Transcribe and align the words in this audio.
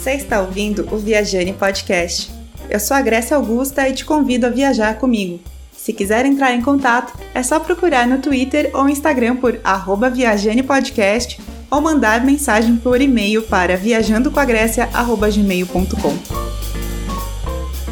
Você 0.00 0.12
está 0.12 0.40
ouvindo 0.40 0.88
o 0.90 0.96
Viajane 0.96 1.52
Podcast. 1.52 2.32
Eu 2.70 2.80
sou 2.80 2.96
a 2.96 3.02
Grécia 3.02 3.36
Augusta 3.36 3.86
e 3.86 3.92
te 3.92 4.02
convido 4.02 4.46
a 4.46 4.48
viajar 4.48 4.98
comigo. 4.98 5.38
Se 5.76 5.92
quiser 5.92 6.24
entrar 6.24 6.54
em 6.54 6.62
contato, 6.62 7.12
é 7.34 7.42
só 7.42 7.60
procurar 7.60 8.06
no 8.06 8.16
Twitter 8.16 8.70
ou 8.72 8.88
Instagram 8.88 9.36
por 9.36 9.60
@viajanepodcast 10.14 11.38
ou 11.70 11.82
mandar 11.82 12.24
mensagem 12.24 12.76
por 12.76 12.98
e-mail 12.98 13.42
para 13.42 13.76
viajandocoagrécia@gmail.com. 13.76 16.16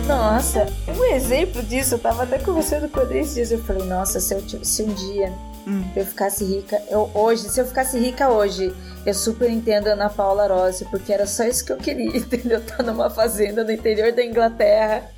Nossa, 0.07 0.67
um 0.99 1.05
exemplo 1.15 1.63
disso, 1.63 1.97
eu 1.97 1.99
tava 1.99 2.23
até 2.23 2.39
conversando 2.39 2.89
com 2.89 3.01
ele 3.01 3.19
esses 3.19 3.35
dias, 3.35 3.53
eu 3.53 3.63
falei, 3.63 3.87
nossa, 3.87 4.19
se, 4.19 4.33
eu, 4.33 4.43
se 4.63 4.83
um 4.83 4.95
dia 4.95 5.31
hum. 5.67 5.85
eu 5.95 6.07
ficasse 6.07 6.43
rica, 6.43 6.81
eu 6.91 7.11
hoje, 7.13 7.51
se 7.51 7.61
eu 7.61 7.67
ficasse 7.67 7.99
rica 7.99 8.31
hoje, 8.31 8.73
eu 9.09 9.15
super 9.15 9.51
entendo 9.51 9.89
a 9.89 9.93
Ana 9.93 10.11
Paula 10.11 10.47
Rossi, 10.47 10.85
porque 10.85 11.13
era 11.13 11.27
só 11.27 11.45
isso 11.45 11.65
que 11.65 11.73
eu 11.73 11.79
queria, 11.79 12.15
entendeu? 12.17 12.61
Tá 12.65 12.83
numa 12.83 13.09
fazenda 13.09 13.65
no 13.65 13.73
interior 13.73 14.13
da 14.13 14.25
Inglaterra, 14.25 15.11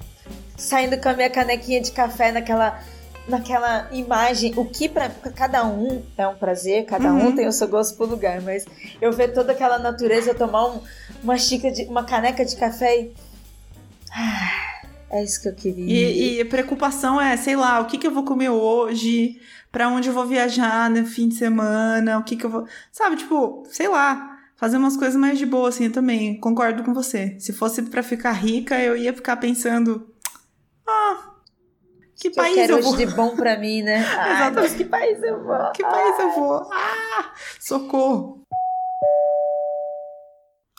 saindo 0.56 0.96
com 1.00 1.08
a 1.08 1.14
minha 1.14 1.30
canequinha 1.30 1.80
de 1.80 1.90
café 1.90 2.30
naquela 2.30 2.80
naquela 3.28 3.88
imagem, 3.92 4.52
o 4.56 4.64
que 4.64 4.88
para 4.88 5.08
cada 5.08 5.64
um 5.64 6.02
é 6.16 6.26
um 6.26 6.34
prazer, 6.34 6.84
cada 6.84 7.12
uhum. 7.12 7.28
um 7.28 7.36
tem 7.36 7.46
o 7.46 7.52
seu 7.52 7.68
gosto 7.68 7.96
pro 7.96 8.06
lugar, 8.06 8.40
mas 8.40 8.64
eu 9.00 9.12
ver 9.12 9.32
toda 9.32 9.52
aquela 9.52 9.78
natureza, 9.78 10.34
tomar 10.34 10.66
um, 10.66 10.80
uma 11.22 11.38
xícara 11.38 11.72
de 11.72 11.84
uma 11.84 12.02
caneca 12.02 12.44
de 12.44 12.56
café 12.56 13.02
e 13.02 13.12
ah, 14.12 14.80
é 15.10 15.22
isso 15.22 15.40
que 15.40 15.48
eu 15.48 15.54
queria. 15.54 15.84
E, 15.84 16.38
e 16.38 16.40
a 16.40 16.46
preocupação 16.46 17.20
é, 17.20 17.36
sei 17.36 17.54
lá, 17.54 17.78
o 17.78 17.84
que, 17.84 17.98
que 17.98 18.06
eu 18.06 18.10
vou 18.10 18.24
comer 18.24 18.50
hoje, 18.50 19.40
para 19.70 19.88
onde 19.88 20.08
eu 20.08 20.14
vou 20.14 20.26
viajar 20.26 20.90
no 20.90 21.06
fim 21.06 21.28
de 21.28 21.36
semana, 21.36 22.18
o 22.18 22.24
que 22.24 22.36
que 22.36 22.44
eu 22.44 22.50
vou, 22.50 22.66
sabe, 22.90 23.16
tipo, 23.16 23.62
sei 23.70 23.88
lá, 23.88 24.38
fazer 24.56 24.76
umas 24.76 24.96
coisas 24.96 25.16
mais 25.16 25.38
de 25.38 25.46
boa 25.46 25.68
assim, 25.68 25.84
eu 25.84 25.92
também 25.92 26.38
concordo 26.40 26.82
com 26.82 26.92
você. 26.92 27.36
Se 27.38 27.52
fosse 27.52 27.82
para 27.82 28.02
ficar 28.02 28.32
rica, 28.32 28.78
eu 28.78 28.96
ia 28.96 29.12
ficar 29.12 29.36
pensando 29.36 30.10
ah, 30.86 31.30
que, 32.20 32.28
que 32.28 32.36
país 32.36 32.56
eu, 32.56 32.62
quero 32.62 32.78
eu 32.78 32.82
vou? 32.82 32.96
de 32.96 33.06
bom 33.06 33.34
para 33.34 33.58
mim, 33.58 33.82
né? 33.82 33.98
Exatamente. 34.04 34.74
que 34.76 34.84
país 34.84 35.22
eu 35.22 35.42
vou? 35.42 35.72
Que 35.72 35.82
país 35.82 36.18
eu 36.18 36.30
vou? 36.32 36.70
Ah, 36.70 37.32
socorro. 37.58 38.39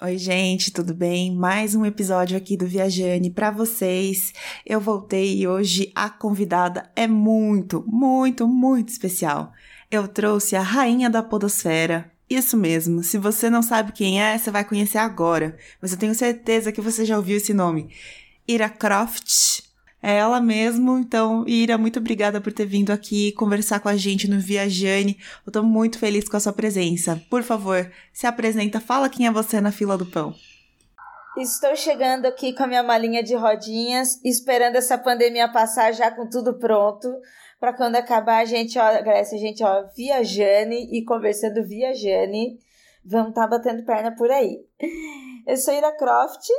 Oi, 0.03 0.17
gente, 0.17 0.71
tudo 0.71 0.95
bem? 0.95 1.31
Mais 1.35 1.75
um 1.75 1.85
episódio 1.85 2.35
aqui 2.35 2.57
do 2.57 2.65
Viajane 2.65 3.29
para 3.29 3.51
vocês. 3.51 4.33
Eu 4.65 4.81
voltei 4.81 5.37
e 5.37 5.47
hoje 5.47 5.91
a 5.93 6.09
convidada 6.09 6.89
é 6.95 7.05
muito, 7.05 7.83
muito, 7.85 8.47
muito 8.47 8.89
especial. 8.89 9.53
Eu 9.91 10.07
trouxe 10.07 10.55
a 10.55 10.61
rainha 10.63 11.07
da 11.07 11.21
podosfera. 11.21 12.11
Isso 12.27 12.57
mesmo, 12.57 13.03
se 13.03 13.19
você 13.19 13.47
não 13.47 13.61
sabe 13.61 13.91
quem 13.91 14.19
é, 14.19 14.35
você 14.35 14.49
vai 14.49 14.65
conhecer 14.65 14.97
agora, 14.97 15.55
mas 15.79 15.91
eu 15.91 15.99
tenho 15.99 16.15
certeza 16.15 16.71
que 16.71 16.81
você 16.81 17.05
já 17.05 17.15
ouviu 17.15 17.37
esse 17.37 17.53
nome. 17.53 17.91
Ira 18.47 18.69
Croft 18.69 19.61
é 20.01 20.17
ela 20.17 20.41
mesmo. 20.41 20.97
Então, 20.97 21.47
Ira, 21.47 21.77
muito 21.77 21.99
obrigada 21.99 22.41
por 22.41 22.51
ter 22.51 22.65
vindo 22.65 22.91
aqui 22.91 23.31
conversar 23.33 23.79
com 23.79 23.89
a 23.89 23.95
gente 23.95 24.29
no 24.29 24.39
Viajane. 24.39 25.17
Eu 25.45 25.51
tô 25.51 25.61
muito 25.63 25.99
feliz 25.99 26.27
com 26.27 26.37
a 26.37 26.39
sua 26.39 26.53
presença. 26.53 27.21
Por 27.29 27.43
favor, 27.43 27.91
se 28.11 28.25
apresenta, 28.25 28.79
fala 28.79 29.09
quem 29.09 29.27
é 29.27 29.31
você 29.31 29.61
na 29.61 29.71
fila 29.71 29.97
do 29.97 30.05
pão. 30.05 30.33
Estou 31.37 31.75
chegando 31.77 32.25
aqui 32.25 32.53
com 32.53 32.63
a 32.63 32.67
minha 32.67 32.83
malinha 32.83 33.23
de 33.23 33.35
rodinhas, 33.35 34.19
esperando 34.23 34.75
essa 34.75 34.97
pandemia 34.97 35.47
passar 35.47 35.93
já 35.93 36.11
com 36.11 36.27
tudo 36.27 36.59
pronto, 36.59 37.07
para 37.57 37.71
quando 37.71 37.95
acabar 37.95 38.41
a 38.41 38.45
gente, 38.45 38.77
ó, 38.77 39.01
Grécia, 39.01 39.37
a 39.37 39.39
gente, 39.39 39.63
ó, 39.63 39.85
viajane 39.95 40.89
e 40.91 41.05
conversando 41.05 41.63
viajane, 41.63 42.59
vamos 43.05 43.29
estar 43.29 43.43
tá 43.43 43.47
batendo 43.47 43.85
perna 43.85 44.13
por 44.13 44.29
aí. 44.29 44.59
Eu 45.47 45.55
sou 45.55 45.73
Ira 45.73 45.95
Croft, 45.95 46.49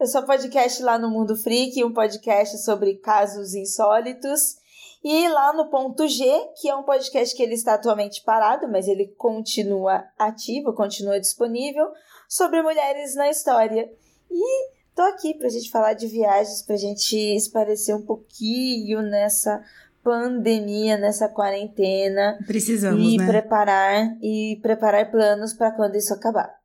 eu 0.00 0.06
sou 0.06 0.22
podcast 0.22 0.80
lá 0.82 0.96
no 0.96 1.10
Mundo 1.10 1.34
Freak, 1.34 1.82
um 1.84 1.92
podcast 1.92 2.58
sobre 2.58 2.94
casos 2.98 3.54
insólitos. 3.54 4.56
E 5.02 5.28
lá 5.28 5.52
no 5.52 5.70
Ponto 5.70 6.06
G, 6.06 6.24
que 6.60 6.68
é 6.68 6.74
um 6.74 6.84
podcast 6.84 7.36
que 7.36 7.42
ele 7.42 7.54
está 7.54 7.74
atualmente 7.74 8.22
parado, 8.24 8.68
mas 8.68 8.86
ele 8.86 9.08
continua 9.16 10.04
ativo, 10.16 10.72
continua 10.72 11.18
disponível, 11.18 11.88
sobre 12.28 12.62
mulheres 12.62 13.14
na 13.16 13.28
história. 13.28 13.90
E 14.30 14.70
tô 14.94 15.02
aqui 15.02 15.34
pra 15.34 15.48
gente 15.48 15.70
falar 15.70 15.94
de 15.94 16.06
viagens, 16.06 16.62
pra 16.62 16.76
gente 16.76 17.16
esparecer 17.16 17.94
um 17.94 18.02
pouquinho 18.02 19.02
nessa 19.02 19.62
pandemia, 20.02 20.96
nessa 20.96 21.28
quarentena. 21.28 22.38
Precisamos, 22.46 23.02
e 23.02 23.16
né? 23.16 23.26
preparar 23.26 24.16
e 24.22 24.58
preparar 24.62 25.10
planos 25.10 25.52
para 25.52 25.72
quando 25.72 25.96
isso 25.96 26.14
acabar. 26.14 26.56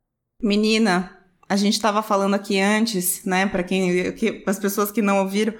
Menina, 0.42 1.23
a 1.48 1.56
gente 1.56 1.74
estava 1.74 2.02
falando 2.02 2.34
aqui 2.34 2.58
antes, 2.60 3.24
né, 3.24 3.46
para 3.46 3.62
quem, 3.62 4.12
que, 4.12 4.42
as 4.46 4.58
pessoas 4.58 4.90
que 4.90 5.02
não 5.02 5.18
ouviram, 5.18 5.54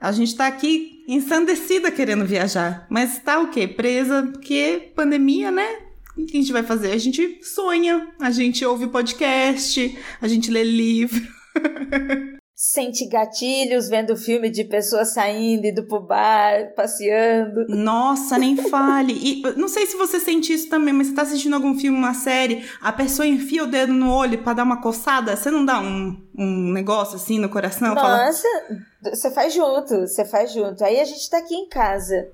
a 0.00 0.12
gente 0.12 0.28
está 0.28 0.46
aqui 0.46 1.04
ensandecida 1.08 1.90
querendo 1.90 2.24
viajar, 2.24 2.86
mas 2.90 3.14
está 3.14 3.40
o 3.40 3.50
quê? 3.50 3.66
Presa 3.66 4.28
porque 4.32 4.92
pandemia, 4.94 5.50
né? 5.50 5.78
O 6.16 6.24
que 6.24 6.36
a 6.36 6.40
gente 6.40 6.52
vai 6.52 6.62
fazer? 6.62 6.92
A 6.92 6.98
gente 6.98 7.40
sonha, 7.42 8.08
a 8.20 8.30
gente 8.30 8.64
ouve 8.64 8.86
podcast, 8.86 9.98
a 10.20 10.28
gente 10.28 10.50
lê 10.50 10.62
livro. 10.62 11.26
sente 12.72 13.06
gatilhos 13.06 13.90
vendo 13.90 14.16
filme 14.16 14.48
de 14.48 14.64
pessoas 14.64 15.12
saindo, 15.12 15.66
indo 15.66 15.84
pro 15.84 16.00
bar, 16.00 16.72
passeando. 16.74 17.66
Nossa, 17.68 18.38
nem 18.38 18.56
fale. 18.70 19.12
E 19.12 19.42
não 19.56 19.68
sei 19.68 19.86
se 19.86 19.96
você 19.98 20.18
sente 20.18 20.54
isso 20.54 20.70
também, 20.70 20.94
mas 20.94 21.08
você 21.08 21.14
tá 21.14 21.22
assistindo 21.22 21.54
algum 21.54 21.78
filme, 21.78 21.98
uma 21.98 22.14
série, 22.14 22.64
a 22.80 22.90
pessoa 22.90 23.26
enfia 23.26 23.64
o 23.64 23.66
dedo 23.66 23.92
no 23.92 24.10
olho 24.10 24.42
para 24.42 24.54
dar 24.54 24.62
uma 24.62 24.80
coçada, 24.80 25.36
você 25.36 25.50
não 25.50 25.64
dá 25.64 25.78
um, 25.78 26.16
um 26.36 26.72
negócio 26.72 27.16
assim 27.16 27.38
no 27.38 27.50
coração? 27.50 27.94
Nossa, 27.94 28.48
fala... 28.48 29.14
você 29.14 29.30
faz 29.30 29.52
junto, 29.52 30.00
você 30.00 30.24
faz 30.24 30.50
junto. 30.52 30.82
Aí 30.82 31.00
a 31.00 31.04
gente 31.04 31.28
tá 31.28 31.38
aqui 31.38 31.54
em 31.54 31.68
casa 31.68 32.30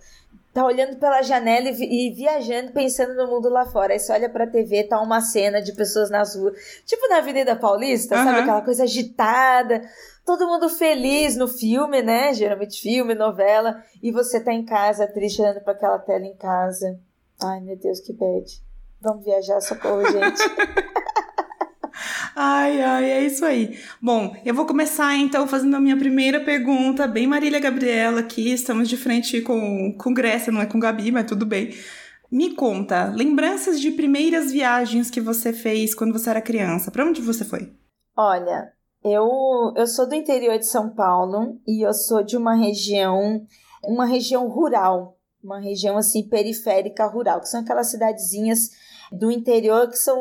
tá 0.52 0.64
olhando 0.64 0.96
pela 0.96 1.22
janela 1.22 1.68
e, 1.68 2.08
e, 2.08 2.10
viajando, 2.12 2.72
pensando 2.72 3.14
no 3.14 3.28
mundo 3.28 3.48
lá 3.48 3.66
fora. 3.66 3.92
Aí 3.92 3.98
você 3.98 4.12
olha 4.12 4.28
pra 4.28 4.46
TV, 4.46 4.84
tá 4.84 5.00
uma 5.00 5.20
cena 5.20 5.62
de 5.62 5.72
pessoas 5.72 6.10
nas 6.10 6.34
ruas, 6.34 6.54
tipo 6.84 7.08
na 7.08 7.18
Avenida 7.18 7.54
Paulista, 7.54 8.16
uhum. 8.16 8.24
sabe? 8.24 8.40
Aquela 8.40 8.62
coisa 8.62 8.82
agitada, 8.82 9.82
todo 10.24 10.46
mundo 10.46 10.68
feliz 10.68 11.36
no 11.36 11.48
filme, 11.48 12.02
né? 12.02 12.32
Geralmente 12.34 12.80
filme, 12.80 13.14
novela, 13.14 13.82
e 14.02 14.10
você 14.10 14.42
tá 14.42 14.52
em 14.52 14.64
casa, 14.64 15.06
triste, 15.06 15.42
olhando 15.42 15.60
pra 15.60 15.72
aquela 15.72 15.98
tela 15.98 16.24
em 16.24 16.36
casa. 16.36 16.98
Ai, 17.42 17.60
meu 17.60 17.76
Deus, 17.76 18.00
que 18.00 18.12
bad. 18.12 18.44
Vamos 19.00 19.24
viajar, 19.24 19.60
socorro, 19.60 20.04
gente. 20.10 20.40
Ai, 22.34 22.80
ai, 22.80 23.10
é 23.10 23.24
isso 23.24 23.44
aí. 23.44 23.78
Bom, 24.00 24.34
eu 24.44 24.54
vou 24.54 24.64
começar 24.64 25.14
então 25.16 25.46
fazendo 25.46 25.76
a 25.76 25.80
minha 25.80 25.96
primeira 25.96 26.40
pergunta, 26.40 27.06
bem 27.06 27.26
Marília 27.26 27.60
Gabriela 27.60 28.20
aqui, 28.20 28.52
estamos 28.52 28.88
de 28.88 28.96
frente 28.96 29.42
com, 29.42 29.94
com 29.98 30.14
Grécia, 30.14 30.52
não 30.52 30.62
é 30.62 30.66
com 30.66 30.78
Gabi, 30.78 31.10
mas 31.10 31.26
tudo 31.26 31.44
bem. 31.44 31.74
Me 32.30 32.54
conta, 32.54 33.06
lembranças 33.06 33.80
de 33.80 33.90
primeiras 33.90 34.52
viagens 34.52 35.10
que 35.10 35.20
você 35.20 35.52
fez 35.52 35.94
quando 35.94 36.12
você 36.12 36.30
era 36.30 36.40
criança. 36.40 36.90
Para 36.90 37.04
onde 37.04 37.20
você 37.20 37.44
foi? 37.44 37.72
Olha, 38.16 38.72
eu, 39.02 39.72
eu 39.76 39.86
sou 39.86 40.08
do 40.08 40.14
interior 40.14 40.58
de 40.58 40.66
São 40.66 40.90
Paulo 40.90 41.58
e 41.66 41.84
eu 41.84 41.94
sou 41.94 42.22
de 42.22 42.36
uma 42.36 42.54
região, 42.54 43.46
uma 43.82 44.04
região 44.04 44.48
rural, 44.48 45.16
uma 45.42 45.58
região 45.58 45.96
assim 45.96 46.22
periférica 46.22 47.06
rural, 47.06 47.40
que 47.40 47.48
são 47.48 47.60
aquelas 47.60 47.90
cidadezinhas 47.90 48.70
do 49.10 49.30
interior 49.30 49.88
que 49.88 49.96
são 49.96 50.20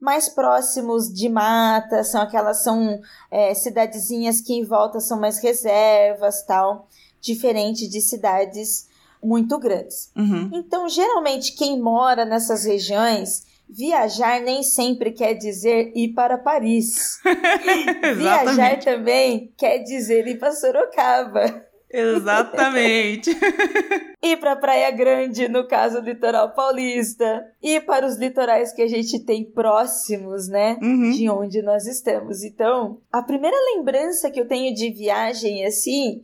mais 0.00 0.28
próximos 0.28 1.12
de 1.12 1.28
mata, 1.28 2.02
são 2.02 2.20
aquelas 2.20 2.64
são 2.64 3.00
é, 3.30 3.54
cidadezinhas 3.54 4.40
que 4.40 4.52
em 4.52 4.64
volta 4.64 4.98
são 4.98 5.20
mais 5.20 5.38
reservas, 5.38 6.42
tal, 6.44 6.88
diferente 7.20 7.86
de 7.86 8.00
cidades 8.00 8.88
muito 9.22 9.56
grandes. 9.60 10.10
Uhum. 10.16 10.50
Então, 10.52 10.88
geralmente 10.88 11.52
quem 11.52 11.80
mora 11.80 12.24
nessas 12.24 12.64
regiões 12.64 13.46
Viajar 13.74 14.40
nem 14.42 14.62
sempre 14.62 15.12
quer 15.12 15.32
dizer 15.32 15.92
ir 15.94 16.08
para 16.08 16.36
Paris. 16.36 17.18
Viajar 18.16 18.78
também 18.80 19.50
quer 19.56 19.78
dizer 19.78 20.26
ir 20.26 20.38
para 20.38 20.52
Sorocaba. 20.52 21.64
Exatamente. 21.92 23.30
ir 24.22 24.36
para 24.38 24.56
Praia 24.56 24.90
Grande, 24.90 25.48
no 25.48 25.66
caso 25.66 26.00
litoral 26.00 26.54
paulista, 26.54 27.44
ir 27.62 27.84
para 27.84 28.06
os 28.06 28.16
litorais 28.16 28.72
que 28.72 28.82
a 28.82 28.88
gente 28.88 29.20
tem 29.20 29.44
próximos, 29.44 30.48
né, 30.48 30.78
uhum. 30.82 31.10
de 31.10 31.28
onde 31.28 31.60
nós 31.60 31.86
estamos. 31.86 32.42
Então, 32.42 32.98
a 33.12 33.22
primeira 33.22 33.56
lembrança 33.74 34.30
que 34.30 34.40
eu 34.40 34.48
tenho 34.48 34.74
de 34.74 34.90
viagem 34.90 35.66
assim 35.66 36.22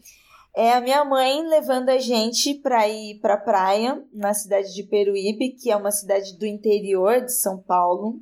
é 0.58 0.72
a 0.72 0.80
minha 0.80 1.04
mãe 1.04 1.40
levando 1.46 1.88
a 1.88 1.98
gente 1.98 2.52
para 2.52 2.88
ir 2.88 3.20
para 3.20 3.36
praia 3.36 4.02
na 4.12 4.34
cidade 4.34 4.74
de 4.74 4.82
Peruíbe, 4.82 5.50
que 5.50 5.70
é 5.70 5.76
uma 5.76 5.92
cidade 5.92 6.36
do 6.36 6.44
interior 6.44 7.20
de 7.20 7.32
São 7.32 7.58
Paulo, 7.58 8.18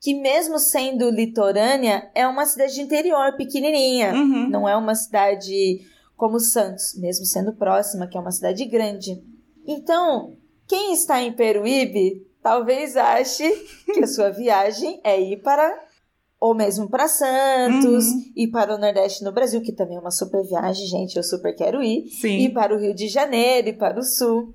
que 0.00 0.14
mesmo 0.14 0.60
sendo 0.60 1.10
litorânea, 1.10 2.08
é 2.14 2.24
uma 2.24 2.46
cidade 2.46 2.74
de 2.74 2.82
interior 2.82 3.36
pequenininha, 3.36 4.14
uhum. 4.14 4.48
não 4.48 4.68
é 4.68 4.76
uma 4.76 4.94
cidade 4.94 5.80
como 6.16 6.38
Santos, 6.38 6.94
mesmo 6.96 7.26
sendo 7.26 7.52
próxima, 7.52 8.06
que 8.06 8.16
é 8.16 8.20
uma 8.20 8.30
cidade 8.30 8.64
grande. 8.66 9.20
Então, 9.66 10.36
quem 10.68 10.92
está 10.92 11.20
em 11.20 11.32
Peruíbe 11.32 12.24
talvez 12.40 12.96
ache 12.96 13.50
que 13.92 14.04
a 14.04 14.06
sua 14.06 14.30
viagem 14.30 15.00
é 15.02 15.20
ir 15.20 15.42
para 15.42 15.76
ou 16.40 16.54
mesmo 16.54 16.88
para 16.88 17.08
Santos, 17.08 18.06
uhum. 18.06 18.32
e 18.36 18.46
para 18.46 18.74
o 18.74 18.78
Nordeste 18.78 19.24
no 19.24 19.32
Brasil, 19.32 19.62
que 19.62 19.72
também 19.72 19.96
é 19.96 20.00
uma 20.00 20.10
super 20.10 20.44
viagem, 20.44 20.86
gente, 20.86 21.16
eu 21.16 21.22
super 21.22 21.54
quero 21.54 21.82
ir. 21.82 22.06
Sim. 22.08 22.38
E 22.38 22.48
para 22.50 22.74
o 22.74 22.78
Rio 22.78 22.94
de 22.94 23.08
Janeiro, 23.08 23.68
e 23.68 23.72
para 23.72 23.98
o 23.98 24.02
Sul. 24.02 24.54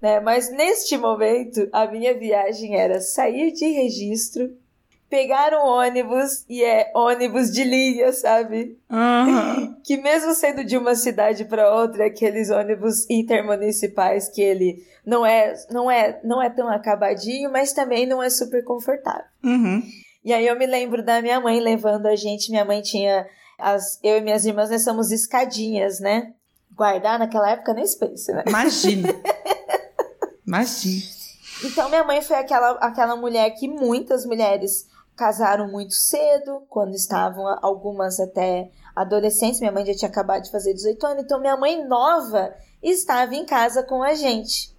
Né? 0.00 0.20
Mas 0.20 0.50
neste 0.50 0.96
momento, 0.96 1.68
a 1.72 1.86
minha 1.86 2.16
viagem 2.16 2.76
era 2.76 3.00
sair 3.00 3.52
de 3.52 3.66
registro, 3.66 4.56
pegar 5.10 5.52
um 5.54 5.66
ônibus, 5.66 6.44
e 6.48 6.62
é 6.62 6.92
ônibus 6.94 7.50
de 7.50 7.64
linha, 7.64 8.12
sabe? 8.12 8.78
Uhum. 8.90 9.76
Que 9.88 9.96
mesmo 9.96 10.34
sendo 10.34 10.62
de 10.64 10.76
uma 10.76 10.94
cidade 10.94 11.46
para 11.46 11.74
outra, 11.74 12.06
aqueles 12.06 12.50
ônibus 12.50 13.08
intermunicipais 13.08 14.28
que 14.28 14.42
ele 14.42 14.84
não 15.04 15.24
é, 15.24 15.54
não 15.70 15.90
é, 15.90 16.20
não 16.22 16.42
é 16.42 16.50
tão 16.50 16.68
acabadinho, 16.68 17.50
mas 17.50 17.72
também 17.72 18.04
não 18.04 18.22
é 18.22 18.28
super 18.28 18.62
confortável. 18.62 19.24
Uhum. 19.42 19.82
E 20.28 20.32
aí 20.34 20.46
eu 20.46 20.58
me 20.58 20.66
lembro 20.66 21.02
da 21.02 21.22
minha 21.22 21.40
mãe 21.40 21.58
levando 21.58 22.04
a 22.04 22.14
gente. 22.14 22.50
Minha 22.50 22.62
mãe 22.62 22.82
tinha. 22.82 23.26
As, 23.58 23.98
eu 24.02 24.18
e 24.18 24.20
minhas 24.20 24.44
irmãs, 24.44 24.68
nós 24.68 24.84
somos 24.84 25.10
escadinhas, 25.10 26.00
né? 26.00 26.34
Guardar 26.70 27.18
naquela 27.18 27.50
época 27.50 27.72
nem 27.72 27.86
space, 27.86 28.30
né? 28.30 28.44
Imagina. 28.46 29.08
Imagina. 30.46 31.02
Então 31.64 31.88
minha 31.88 32.04
mãe 32.04 32.20
foi 32.20 32.36
aquela, 32.36 32.72
aquela 32.72 33.16
mulher 33.16 33.48
que 33.52 33.66
muitas 33.66 34.26
mulheres 34.26 34.86
casaram 35.16 35.72
muito 35.72 35.94
cedo, 35.94 36.62
quando 36.68 36.94
estavam 36.94 37.46
algumas 37.62 38.20
até 38.20 38.70
adolescentes. 38.94 39.60
Minha 39.60 39.72
mãe 39.72 39.86
já 39.86 39.94
tinha 39.94 40.10
acabado 40.10 40.42
de 40.42 40.50
fazer 40.50 40.74
18 40.74 41.06
anos, 41.06 41.24
então 41.24 41.40
minha 41.40 41.56
mãe 41.56 41.88
nova 41.88 42.54
estava 42.82 43.34
em 43.34 43.46
casa 43.46 43.82
com 43.82 44.02
a 44.02 44.12
gente, 44.12 44.76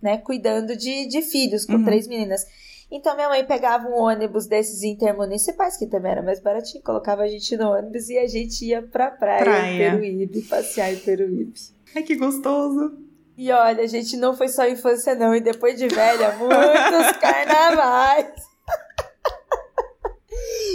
né? 0.00 0.18
Cuidando 0.18 0.76
de, 0.76 1.08
de 1.08 1.20
filhos, 1.20 1.66
com 1.66 1.72
uhum. 1.72 1.84
três 1.84 2.06
meninas. 2.06 2.46
Então 2.92 3.14
minha 3.14 3.30
mãe 3.30 3.42
pegava 3.46 3.88
um 3.88 3.94
ônibus 3.94 4.46
desses 4.46 4.82
intermunicipais, 4.82 5.78
que 5.78 5.86
também 5.86 6.12
era 6.12 6.22
mais 6.22 6.40
baratinho, 6.40 6.84
colocava 6.84 7.22
a 7.22 7.26
gente 7.26 7.56
no 7.56 7.70
ônibus 7.70 8.10
e 8.10 8.18
a 8.18 8.26
gente 8.26 8.66
ia 8.66 8.82
pra 8.82 9.10
praia, 9.10 9.42
praia. 9.42 9.88
em 9.88 9.90
Peruíbe, 9.92 10.42
passear 10.42 10.92
em 10.92 10.98
Peruíbe. 10.98 11.54
Ai, 11.96 12.02
que 12.02 12.14
gostoso! 12.16 12.98
E 13.34 13.50
olha, 13.50 13.82
a 13.82 13.86
gente 13.86 14.14
não 14.18 14.36
foi 14.36 14.48
só 14.48 14.68
infância 14.68 15.14
não, 15.14 15.34
e 15.34 15.40
depois 15.40 15.78
de 15.78 15.88
velha, 15.88 16.36
muitos 16.36 17.12
carnavais! 17.16 18.52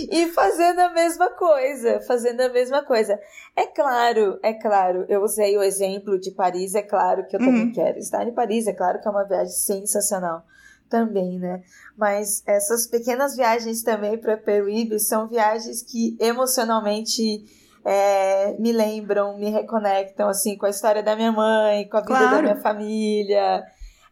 e 0.09 0.27
fazendo 0.29 0.79
a 0.79 0.89
mesma 0.89 1.29
coisa, 1.29 2.01
fazendo 2.01 2.41
a 2.41 2.49
mesma 2.49 2.83
coisa. 2.83 3.19
É 3.55 3.67
claro, 3.67 4.39
é 4.41 4.53
claro, 4.53 5.05
eu 5.07 5.21
usei 5.21 5.55
o 5.55 5.61
exemplo 5.61 6.19
de 6.19 6.31
Paris, 6.31 6.73
é 6.73 6.81
claro 6.81 7.27
que 7.27 7.35
eu 7.35 7.39
também 7.39 7.65
uhum. 7.65 7.73
quero 7.73 7.99
estar 7.99 8.27
em 8.27 8.33
Paris, 8.33 8.65
é 8.65 8.73
claro 8.73 8.99
que 8.99 9.07
é 9.07 9.11
uma 9.11 9.23
viagem 9.23 9.53
sensacional 9.53 10.43
também, 10.89 11.39
né? 11.39 11.61
Mas 11.95 12.43
essas 12.45 12.87
pequenas 12.87 13.35
viagens 13.35 13.83
também 13.83 14.17
para 14.17 14.37
Peruíbe 14.37 14.99
são 14.99 15.27
viagens 15.27 15.83
que 15.83 16.17
emocionalmente 16.19 17.45
é, 17.85 18.55
me 18.59 18.71
lembram, 18.71 19.37
me 19.37 19.49
reconectam 19.49 20.27
assim 20.27 20.57
com 20.57 20.65
a 20.65 20.69
história 20.69 21.01
da 21.01 21.15
minha 21.15 21.31
mãe, 21.31 21.87
com 21.87 21.97
a 21.97 22.01
vida 22.01 22.17
claro. 22.17 22.35
da 22.35 22.41
minha 22.41 22.61
família. 22.61 23.63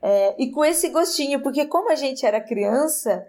É, 0.01 0.41
e 0.41 0.51
com 0.51 0.63
esse 0.63 0.89
gostinho, 0.89 1.41
porque 1.41 1.65
como 1.65 1.91
a 1.91 1.95
gente 1.95 2.25
era 2.25 2.39
criança, 2.39 3.25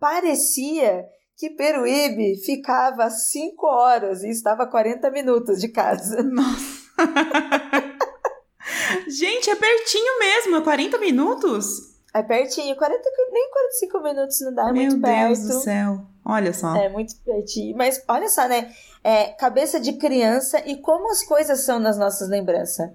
parecia 0.00 1.06
que 1.36 1.50
Peruíbe 1.50 2.36
ficava 2.44 3.10
5 3.10 3.66
horas 3.66 4.22
e 4.22 4.30
estava 4.30 4.66
40 4.66 5.10
minutos 5.10 5.60
de 5.60 5.68
casa. 5.68 6.22
Nossa! 6.26 6.84
gente, 9.08 9.50
é 9.50 9.56
pertinho 9.56 10.18
mesmo, 10.18 10.62
40 10.62 10.98
minutos? 10.98 11.93
É 12.14 12.22
pertinho, 12.22 12.76
40, 12.76 13.02
nem 13.32 13.50
45 13.50 14.00
minutos 14.00 14.40
não 14.42 14.54
dá, 14.54 14.68
é 14.68 14.72
Meu 14.72 14.74
muito 14.74 15.00
perto. 15.00 15.16
Meu 15.16 15.26
Deus 15.26 15.40
do 15.40 15.60
céu, 15.62 16.00
olha 16.24 16.54
só. 16.54 16.76
É 16.76 16.88
muito 16.88 17.16
pertinho. 17.16 17.76
Mas 17.76 18.00
olha 18.06 18.28
só, 18.28 18.46
né? 18.46 18.72
É, 19.02 19.24
cabeça 19.32 19.80
de 19.80 19.94
criança 19.94 20.62
e 20.64 20.76
como 20.76 21.10
as 21.10 21.24
coisas 21.24 21.64
são 21.64 21.80
nas 21.80 21.98
nossas 21.98 22.28
lembranças. 22.28 22.88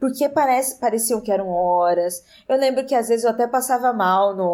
Porque 0.00 0.28
parece, 0.30 0.80
pareciam 0.80 1.20
que 1.20 1.30
eram 1.30 1.48
horas. 1.48 2.22
Eu 2.48 2.56
lembro 2.56 2.84
que 2.84 2.94
às 2.94 3.08
vezes 3.08 3.24
eu 3.24 3.30
até 3.30 3.46
passava 3.46 3.92
mal 3.92 4.34
no 4.34 4.48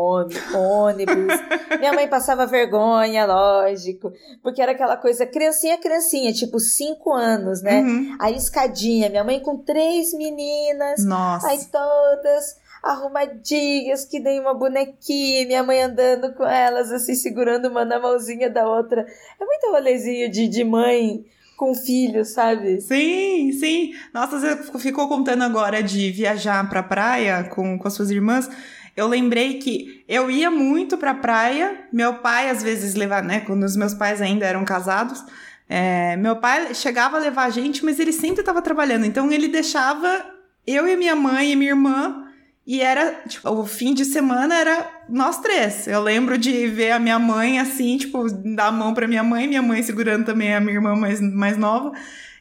ônibus. 0.55 1.35
Minha 1.79 1.93
mãe 1.93 2.09
passava 2.09 2.47
vergonha, 2.47 3.27
lógico. 3.27 4.12
Porque 4.43 4.61
era 4.61 4.73
aquela 4.73 4.97
coisa, 4.97 5.25
criancinha, 5.25 5.79
criancinha, 5.79 6.33
tipo 6.33 6.59
cinco 6.59 7.12
anos, 7.12 7.62
né? 7.62 7.81
Uhum. 7.81 8.17
Aí 8.21 8.37
escadinha, 8.37 9.09
minha 9.09 9.25
mãe 9.25 9.41
com 9.41 9.57
três 9.57 10.12
meninas. 10.12 11.05
Nossa. 11.05 11.49
Aí 11.49 11.65
todas 11.65 12.57
arrumadinhas, 12.82 14.05
que 14.05 14.19
nem 14.19 14.41
uma 14.41 14.55
bonequinha, 14.55 15.47
minha 15.47 15.62
mãe 15.62 15.82
andando 15.82 16.32
com 16.35 16.44
elas, 16.44 16.91
assim, 16.91 17.15
segurando 17.15 17.69
uma 17.69 17.85
na 17.85 17.99
mãozinha 17.99 18.49
da 18.49 18.67
outra. 18.67 19.06
É 19.41 19.44
muito 19.44 19.71
rolezinho 19.71 20.31
de, 20.31 20.49
de 20.49 20.65
mãe 20.65 21.25
com 21.56 21.75
filho, 21.75 22.25
sabe? 22.25 22.81
Sim, 22.81 23.53
sim. 23.53 23.94
Nossa, 24.15 24.38
você 24.38 24.79
ficou 24.79 25.09
contando 25.09 25.44
agora 25.44 25.82
de 25.82 26.11
viajar 26.11 26.67
pra 26.71 26.82
praia 26.82 27.44
com, 27.44 27.79
com 27.79 27.87
as 27.87 27.93
suas 27.93 28.11
irmãs. 28.11 28.49
Eu 28.97 29.06
lembrei 29.06 29.59
que 29.59 30.03
eu 30.09 30.31
ia 30.31 30.50
muito 30.50 30.97
pra 30.97 31.15
praia, 31.15 31.87
meu 31.93 32.15
pai 32.15 32.49
às 32.49 32.62
vezes 32.62 32.94
levava, 32.94 33.26
né, 33.26 33.41
quando 33.41 33.62
os 33.62 33.76
meus 33.76 33.94
pais 33.94 34.21
ainda 34.21 34.47
eram 34.47 34.65
casados, 34.65 35.23
é, 35.69 36.17
meu 36.17 36.37
pai 36.37 36.75
chegava 36.75 37.17
a 37.17 37.21
levar 37.21 37.44
a 37.44 37.50
gente, 37.50 37.85
mas 37.85 38.00
ele 38.00 38.12
sempre 38.12 38.41
estava 38.41 38.61
trabalhando, 38.61 39.06
então 39.06 39.31
ele 39.31 39.47
deixava 39.47 40.25
eu 40.67 40.88
e 40.88 40.97
minha 40.97 41.15
mãe 41.15 41.53
e 41.53 41.56
minha 41.56 41.71
irmã 41.71 42.30
e 42.70 42.81
era, 42.81 43.20
tipo, 43.26 43.50
o 43.50 43.67
fim 43.67 43.93
de 43.93 44.05
semana 44.05 44.55
era 44.55 44.88
nós 45.08 45.40
três. 45.40 45.88
Eu 45.88 46.00
lembro 46.00 46.38
de 46.38 46.69
ver 46.69 46.93
a 46.93 47.00
minha 47.00 47.19
mãe 47.19 47.58
assim, 47.58 47.99
tipo, 47.99 48.31
dar 48.31 48.69
a 48.69 48.70
mão 48.70 48.94
pra 48.94 49.08
minha 49.08 49.25
mãe, 49.25 49.49
minha 49.49 49.61
mãe 49.61 49.82
segurando 49.82 50.26
também 50.26 50.55
a 50.55 50.61
minha 50.61 50.75
irmã 50.75 50.94
mais, 50.94 51.20
mais 51.20 51.58
nova, 51.58 51.90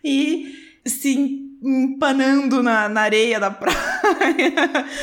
e 0.04 0.54
se 0.86 1.50
empanando 1.64 2.62
na, 2.62 2.88
na 2.88 3.02
areia 3.02 3.40
da 3.40 3.50
praia, 3.52 3.76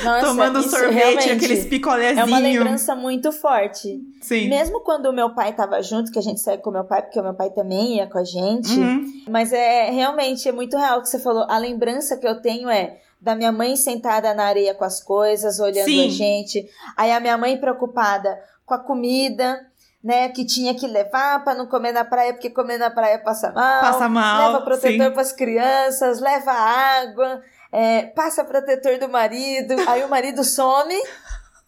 Nossa, 0.05 0.27
tomando 0.27 0.63
sorvete, 0.63 1.29
aqueles 1.29 1.67
picolézinhos. 1.67 2.21
É 2.21 2.25
uma 2.25 2.39
lembrança 2.39 2.95
muito 2.95 3.33
forte. 3.33 4.01
Sim. 4.21 4.49
Mesmo 4.49 4.79
quando 4.83 5.07
o 5.07 5.13
meu 5.13 5.35
pai 5.35 5.53
tava 5.55 5.83
junto, 5.83 6.13
que 6.13 6.21
a 6.21 6.23
gente 6.23 6.39
saiu 6.39 6.59
com 6.59 6.71
o 6.71 6.73
meu 6.73 6.85
pai, 6.85 7.03
porque 7.03 7.19
o 7.19 7.25
meu 7.25 7.35
pai 7.35 7.51
também 7.51 7.97
ia 7.97 8.07
com 8.07 8.19
a 8.19 8.25
gente. 8.25 8.79
Uhum. 8.79 9.23
Mas 9.29 9.53
é 9.53 9.91
realmente 9.91 10.49
é 10.49 10.53
muito 10.53 10.77
real 10.77 11.01
o 11.01 11.03
que 11.03 11.09
você 11.09 11.19
falou. 11.19 11.45
A 11.49 11.59
lembrança 11.59 12.17
que 12.17 12.29
eu 12.29 12.41
tenho 12.41 12.71
é 12.71 13.01
da 13.27 13.35
minha 13.35 13.51
mãe 13.51 13.75
sentada 13.75 14.33
na 14.33 14.45
areia 14.45 14.73
com 14.73 14.85
as 14.85 15.03
coisas, 15.03 15.59
olhando 15.59 15.87
Sim. 15.87 16.07
a 16.07 16.11
gente. 16.11 16.65
Aí 16.97 17.11
a 17.11 17.19
minha 17.19 17.37
mãe 17.37 17.59
preocupada 17.59 18.39
com 18.65 18.73
a 18.73 18.79
comida, 18.79 19.67
né, 20.03 20.29
que 20.29 20.45
tinha 20.45 20.77
que 20.77 20.87
levar 20.87 21.43
para 21.43 21.57
não 21.57 21.67
comer 21.67 21.91
na 21.91 22.05
praia, 22.05 22.33
porque 22.33 22.49
comer 22.49 22.79
na 22.79 22.89
praia 22.89 23.19
passa 23.19 23.51
mal. 23.51 23.81
Passa 23.81 24.09
mal. 24.09 24.53
Leva 24.53 24.65
protetor 24.65 25.11
para 25.11 25.23
as 25.23 25.33
crianças, 25.33 26.21
leva 26.21 26.53
água, 26.53 27.43
é, 27.73 28.03
passa 28.03 28.45
protetor 28.45 28.97
do 29.01 29.09
marido. 29.09 29.75
Aí 29.89 30.05
o 30.05 30.09
marido 30.09 30.45
some. 30.45 30.95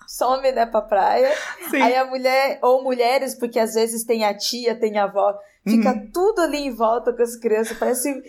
some, 0.07 0.53
né, 0.53 0.65
pra 0.65 0.81
praia. 0.81 1.33
Sim. 1.71 1.83
Aí 1.83 1.97
a 1.97 2.05
mulher, 2.05 2.61
ou 2.63 2.85
mulheres, 2.85 3.35
porque 3.35 3.59
às 3.59 3.75
vezes 3.75 4.05
tem 4.05 4.25
a 4.25 4.33
tia, 4.33 4.79
tem 4.79 4.97
a 4.97 5.05
avó, 5.05 5.37
fica 5.65 5.91
uhum. 5.91 6.09
tudo 6.13 6.43
ali 6.43 6.59
em 6.59 6.75
volta 6.75 7.13
com 7.13 7.23
as 7.23 7.35
crianças, 7.35 7.77
parece 7.77 8.23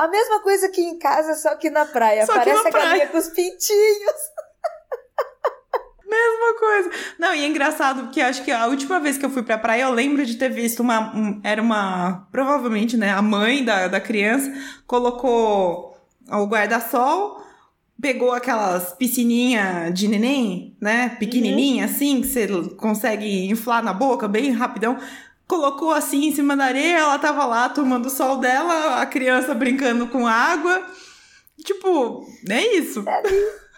a 0.00 0.08
mesma 0.08 0.40
coisa 0.40 0.70
que 0.70 0.80
em 0.80 0.98
casa, 0.98 1.34
só 1.34 1.54
que 1.56 1.68
na 1.68 1.84
praia. 1.84 2.24
Só 2.24 2.32
Parece 2.32 2.62
na 2.62 2.68
a 2.68 2.72
praia. 2.72 2.88
galinha 2.88 3.08
com 3.08 3.18
os 3.18 3.28
pintinhos. 3.28 4.20
Mesma 6.08 6.58
coisa. 6.58 6.90
Não, 7.18 7.34
e 7.34 7.44
é 7.44 7.46
engraçado 7.46 8.04
porque 8.04 8.20
acho 8.20 8.42
que 8.42 8.50
a 8.50 8.66
última 8.66 8.98
vez 8.98 9.18
que 9.18 9.26
eu 9.26 9.30
fui 9.30 9.42
pra 9.42 9.58
praia, 9.58 9.82
eu 9.82 9.92
lembro 9.92 10.24
de 10.24 10.36
ter 10.36 10.48
visto 10.48 10.80
uma. 10.80 11.14
Um, 11.14 11.40
era 11.44 11.60
uma. 11.60 12.26
Provavelmente, 12.32 12.96
né? 12.96 13.10
A 13.10 13.20
mãe 13.20 13.62
da, 13.62 13.88
da 13.88 14.00
criança 14.00 14.50
colocou 14.86 15.94
o 16.30 16.46
guarda-sol, 16.46 17.44
pegou 18.00 18.32
aquelas 18.32 18.94
piscininha 18.94 19.90
de 19.92 20.08
neném, 20.08 20.78
né? 20.80 21.10
Pequenininha, 21.20 21.84
uhum. 21.84 21.90
assim, 21.90 22.20
que 22.22 22.26
você 22.26 22.48
consegue 22.76 23.50
inflar 23.50 23.82
na 23.84 23.92
boca 23.92 24.26
bem 24.26 24.50
rapidão 24.50 24.98
colocou 25.50 25.90
assim 25.90 26.26
em 26.26 26.32
cima 26.32 26.56
da 26.56 26.66
areia, 26.66 27.00
ela 27.00 27.18
tava 27.18 27.44
lá 27.44 27.68
tomando 27.68 28.06
o 28.06 28.10
sol 28.10 28.36
dela, 28.36 29.02
a 29.02 29.06
criança 29.06 29.52
brincando 29.52 30.06
com 30.06 30.24
água. 30.24 30.86
Tipo, 31.58 32.24
é 32.48 32.76
isso. 32.76 33.04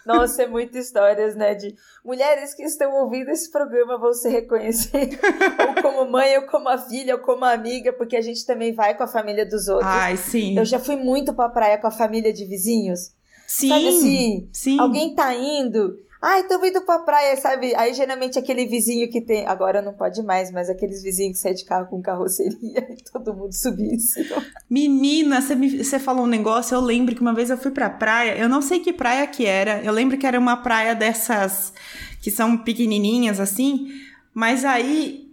Nossa, 0.05 0.43
é 0.43 0.47
muitas 0.47 0.85
histórias, 0.85 1.35
né? 1.35 1.55
De 1.55 1.73
mulheres 2.05 2.53
que 2.53 2.61
estão 2.61 2.91
ouvindo 2.93 3.29
esse 3.29 3.49
programa 3.49 3.97
vão 3.97 4.13
se 4.13 4.29
reconhecer, 4.29 5.17
ou 5.67 5.81
como 5.81 6.11
mãe, 6.11 6.37
ou 6.37 6.43
como 6.43 6.69
a 6.69 6.77
filha, 6.77 7.15
ou 7.15 7.21
como 7.21 7.43
amiga, 7.43 7.91
porque 7.91 8.15
a 8.15 8.21
gente 8.21 8.45
também 8.45 8.73
vai 8.73 8.95
com 8.95 9.03
a 9.03 9.07
família 9.07 9.45
dos 9.45 9.67
outros. 9.67 9.89
Ai, 9.89 10.15
sim. 10.15 10.57
Eu 10.57 10.65
já 10.65 10.77
fui 10.77 10.95
muito 10.95 11.33
pra 11.33 11.49
praia 11.49 11.79
com 11.79 11.87
a 11.87 11.91
família 11.91 12.31
de 12.31 12.45
vizinhos. 12.45 13.13
Sim. 13.47 13.69
Sabe 13.69 13.87
assim? 13.87 14.49
Sim. 14.53 14.79
Alguém 14.79 15.15
tá 15.15 15.33
indo, 15.33 15.97
Ai, 16.25 16.47
tô 16.47 16.63
indo 16.63 16.81
pra 16.83 16.99
praia, 16.99 17.35
sabe? 17.35 17.75
Aí 17.75 17.93
geralmente 17.93 18.39
aquele 18.39 18.65
vizinho 18.65 19.11
que 19.11 19.19
tem. 19.19 19.45
Agora 19.45 19.81
não 19.81 19.93
pode 19.93 20.23
mais, 20.23 20.49
mas 20.51 20.69
aqueles 20.69 21.03
vizinhos 21.03 21.33
que 21.33 21.41
saem 21.41 21.55
de 21.55 21.65
carro 21.65 21.87
com 21.87 22.01
carroceria 22.01 22.87
e 22.97 23.03
todo 23.11 23.33
mundo 23.33 23.51
cima. 23.51 24.41
Menina, 24.69 25.41
você, 25.41 25.53
me, 25.53 25.83
falou 25.99 26.23
um 26.23 26.27
negócio, 26.27 26.75
eu 26.75 26.79
lembro 26.79 27.13
que 27.13 27.19
uma 27.19 27.33
vez 27.33 27.49
eu 27.49 27.57
fui 27.57 27.71
pra 27.71 27.89
praia, 27.89 28.37
eu 28.37 28.47
não 28.47 28.61
sei 28.61 28.79
que 28.79 28.93
praia 28.93 29.27
que 29.27 29.45
era, 29.45 29.83
eu 29.83 29.91
lembro 29.91 30.17
que 30.17 30.25
era 30.25 30.39
uma 30.39 30.55
praia 30.55 30.95
dessas 30.95 31.73
que 32.21 32.31
são 32.31 32.57
pequenininhas 32.57 33.41
assim, 33.41 33.91
mas 34.33 34.63
aí 34.63 35.29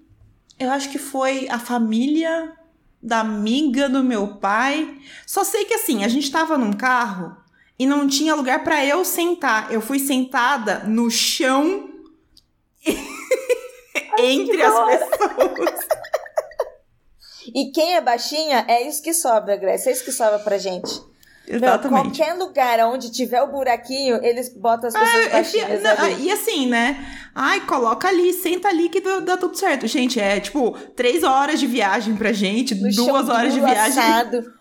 Eu 0.58 0.70
acho 0.70 0.90
que 0.90 0.98
foi 0.98 1.48
a 1.48 1.58
família 1.58 2.52
da 3.02 3.20
amiga 3.20 3.88
do 3.88 4.04
meu 4.04 4.36
pai. 4.36 4.98
Só 5.26 5.42
sei 5.42 5.64
que 5.64 5.74
assim, 5.74 6.04
a 6.04 6.08
gente 6.08 6.30
tava 6.30 6.58
num 6.58 6.72
carro 6.72 7.39
e 7.80 7.86
não 7.86 8.06
tinha 8.06 8.34
lugar 8.34 8.62
para 8.62 8.84
eu 8.84 9.02
sentar. 9.04 9.72
Eu 9.72 9.80
fui 9.80 9.98
sentada 9.98 10.80
no 10.86 11.10
chão 11.10 11.88
entre 14.18 14.62
as 14.62 14.74
pessoas. 14.98 15.80
E 17.52 17.72
quem 17.72 17.94
é 17.96 18.00
baixinha, 18.00 18.64
é 18.68 18.86
isso 18.86 19.02
que 19.02 19.12
sobra, 19.12 19.56
Grécia. 19.56 19.90
É 19.90 19.92
isso 19.92 20.04
que 20.04 20.12
sobra 20.12 20.38
pra 20.38 20.56
gente. 20.58 20.88
Exatamente. 21.48 21.90
Meu, 21.90 22.02
qualquer 22.26 22.34
lugar 22.34 22.78
onde 22.86 23.10
tiver 23.10 23.42
o 23.42 23.48
buraquinho, 23.50 24.22
eles 24.22 24.50
botam 24.54 24.86
as 24.88 24.94
pessoas 24.94 25.26
É, 25.26 25.28
baixinhas 25.30 25.82
não, 25.82 25.90
ali. 26.04 26.26
e 26.26 26.30
assim, 26.30 26.66
né? 26.68 27.04
Ai, 27.34 27.60
coloca 27.66 28.06
ali, 28.06 28.32
senta 28.34 28.68
ali 28.68 28.88
que 28.88 29.00
dá, 29.00 29.18
dá 29.20 29.36
tudo 29.36 29.56
certo. 29.58 29.86
Gente, 29.88 30.20
é 30.20 30.38
tipo 30.38 30.72
três 30.94 31.24
horas 31.24 31.58
de 31.58 31.66
viagem 31.66 32.14
pra 32.14 32.30
gente, 32.30 32.74
No 32.74 32.82
duas 32.82 32.94
chão 33.26 33.34
horas 33.34 33.52
de 33.52 33.58
viagem. 33.58 33.98
assado. 33.98 34.52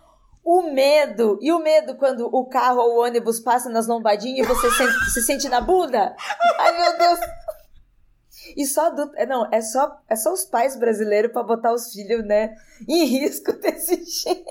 O 0.51 0.63
medo, 0.73 1.37
e 1.41 1.51
o 1.51 1.59
medo 1.59 1.95
quando 1.95 2.25
o 2.25 2.43
carro 2.49 2.79
ou 2.79 2.95
o 2.95 3.03
ônibus 3.03 3.39
passa 3.39 3.69
nas 3.69 3.85
lombadinhas 3.85 4.47
e 4.47 4.49
você 4.49 4.67
sente- 4.75 5.11
se 5.11 5.21
sente 5.21 5.47
na 5.49 5.61
bunda? 5.61 6.15
Ai, 6.59 6.81
meu 6.81 6.97
Deus! 6.97 7.19
E 8.57 8.65
só 8.65 8.87
adulto, 8.87 9.13
é, 9.15 9.27
não, 9.27 9.47
é 9.51 9.61
só, 9.61 9.99
é 10.09 10.15
só 10.15 10.33
os 10.33 10.45
pais 10.45 10.75
brasileiros 10.75 11.31
pra 11.31 11.43
botar 11.43 11.71
os 11.71 11.91
filhos, 11.93 12.25
né, 12.25 12.55
em 12.87 13.05
risco 13.05 13.53
desse 13.61 14.03
jeito. 14.03 14.43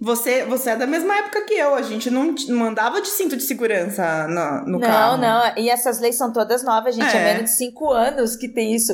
Você, 0.00 0.44
você 0.44 0.70
é 0.70 0.76
da 0.76 0.86
mesma 0.86 1.16
época 1.18 1.42
que 1.44 1.54
eu. 1.54 1.74
A 1.74 1.82
gente 1.82 2.08
não, 2.10 2.34
não 2.48 2.66
andava 2.66 3.02
de 3.02 3.08
cinto 3.08 3.36
de 3.36 3.42
segurança 3.42 4.26
no, 4.28 4.60
no 4.64 4.78
não, 4.78 4.80
carro. 4.80 5.16
não, 5.18 5.56
e 5.58 5.68
essas 5.68 5.98
leis 5.98 6.14
são 6.16 6.32
todas 6.32 6.62
novas, 6.62 6.94
gente, 6.94 7.14
é, 7.14 7.20
É. 7.20 7.24
menos 7.34 7.50
de 7.50 7.56
cinco 7.56 7.90
anos 7.90 8.36
que 8.36 8.48
tem 8.48 8.74
isso. 8.74 8.92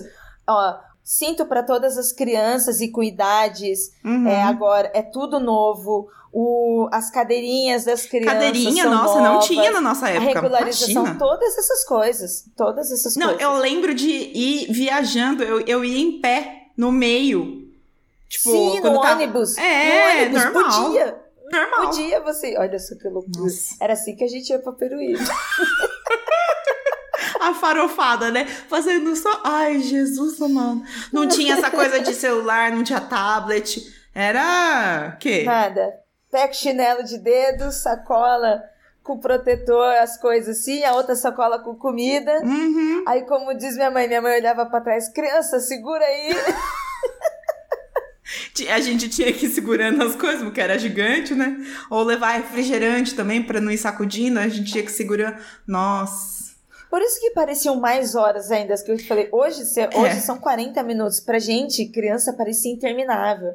Ó, 0.49 0.75
cinto 1.09 1.47
pra 1.47 1.63
todas 1.63 1.97
as 1.97 2.11
crianças 2.11 2.81
e 2.81 2.89
com 2.89 3.01
idades, 3.03 3.93
Uhum. 4.05 4.27
É, 4.27 4.43
agora 4.43 4.91
é 4.93 5.03
tudo 5.03 5.39
novo. 5.39 6.09
O, 6.33 6.87
as 6.93 7.11
cadeirinhas 7.11 7.85
das 7.85 8.05
crianças. 8.05 8.33
Cadeirinha, 8.35 8.85
nossa, 8.85 9.21
não 9.23 9.35
novas, 9.35 9.47
tinha 9.47 9.71
na 9.71 9.81
nossa 9.81 10.07
A 10.07 10.11
época. 10.11 10.35
regularização, 10.35 10.91
Imagina. 11.05 11.19
todas 11.19 11.57
essas 11.57 11.85
coisas. 11.85 12.45
Todas 12.55 12.91
essas 12.93 13.17
Não, 13.17 13.29
coisas. 13.29 13.43
eu 13.43 13.53
lembro 13.55 13.95
de 13.95 14.07
ir 14.11 14.71
viajando, 14.71 15.43
eu, 15.43 15.61
eu 15.61 15.83
ia 15.85 15.99
em 15.99 16.21
pé 16.21 16.65
no 16.77 16.93
meio. 16.93 17.73
Tipo, 18.29 18.51
Sim, 18.51 18.81
no 18.81 19.01
tava- 19.01 19.13
ônibus. 19.15 19.57
É, 19.57 20.29
no 20.29 20.37
ônibus, 20.37 20.45
normal. 20.45 20.83
podia. 20.85 21.23
Normal. 21.51 21.87
Podia 21.87 22.21
você. 22.21 22.59
Olha 22.59 22.79
só 22.81 22.97
que 22.97 23.09
loucura. 23.09 23.41
Nossa. 23.45 23.77
Era 23.81 23.93
assim 23.95 24.15
que 24.17 24.25
a 24.25 24.29
gente 24.29 24.51
ia 24.51 24.59
pra 24.59 24.73
Peruíbe. 24.73 25.19
A 27.41 27.55
farofada, 27.55 28.31
né? 28.31 28.47
Fazendo 28.47 29.15
só. 29.17 29.41
Ai, 29.45 29.81
Jesus 29.81 30.41
amado. 30.41 30.83
Não 31.13 31.27
tinha 31.27 31.55
essa 31.55 31.71
coisa 31.71 32.01
de 32.01 32.15
celular, 32.15 32.71
não 32.71 32.83
tinha 32.83 33.01
tablet. 33.01 33.83
Era. 34.15 35.17
quê? 35.21 35.45
Nada. 35.45 36.01
Pega 36.31 36.53
chinelo 36.53 37.05
de 37.05 37.19
dedo, 37.19 37.71
sacola 37.71 38.63
com 39.07 39.19
protetor, 39.19 39.95
as 40.03 40.19
coisas 40.19 40.59
assim, 40.59 40.83
a 40.83 40.95
outra 40.95 41.15
sacola 41.15 41.61
com 41.61 41.77
comida. 41.77 42.43
Uhum. 42.43 43.05
Aí, 43.07 43.23
como 43.23 43.57
diz 43.57 43.77
minha 43.77 43.91
mãe, 43.91 44.09
minha 44.09 44.21
mãe 44.21 44.37
olhava 44.37 44.67
pra 44.67 44.81
trás, 44.81 45.09
criança, 45.09 45.61
segura 45.61 46.05
aí. 46.05 46.35
A 48.71 48.81
gente 48.81 49.09
tinha 49.09 49.33
que 49.33 49.47
ir 49.47 49.51
segurando 49.51 50.03
as 50.03 50.17
coisas, 50.17 50.43
porque 50.43 50.61
era 50.61 50.79
gigante, 50.79 51.35
né? 51.35 51.57
Ou 51.89 52.03
levar 52.03 52.33
refrigerante 52.33 53.15
também 53.15 53.43
pra 53.43 53.61
não 53.61 53.71
ir 53.71 53.79
sacudindo, 53.79 54.41
a 54.41 54.49
gente 54.49 54.73
tinha 54.73 54.85
que 54.85 54.91
segurar. 54.91 55.41
Nossa. 55.67 56.56
Por 56.97 57.03
isso 57.03 57.21
que 57.21 57.31
pareciam 57.33 57.79
mais 57.79 58.15
horas 58.15 58.51
ainda, 58.51 58.73
as 58.73 58.81
que 58.83 58.91
eu 58.91 58.97
te 58.97 59.07
falei. 59.07 59.29
Hoje, 59.31 59.67
se- 59.67 59.87
hoje 59.95 60.19
são 60.23 60.39
40 60.39 60.83
minutos. 60.83 61.21
Pra 61.21 61.39
gente, 61.39 61.85
criança, 61.91 62.33
parecia 62.33 62.73
interminável. 62.73 63.53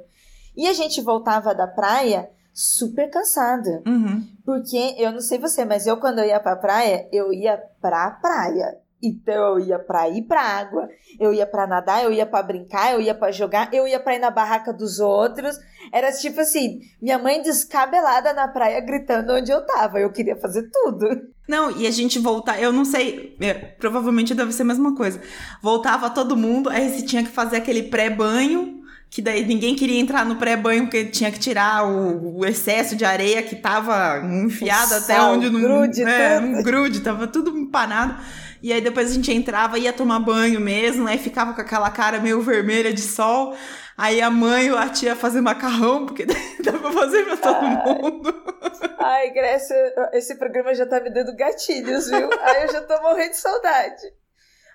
E 0.56 0.68
a 0.68 0.74
gente 0.74 1.02
voltava 1.02 1.56
da 1.56 1.66
praia 1.66 2.30
super 2.54 3.10
cansada. 3.10 3.82
Uhum. 3.88 4.24
Porque, 4.46 4.94
eu 5.00 5.12
não 5.12 5.22
sei 5.22 5.40
você, 5.40 5.66
mas 5.66 5.88
eu 5.88 5.98
quando 5.98 6.20
eu 6.20 6.26
ia 6.26 6.40
pra 6.40 6.56
praia, 6.56 7.10
eu 7.12 7.34
ia 7.34 7.58
pra 7.82 8.12
praia. 8.12 8.78
Então 9.04 9.58
eu 9.58 9.60
ia 9.60 9.80
pra 9.80 10.08
ir 10.10 10.24
pra 10.24 10.42
água, 10.42 10.88
eu 11.20 11.34
ia 11.34 11.46
pra 11.46 11.66
nadar, 11.66 12.04
eu 12.04 12.12
ia 12.12 12.26
pra 12.26 12.44
brincar, 12.44 12.94
eu 12.94 13.02
ia 13.02 13.16
pra 13.16 13.32
jogar, 13.32 13.74
eu 13.74 13.88
ia 13.88 14.00
pra 14.00 14.16
ir 14.16 14.20
na 14.20 14.30
barraca 14.30 14.72
dos 14.72 15.00
outros. 15.00 15.58
Era 15.92 16.12
tipo 16.12 16.40
assim, 16.42 16.80
minha 17.02 17.18
mãe 17.18 17.42
descabelada 17.42 18.34
na 18.34 18.48
praia 18.48 18.80
gritando 18.82 19.34
onde 19.34 19.52
eu 19.52 19.66
tava. 19.66 20.00
Eu 20.00 20.12
queria 20.12 20.36
fazer 20.36 20.70
tudo. 20.72 21.08
Não, 21.48 21.76
e 21.76 21.86
a 21.88 21.92
gente 21.92 22.18
voltar, 22.20 22.62
eu 22.62 22.72
não 22.72 22.86
sei, 22.86 23.36
é, 23.42 23.54
provavelmente 23.54 24.34
deve 24.34 24.54
ser 24.54 24.62
a 24.62 24.66
mesma 24.66 24.96
coisa. 24.96 25.20
Voltava 25.62 26.10
todo 26.10 26.38
mundo, 26.38 26.70
aí 26.70 26.90
você 26.90 27.06
tinha 27.06 27.24
que 27.24 27.30
fazer 27.30 27.58
aquele 27.58 27.84
pré-banho, 27.84 28.80
que 29.10 29.22
daí 29.22 29.46
ninguém 29.46 29.76
queria 29.76 30.00
entrar 30.00 30.26
no 30.26 30.38
pré-banho 30.38 30.84
porque 30.84 31.04
tinha 31.06 31.30
que 31.30 31.40
tirar 31.40 31.86
o, 31.86 32.38
o 32.38 32.46
excesso 32.46 32.96
de 32.96 33.04
areia 33.04 33.44
que 33.44 33.58
tava 33.58 34.26
enfiado 34.26 34.92
O 34.94 34.96
até 34.96 35.16
sal, 35.16 35.34
onde 35.34 35.50
não. 35.50 35.60
grude, 35.60 36.04
é, 36.04 36.40
um 36.40 36.64
grude, 36.64 37.02
tava 37.02 37.28
tudo 37.28 37.58
empanado. 37.58 38.16
E 38.62 38.72
aí 38.72 38.80
depois 38.82 39.10
a 39.12 39.14
gente 39.14 39.32
entrava, 39.32 39.80
ia 39.80 39.92
tomar 39.92 40.20
banho 40.20 40.60
mesmo, 40.60 41.08
aí 41.08 41.18
ficava 41.18 41.54
com 41.54 41.62
aquela 41.62 41.90
cara 41.90 42.20
meio 42.20 42.42
vermelha 42.42 42.94
de 42.94 43.02
sol. 43.02 43.56
Aí 43.98 44.22
a 44.22 44.30
mãe 44.30 44.72
ou 44.72 44.78
a 44.78 44.88
tia 44.90 45.16
fazer 45.16 45.42
macarrão, 45.42 46.06
porque 46.06 46.26
dava 46.64 46.80
pra 46.80 46.92
fazer 46.92 47.24
pra 47.26 47.38
todo 47.38 47.62
mundo. 47.64 48.44
Ai, 49.00 49.30
Grécia, 49.32 49.76
esse 50.14 50.36
programa 50.36 50.74
já 50.76 50.86
tá 50.86 51.00
me 51.00 51.10
dando 51.10 51.36
gatilhos, 51.36 52.08
viu? 52.10 52.30
Ai, 52.42 52.64
eu 52.66 52.72
já 52.72 52.82
tô 52.82 53.02
morrendo 53.02 53.32
de 53.32 53.38
saudade. 53.38 54.02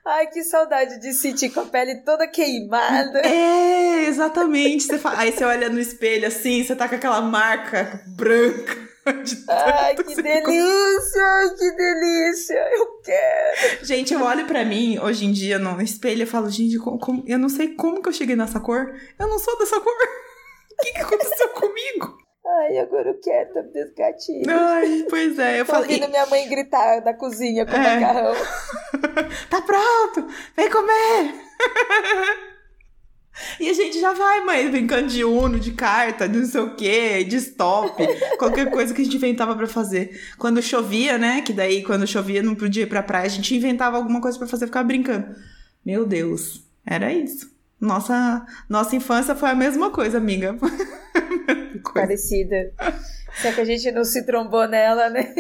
Ai, 0.05 0.27
que 0.29 0.45
saudade 0.45 1.01
de 1.01 1.13
sentir 1.13 1.51
com 1.51 1.61
a 1.61 1.65
pele 1.67 1.97
toda 2.05 2.29
queimada. 2.29 3.21
É, 3.27 4.05
exatamente. 4.07 4.85
Você 4.85 4.99
fa- 4.99 5.15
Aí 5.17 5.33
você 5.33 5.45
olha 5.45 5.69
no 5.69 5.81
espelho 5.81 6.29
assim, 6.29 6.63
você 6.63 6.77
tá 6.77 6.89
com 6.89 6.95
aquela 6.95 7.21
marca 7.21 8.01
branca. 8.17 8.77
Ai, 9.49 9.95
que 9.95 10.15
delícia! 10.23 11.23
Ai, 11.25 11.51
que 11.51 11.71
delícia! 11.73 12.69
Eu 12.73 13.01
quero! 13.03 13.85
Gente, 13.85 14.13
eu 14.15 14.23
olho 14.23 14.47
pra 14.47 14.65
mim 14.65 14.99
hoje 14.99 15.25
em 15.27 15.33
dia 15.33 15.59
no 15.59 15.81
espelho 15.81 16.23
e 16.25 16.27
falo, 16.27 16.51
gente, 16.51 16.79
como- 16.79 16.99
como- 16.99 17.25
eu 17.27 17.39
não 17.39 17.49
sei 17.49 17.75
como 17.75 18.03
que 18.03 18.09
eu 18.09 18.13
cheguei 18.13 18.35
nessa 18.37 18.59
cor. 18.61 18.93
Eu 19.19 19.29
não 19.29 19.39
sou 19.39 19.59
dessa 19.59 19.81
cor. 19.81 19.93
O 20.79 20.83
que, 20.83 20.93
que 20.93 21.01
aconteceu 21.01 21.49
comigo? 21.51 22.19
Ai, 22.47 22.79
agora 22.81 23.09
eu 23.09 23.19
quero, 23.19 23.55
tá 23.55 23.63
me 23.63 23.95
gatilho. 23.97 24.45
Ai, 24.51 25.07
pois 25.09 25.39
é, 25.39 25.61
eu 25.61 25.65
Tô 25.65 25.73
falei, 25.73 25.89
ouvindo 25.95 26.11
minha 26.11 26.27
mãe 26.27 26.47
gritar 26.51 27.01
da 27.01 27.15
cozinha 27.15 27.65
com 27.65 27.73
o 27.73 27.77
É. 27.77 27.99
macarrão. 27.99 28.35
tá 29.49 29.63
pronto, 29.63 30.27
vem 30.55 30.69
comer. 30.69 31.35
E 33.61 33.69
a 33.69 33.73
gente 33.73 34.01
já 34.01 34.13
vai, 34.13 34.45
mãe, 34.45 34.71
brincando 34.71 35.09
de 35.09 35.25
Uno, 35.25 35.61
de 35.61 35.73
carta, 35.73 36.29
de 36.29 36.39
não 36.39 36.47
sei 36.47 36.61
o 36.61 36.75
quê, 36.75 37.25
de 37.25 37.37
stop, 37.37 38.03
qualquer 38.39 38.71
coisa 38.71 38.95
que 38.95 39.03
a 39.03 39.05
gente 39.05 39.17
inventava 39.17 39.55
pra 39.55 39.67
fazer. 39.67 40.21
Quando 40.39 40.63
chovia, 40.63 41.19
né? 41.19 41.43
Que 41.43 41.53
daí, 41.53 41.83
quando 41.83 42.07
chovia, 42.07 42.43
não 42.43 42.55
podia 42.55 42.85
ir 42.85 42.87
pra 42.87 43.03
praia, 43.03 43.27
a 43.27 43.31
gente 43.31 43.55
inventava 43.55 43.97
alguma 43.97 44.21
coisa 44.21 44.39
pra 44.39 44.47
fazer, 44.47 44.67
ficava 44.67 44.87
brincando. 44.87 45.35
Meu 45.85 46.07
Deus, 46.07 46.65
era 46.85 47.13
isso. 47.13 47.55
Nossa, 47.81 48.45
nossa 48.69 48.97
infância 48.97 49.35
foi 49.35 49.51
a 49.51 49.55
mesma 49.55 49.91
coisa, 49.91 50.19
amiga. 50.19 50.57
Coisa. 51.83 52.09
Parecida. 52.09 52.73
Só 53.41 53.53
que 53.53 53.61
a 53.61 53.65
gente 53.65 53.93
não 53.93 54.03
se 54.03 54.25
trombou 54.25 54.67
nela, 54.67 55.11
né? 55.11 55.33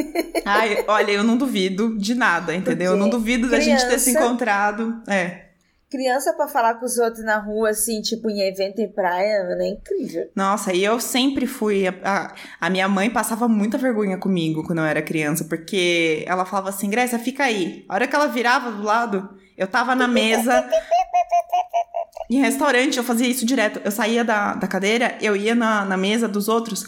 Ai, 0.44 0.84
olha, 0.86 1.12
eu 1.12 1.24
não 1.24 1.36
duvido 1.36 1.96
de 1.98 2.14
nada, 2.14 2.54
entendeu? 2.54 2.92
Eu 2.92 2.96
não 2.96 3.08
Porque 3.08 3.16
duvido 3.16 3.48
da 3.48 3.58
gente 3.58 3.86
ter 3.88 3.98
se 3.98 4.10
encontrado. 4.10 5.02
É. 5.08 5.45
Criança 5.90 6.32
pra 6.32 6.48
falar 6.48 6.74
com 6.74 6.84
os 6.84 6.98
outros 6.98 7.24
na 7.24 7.38
rua, 7.38 7.70
assim, 7.70 8.02
tipo 8.02 8.28
em 8.28 8.40
evento 8.40 8.80
em 8.80 8.90
praia, 8.90 9.44
mano, 9.44 9.62
é 9.62 9.68
incrível. 9.68 10.28
Nossa, 10.34 10.72
e 10.72 10.82
eu 10.84 10.98
sempre 10.98 11.46
fui. 11.46 11.86
A, 11.86 11.94
a, 12.04 12.34
a 12.66 12.70
minha 12.70 12.88
mãe 12.88 13.08
passava 13.08 13.46
muita 13.46 13.78
vergonha 13.78 14.18
comigo 14.18 14.64
quando 14.64 14.78
eu 14.80 14.84
era 14.84 15.00
criança, 15.00 15.44
porque 15.44 16.24
ela 16.26 16.44
falava 16.44 16.70
assim: 16.70 16.90
Grécia, 16.90 17.18
fica 17.20 17.44
aí. 17.44 17.84
A 17.88 17.94
hora 17.94 18.06
que 18.08 18.16
ela 18.16 18.26
virava 18.26 18.72
do 18.72 18.82
lado, 18.82 19.28
eu 19.56 19.68
tava 19.68 19.94
na 19.94 20.08
mesa. 20.08 20.68
em 22.28 22.40
restaurante, 22.40 22.96
eu 22.98 23.04
fazia 23.04 23.28
isso 23.28 23.46
direto. 23.46 23.80
Eu 23.84 23.92
saía 23.92 24.24
da, 24.24 24.54
da 24.54 24.66
cadeira, 24.66 25.16
eu 25.20 25.36
ia 25.36 25.54
na, 25.54 25.84
na 25.84 25.96
mesa 25.96 26.26
dos 26.26 26.48
outros. 26.48 26.84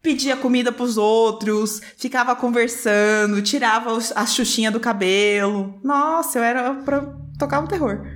Pedia 0.00 0.36
comida 0.36 0.70
pros 0.70 0.96
outros, 0.96 1.80
ficava 1.98 2.36
conversando, 2.36 3.42
tirava 3.42 3.92
os- 3.92 4.12
a 4.16 4.24
xuxinha 4.24 4.70
do 4.70 4.78
cabelo. 4.78 5.80
Nossa, 5.82 6.38
eu 6.38 6.44
era 6.44 6.74
pra 6.84 7.12
tocar 7.36 7.58
o 7.64 7.66
terror. 7.66 8.06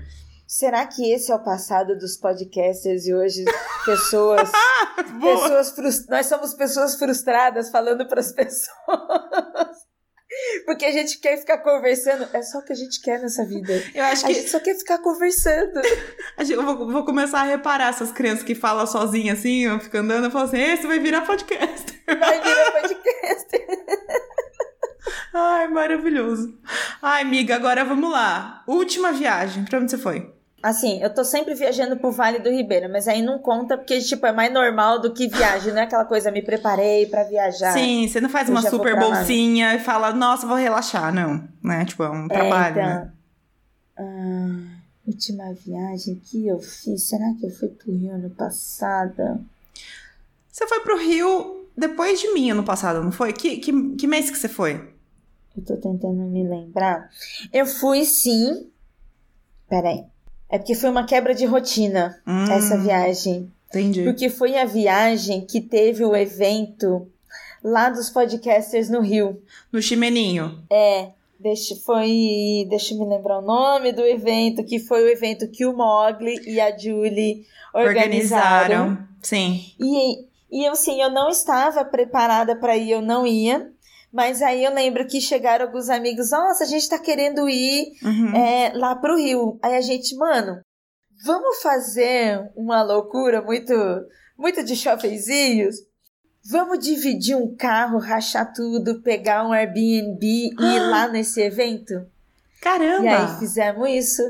Será 0.50 0.84
que 0.84 1.12
esse 1.12 1.30
é 1.30 1.34
o 1.36 1.38
passado 1.38 1.96
dos 1.96 2.16
podcasters 2.16 3.06
e 3.06 3.14
hoje 3.14 3.44
pessoas, 3.84 4.50
pessoas 5.22 6.06
nós 6.08 6.26
somos 6.26 6.54
pessoas 6.54 6.96
frustradas 6.96 7.70
falando 7.70 8.04
pras 8.08 8.32
pessoas? 8.32 8.68
Porque 10.66 10.86
a 10.86 10.90
gente 10.90 11.20
quer 11.20 11.36
ficar 11.36 11.58
conversando, 11.58 12.28
é 12.32 12.42
só 12.42 12.58
o 12.58 12.64
que 12.64 12.72
a 12.72 12.76
gente 12.76 13.00
quer 13.00 13.20
nessa 13.20 13.46
vida. 13.46 13.72
Eu 13.94 14.02
acho 14.06 14.24
A 14.24 14.28
que 14.28 14.34
gente 14.34 14.50
só 14.50 14.58
quer 14.58 14.74
ficar 14.74 14.98
conversando. 14.98 15.80
A 16.36 16.42
Eu 16.42 16.64
vou, 16.64 16.90
vou 16.90 17.04
começar 17.04 17.42
a 17.42 17.44
reparar 17.44 17.90
essas 17.90 18.10
crianças 18.10 18.42
que 18.42 18.56
falam 18.56 18.88
sozinha 18.88 19.34
assim, 19.34 19.68
ó, 19.68 19.78
fica 19.78 20.00
andando, 20.00 20.24
eu 20.24 20.30
falo 20.32 20.46
assim, 20.46 20.58
esse 20.60 20.84
vai 20.84 20.98
virar 20.98 21.20
podcast. 21.20 22.02
Vai 22.06 22.42
virar 22.42 22.72
podcast. 22.72 23.66
Ai, 25.32 25.68
maravilhoso. 25.68 26.58
Ai, 27.00 27.22
amiga, 27.22 27.54
agora 27.54 27.84
vamos 27.84 28.10
lá. 28.10 28.64
Última 28.66 29.12
viagem, 29.12 29.64
pra 29.64 29.78
onde 29.78 29.92
você 29.92 29.98
foi? 29.98 30.39
Assim, 30.62 31.02
eu 31.02 31.12
tô 31.12 31.24
sempre 31.24 31.54
viajando 31.54 31.96
pro 31.96 32.12
Vale 32.12 32.38
do 32.38 32.50
Ribeira, 32.50 32.86
mas 32.86 33.08
aí 33.08 33.22
não 33.22 33.38
conta 33.38 33.78
porque, 33.78 33.98
tipo, 34.00 34.26
é 34.26 34.32
mais 34.32 34.52
normal 34.52 35.00
do 35.00 35.12
que 35.12 35.26
viagem, 35.26 35.72
não 35.72 35.80
é 35.80 35.84
aquela 35.84 36.04
coisa, 36.04 36.30
me 36.30 36.42
preparei 36.42 37.06
para 37.06 37.24
viajar. 37.24 37.72
Sim, 37.72 38.06
você 38.06 38.20
não 38.20 38.28
faz 38.28 38.48
uma 38.50 38.60
super 38.60 38.98
bolsinha 38.98 39.74
e 39.74 39.78
fala, 39.78 40.12
nossa, 40.12 40.46
vou 40.46 40.56
relaxar, 40.56 41.14
não. 41.14 41.48
Né? 41.62 41.86
Tipo, 41.86 42.02
é 42.02 42.10
um 42.10 42.28
trabalho, 42.28 42.78
é, 42.78 42.82
então... 42.82 42.94
né? 42.94 43.12
Ah, 43.96 44.80
última 45.06 45.52
viagem 45.54 46.16
que 46.16 46.46
eu 46.46 46.58
fiz, 46.58 47.08
será 47.08 47.32
que 47.38 47.46
eu 47.46 47.50
fui 47.50 47.68
pro 47.68 47.92
Rio 47.92 48.14
ano 48.14 48.30
passado? 48.30 49.40
Você 50.52 50.66
foi 50.66 50.80
pro 50.80 50.98
Rio 50.98 51.68
depois 51.74 52.20
de 52.20 52.34
mim 52.34 52.50
ano 52.50 52.64
passado, 52.64 53.02
não 53.02 53.12
foi? 53.12 53.32
Que, 53.32 53.56
que, 53.56 53.96
que 53.96 54.06
mês 54.06 54.28
que 54.30 54.36
você 54.36 54.48
foi? 54.48 54.92
Eu 55.56 55.64
tô 55.64 55.76
tentando 55.76 56.22
me 56.24 56.46
lembrar. 56.46 57.08
Eu 57.50 57.64
fui 57.64 58.04
sim. 58.04 58.70
Peraí. 59.68 60.04
É 60.50 60.58
porque 60.58 60.74
foi 60.74 60.90
uma 60.90 61.04
quebra 61.04 61.34
de 61.34 61.46
rotina 61.46 62.20
hum, 62.26 62.44
essa 62.50 62.76
viagem. 62.76 63.50
Entendi. 63.68 64.02
Porque 64.02 64.28
foi 64.28 64.58
a 64.58 64.64
viagem 64.64 65.42
que 65.42 65.60
teve 65.60 66.04
o 66.04 66.16
evento 66.16 67.06
lá 67.62 67.88
dos 67.88 68.10
podcasters 68.10 68.88
no 68.88 69.00
Rio. 69.00 69.40
No 69.72 69.80
Chimeninho. 69.80 70.62
É. 70.70 71.10
Deixa, 71.38 71.74
foi, 71.74 72.66
deixa 72.68 72.92
eu 72.92 72.98
me 72.98 73.06
lembrar 73.06 73.38
o 73.38 73.42
nome 73.42 73.92
do 73.92 74.02
evento, 74.02 74.62
que 74.62 74.78
foi 74.78 75.02
o 75.04 75.08
evento 75.08 75.48
que 75.48 75.64
o 75.64 75.74
Mogli 75.74 76.38
e 76.46 76.60
a 76.60 76.76
Julie 76.76 77.46
organizaram. 77.72 78.88
organizaram. 78.88 79.08
Sim. 79.22 79.64
E, 79.80 80.26
e 80.50 80.68
eu, 80.68 80.74
sim, 80.74 81.00
eu 81.00 81.10
não 81.10 81.30
estava 81.30 81.82
preparada 81.82 82.54
para 82.54 82.76
ir, 82.76 82.90
eu 82.90 83.00
não 83.00 83.26
ia. 83.26 83.72
Mas 84.12 84.42
aí 84.42 84.64
eu 84.64 84.74
lembro 84.74 85.06
que 85.06 85.20
chegaram 85.20 85.66
alguns 85.66 85.88
amigos, 85.88 86.32
nossa, 86.32 86.64
a 86.64 86.66
gente 86.66 86.88
tá 86.88 86.98
querendo 86.98 87.48
ir 87.48 87.92
uhum. 88.02 88.34
é, 88.34 88.72
lá 88.74 88.96
pro 88.96 89.16
Rio. 89.16 89.58
Aí 89.62 89.76
a 89.76 89.80
gente, 89.80 90.16
mano, 90.16 90.60
vamos 91.24 91.62
fazer 91.62 92.50
uma 92.56 92.82
loucura 92.82 93.40
muito, 93.40 93.72
muito 94.36 94.64
de 94.64 94.74
shoppingzinhos? 94.74 95.76
Vamos 96.50 96.78
dividir 96.80 97.36
um 97.36 97.54
carro, 97.54 97.98
rachar 97.98 98.52
tudo, 98.52 99.00
pegar 99.02 99.46
um 99.46 99.52
Airbnb 99.52 100.18
e 100.22 100.54
ir 100.58 100.80
lá 100.80 101.06
nesse 101.06 101.40
evento? 101.40 101.94
Caramba! 102.60 103.04
E 103.04 103.08
aí 103.08 103.38
fizemos 103.38 103.88
isso. 103.90 104.22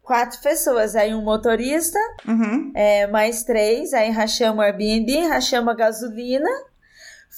Quatro 0.00 0.38
pessoas, 0.42 0.94
aí 0.94 1.14
um 1.14 1.24
motorista, 1.24 1.98
uhum. 2.28 2.70
é, 2.74 3.06
mais 3.06 3.42
três, 3.42 3.94
aí 3.94 4.10
rachamos 4.10 4.58
o 4.58 4.60
Airbnb, 4.60 5.26
rachamos 5.28 5.72
a 5.72 5.76
gasolina 5.76 6.50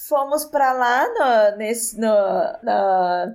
fomos 0.08 0.44
para 0.44 0.72
lá 0.72 1.06
no, 1.08 1.56
nesse, 1.58 1.98
no, 1.98 2.06
na, 2.62 3.34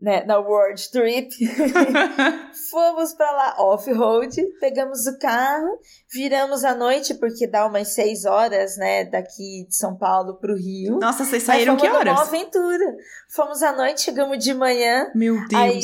né, 0.00 0.24
na 0.24 0.38
World 0.38 0.90
Trip. 0.90 1.28
fomos 2.70 3.12
para 3.14 3.30
lá 3.30 3.56
off-road, 3.58 4.42
pegamos 4.60 5.06
o 5.06 5.18
carro, 5.18 5.78
viramos 6.12 6.64
à 6.64 6.74
noite, 6.74 7.14
porque 7.14 7.46
dá 7.46 7.66
umas 7.66 7.88
seis 7.88 8.24
horas, 8.24 8.76
né, 8.76 9.04
daqui 9.04 9.66
de 9.68 9.74
São 9.74 9.96
Paulo 9.96 10.34
pro 10.34 10.56
Rio. 10.56 10.98
Nossa, 10.98 11.24
vocês 11.24 11.42
saíram 11.42 11.76
que 11.76 11.88
horas? 11.88 12.12
Uma 12.12 12.22
aventura. 12.22 12.96
Fomos 13.28 13.62
à 13.62 13.72
noite, 13.72 14.02
chegamos 14.02 14.42
de 14.42 14.54
manhã. 14.54 15.10
Meu 15.14 15.34
Deus. 15.48 15.54
Aí 15.54 15.80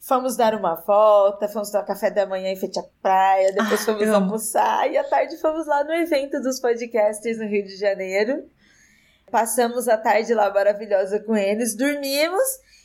fomos 0.00 0.36
dar 0.36 0.54
uma 0.54 0.74
volta, 0.74 1.48
fomos 1.48 1.70
tomar 1.70 1.84
café 1.84 2.10
da 2.10 2.26
manhã 2.26 2.50
em 2.50 2.56
frente 2.56 2.78
à 2.78 2.84
praia, 3.00 3.52
depois 3.52 3.80
ah, 3.80 3.84
fomos 3.84 4.08
almoçar 4.08 4.90
e 4.90 4.98
à 4.98 5.04
tarde 5.04 5.36
fomos 5.38 5.66
lá 5.66 5.82
no 5.82 5.94
evento 5.94 6.40
dos 6.42 6.60
podcasters 6.60 7.38
no 7.38 7.46
Rio 7.46 7.64
de 7.64 7.76
Janeiro. 7.76 8.44
Passamos 9.34 9.88
a 9.88 9.96
tarde 9.96 10.32
lá 10.32 10.48
maravilhosa 10.54 11.18
com 11.18 11.36
eles, 11.36 11.74
dormimos 11.74 12.44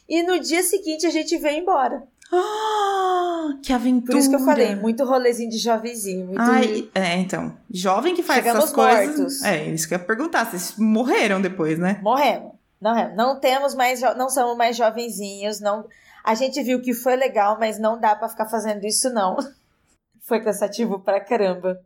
e 0.09 0.23
no 0.23 0.39
dia 0.39 0.63
seguinte 0.63 1.05
a 1.05 1.11
gente 1.11 1.37
veio 1.37 1.61
embora. 1.61 2.01
Ah, 2.33 3.49
que 3.61 3.71
aventura! 3.71 4.13
Por 4.13 4.17
isso 4.17 4.31
que 4.31 4.35
eu 4.35 4.39
falei, 4.39 4.73
muito 4.73 5.05
rolezinho 5.05 5.51
de 5.51 5.59
jovenzinho. 5.59 6.25
Muito... 6.25 6.41
Ai, 6.41 6.89
é, 6.95 7.17
então. 7.17 7.55
Jovem 7.69 8.15
que 8.15 8.23
faz 8.23 8.39
Chegamos 8.39 8.63
essas 8.63 8.75
coisas. 8.75 9.15
Mortos. 9.15 9.43
É, 9.43 9.63
isso 9.65 9.87
que 9.87 9.93
eu 9.93 9.99
ia 9.99 10.03
perguntar. 10.03 10.49
Vocês 10.49 10.73
morreram 10.75 11.39
depois, 11.39 11.77
né? 11.77 11.99
Morremos. 12.01 12.53
Não, 12.81 13.15
não 13.15 13.39
temos 13.39 13.75
mais, 13.75 14.01
não 14.17 14.27
somos 14.27 14.57
mais 14.57 14.75
jovenzinhos, 14.75 15.59
não. 15.59 15.85
A 16.23 16.33
gente 16.33 16.63
viu 16.63 16.81
que 16.81 16.95
foi 16.95 17.15
legal, 17.15 17.57
mas 17.59 17.77
não 17.77 17.99
dá 17.99 18.15
para 18.15 18.27
ficar 18.27 18.49
fazendo 18.49 18.87
isso 18.87 19.11
não. 19.11 19.37
Foi 20.25 20.41
cansativo 20.41 20.99
pra 20.99 21.19
caramba. 21.19 21.79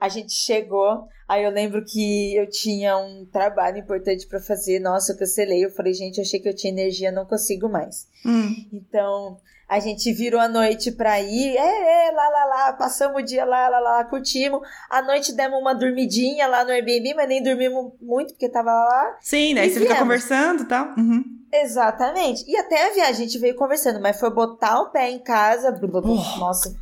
A 0.00 0.08
gente 0.08 0.32
chegou, 0.32 1.08
aí 1.26 1.44
eu 1.44 1.50
lembro 1.50 1.84
que 1.84 2.34
eu 2.36 2.48
tinha 2.48 2.96
um 2.96 3.26
trabalho 3.26 3.78
importante 3.78 4.26
para 4.26 4.40
fazer. 4.40 4.78
Nossa, 4.78 5.12
eu 5.12 5.18
cancelei. 5.18 5.64
Eu 5.64 5.70
falei, 5.70 5.92
gente, 5.92 6.18
eu 6.18 6.22
achei 6.22 6.38
que 6.38 6.48
eu 6.48 6.54
tinha 6.54 6.72
energia, 6.72 7.10
não 7.10 7.26
consigo 7.26 7.68
mais. 7.68 8.06
Hum. 8.24 8.54
Então, 8.72 9.38
a 9.68 9.80
gente 9.80 10.10
virou 10.12 10.40
a 10.40 10.48
noite 10.48 10.90
pra 10.90 11.20
ir, 11.20 11.56
é, 11.56 12.08
é, 12.08 12.10
lá, 12.10 12.28
lá, 12.28 12.44
lá, 12.46 12.72
passamos 12.72 13.20
o 13.20 13.24
dia 13.24 13.44
lá, 13.44 13.68
lá, 13.68 13.78
lá, 13.78 14.04
curtimos. 14.04 14.60
À 14.88 15.02
noite 15.02 15.32
demos 15.32 15.60
uma 15.60 15.74
dormidinha 15.74 16.46
lá 16.46 16.64
no 16.64 16.70
Airbnb, 16.70 17.12
mas 17.14 17.28
nem 17.28 17.42
dormimos 17.42 17.92
muito, 18.00 18.32
porque 18.32 18.48
tava 18.48 18.70
lá. 18.70 19.18
Sim, 19.20 19.54
daí 19.54 19.68
você 19.68 19.80
viemos. 19.80 19.88
fica 19.88 20.00
conversando 20.00 20.62
e 20.62 20.66
tal. 20.66 20.94
Uhum. 20.96 21.22
Exatamente. 21.52 22.44
E 22.48 22.56
até 22.56 22.88
a 22.88 22.94
viagem 22.94 23.10
a 23.10 23.26
gente 23.26 23.38
veio 23.38 23.56
conversando, 23.56 24.00
mas 24.00 24.18
foi 24.18 24.30
botar 24.30 24.80
o 24.80 24.90
pé 24.90 25.10
em 25.10 25.18
casa, 25.18 25.78
oh. 25.82 26.38
nossa. 26.38 26.74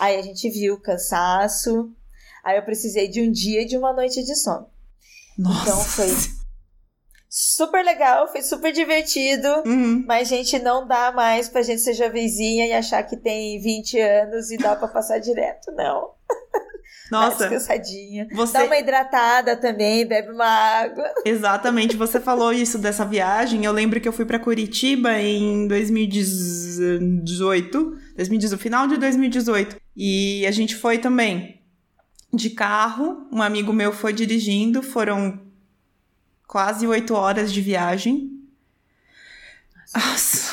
Aí 0.00 0.16
a 0.16 0.22
gente 0.22 0.50
viu 0.50 0.80
cansaço, 0.80 1.92
Aí 2.44 2.56
eu 2.56 2.64
precisei 2.64 3.08
de 3.08 3.20
um 3.20 3.30
dia 3.30 3.62
e 3.62 3.66
de 3.66 3.76
uma 3.76 3.92
noite 3.92 4.22
de 4.22 4.34
sono. 4.34 4.66
Nossa. 5.38 5.62
Então 5.62 5.80
foi 5.80 6.08
super 7.34 7.82
legal, 7.82 8.28
foi 8.28 8.42
super 8.42 8.70
divertido, 8.72 9.48
uhum. 9.64 10.04
mas 10.06 10.28
gente 10.28 10.58
não 10.58 10.86
dá 10.86 11.10
mais 11.12 11.48
pra 11.48 11.62
gente 11.62 11.80
ser 11.80 11.94
jovenzinha 11.94 12.66
e 12.66 12.72
achar 12.72 13.02
que 13.04 13.16
tem 13.16 13.58
20 13.58 13.98
anos 13.98 14.50
e 14.50 14.58
dá 14.58 14.76
pra 14.76 14.86
passar 14.86 15.18
direto, 15.18 15.72
não. 15.72 16.10
Nossa. 17.10 17.38
Dá 17.38 17.48
descansadinha. 17.48 18.28
Você... 18.32 18.52
Dá 18.52 18.64
uma 18.64 18.78
hidratada 18.78 19.56
também, 19.56 20.06
bebe 20.06 20.30
uma 20.30 20.46
água. 20.46 21.10
Exatamente, 21.24 21.96
você 21.96 22.20
falou 22.20 22.52
isso 22.52 22.76
dessa 22.78 23.04
viagem. 23.04 23.64
Eu 23.64 23.72
lembro 23.72 24.00
que 24.00 24.08
eu 24.08 24.12
fui 24.12 24.26
para 24.26 24.38
Curitiba 24.38 25.18
em 25.18 25.66
2018, 25.68 27.98
2018, 28.16 28.58
final 28.58 28.86
de 28.86 28.98
2018. 28.98 29.76
E 29.96 30.46
a 30.46 30.50
gente 30.50 30.76
foi 30.76 30.98
também 30.98 31.61
de 32.32 32.50
carro. 32.50 33.26
Um 33.30 33.42
amigo 33.42 33.72
meu 33.72 33.92
foi 33.92 34.12
dirigindo, 34.12 34.82
foram 34.82 35.40
quase 36.46 36.86
oito 36.86 37.14
horas 37.14 37.52
de 37.52 37.60
viagem. 37.60 38.30
Nossa. 39.94 40.52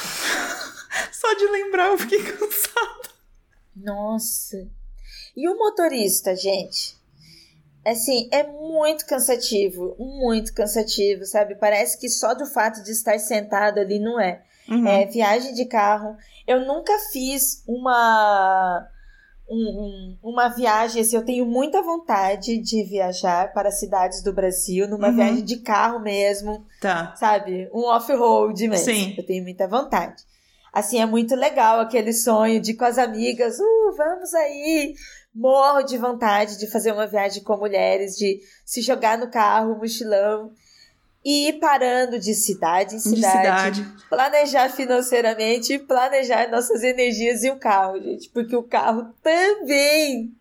Só 1.11 1.33
de 1.33 1.45
lembrar 1.45 1.87
eu 1.87 1.97
fiquei 1.97 2.21
cansada. 2.23 3.09
Nossa. 3.75 4.67
E 5.35 5.47
o 5.47 5.57
motorista, 5.57 6.35
gente? 6.35 6.97
Assim, 7.85 8.27
é 8.31 8.43
muito 8.43 9.05
cansativo, 9.05 9.95
muito 9.97 10.53
cansativo, 10.53 11.25
sabe? 11.25 11.55
Parece 11.55 11.97
que 11.97 12.09
só 12.09 12.33
do 12.33 12.45
fato 12.45 12.83
de 12.83 12.91
estar 12.91 13.17
sentado 13.19 13.79
ali 13.79 13.99
não 13.99 14.19
é. 14.19 14.43
Uhum. 14.67 14.85
É 14.85 15.05
viagem 15.05 15.53
de 15.53 15.65
carro. 15.65 16.17
Eu 16.45 16.65
nunca 16.65 16.93
fiz 17.11 17.63
uma 17.65 18.85
um, 19.49 20.17
um, 20.23 20.29
uma 20.31 20.47
viagem, 20.47 21.01
assim, 21.01 21.15
eu 21.15 21.25
tenho 21.25 21.45
muita 21.45 21.81
vontade 21.81 22.57
de 22.57 22.83
viajar 22.83 23.51
para 23.53 23.71
cidades 23.71 24.23
do 24.23 24.31
Brasil, 24.31 24.87
numa 24.87 25.09
uhum. 25.09 25.15
viagem 25.15 25.43
de 25.43 25.57
carro 25.57 25.99
mesmo. 25.99 26.65
Tá. 26.79 27.15
Sabe? 27.15 27.69
Um 27.73 27.85
off-road 27.85 28.67
mesmo. 28.67 28.85
Sim. 28.85 29.15
Eu 29.17 29.25
tenho 29.25 29.43
muita 29.43 29.67
vontade. 29.67 30.23
Assim, 30.71 31.01
é 31.01 31.05
muito 31.05 31.35
legal 31.35 31.79
aquele 31.79 32.13
sonho 32.13 32.61
de 32.61 32.71
ir 32.71 32.75
com 32.75 32.85
as 32.85 32.97
amigas, 32.97 33.59
uh, 33.59 33.95
vamos 33.97 34.33
aí. 34.35 34.93
Morro 35.33 35.81
de 35.81 35.97
vontade 35.97 36.57
de 36.59 36.67
fazer 36.67 36.91
uma 36.91 37.07
viagem 37.07 37.43
com 37.43 37.57
mulheres, 37.57 38.15
de 38.15 38.39
se 38.65 38.81
jogar 38.81 39.17
no 39.17 39.29
carro, 39.29 39.77
mochilão 39.77 40.51
e 41.23 41.49
ir 41.49 41.59
parando 41.59 42.17
de 42.17 42.33
cidade 42.33 42.95
em 42.95 42.99
cidade, 42.99 43.77
cidade, 43.77 43.87
planejar 44.09 44.69
financeiramente 44.69 45.73
e 45.73 45.79
planejar 45.79 46.49
nossas 46.49 46.81
energias 46.83 47.43
e 47.43 47.51
o 47.51 47.57
carro, 47.57 48.01
gente, 48.01 48.29
porque 48.29 48.55
o 48.55 48.63
carro 48.63 49.13
também 49.21 50.33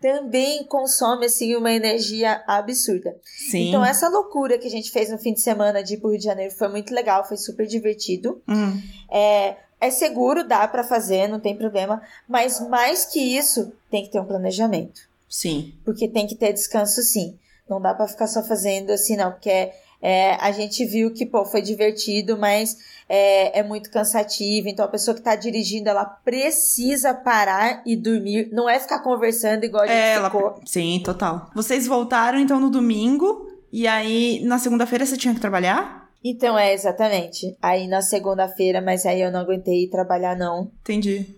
também 0.00 0.62
consome 0.64 1.26
assim 1.26 1.56
uma 1.56 1.72
energia 1.72 2.42
absurda. 2.46 3.16
Sim. 3.24 3.68
Então 3.68 3.84
essa 3.84 4.08
loucura 4.08 4.58
que 4.58 4.68
a 4.68 4.70
gente 4.70 4.90
fez 4.90 5.10
no 5.10 5.18
fim 5.18 5.32
de 5.32 5.40
semana 5.40 5.82
de 5.82 5.94
ir 5.94 5.96
pro 5.96 6.10
Rio 6.10 6.18
de 6.18 6.24
Janeiro 6.24 6.54
foi 6.54 6.68
muito 6.68 6.94
legal, 6.94 7.26
foi 7.26 7.36
super 7.36 7.66
divertido. 7.66 8.40
Hum. 8.46 8.80
É, 9.10 9.56
é 9.80 9.90
seguro, 9.90 10.46
dá 10.46 10.66
para 10.68 10.84
fazer, 10.84 11.28
não 11.28 11.40
tem 11.40 11.56
problema, 11.56 12.00
mas 12.28 12.60
mais 12.68 13.04
que 13.04 13.20
isso, 13.20 13.72
tem 13.90 14.04
que 14.04 14.10
ter 14.10 14.20
um 14.20 14.24
planejamento. 14.24 15.00
Sim. 15.28 15.74
Porque 15.84 16.08
tem 16.08 16.26
que 16.26 16.36
ter 16.36 16.52
descanso 16.52 17.02
sim. 17.02 17.38
Não 17.68 17.80
dá 17.80 17.94
para 17.94 18.08
ficar 18.08 18.26
só 18.26 18.42
fazendo 18.42 18.90
assim, 18.90 19.16
não, 19.16 19.30
porque 19.30 19.50
é, 19.50 19.74
é, 20.00 20.34
a 20.36 20.52
gente 20.52 20.84
viu 20.84 21.12
que, 21.12 21.26
pô, 21.26 21.44
foi 21.44 21.60
divertido, 21.60 22.38
mas 22.38 22.76
é, 23.08 23.58
é 23.58 23.62
muito 23.62 23.90
cansativo. 23.90 24.68
Então, 24.68 24.84
a 24.84 24.88
pessoa 24.88 25.14
que 25.14 25.22
tá 25.22 25.34
dirigindo, 25.34 25.88
ela 25.88 26.04
precisa 26.04 27.12
parar 27.12 27.82
e 27.84 27.96
dormir. 27.96 28.48
Não 28.52 28.68
é 28.68 28.78
ficar 28.78 29.00
conversando 29.00 29.64
igual 29.64 29.84
a 29.84 29.86
gente 29.86 29.96
é, 29.96 30.24
ficou. 30.24 30.40
Ela... 30.40 30.60
Sim, 30.64 31.00
total. 31.04 31.50
Vocês 31.54 31.86
voltaram, 31.86 32.38
então, 32.38 32.60
no 32.60 32.70
domingo. 32.70 33.48
E 33.72 33.86
aí, 33.86 34.40
na 34.44 34.58
segunda-feira, 34.58 35.04
você 35.04 35.16
tinha 35.16 35.34
que 35.34 35.40
trabalhar? 35.40 36.08
Então, 36.24 36.58
é, 36.58 36.72
exatamente. 36.72 37.56
Aí, 37.60 37.86
na 37.88 38.02
segunda-feira, 38.02 38.80
mas 38.80 39.04
aí 39.04 39.20
eu 39.20 39.32
não 39.32 39.40
aguentei 39.40 39.88
trabalhar, 39.88 40.36
não. 40.36 40.70
Entendi. 40.82 41.34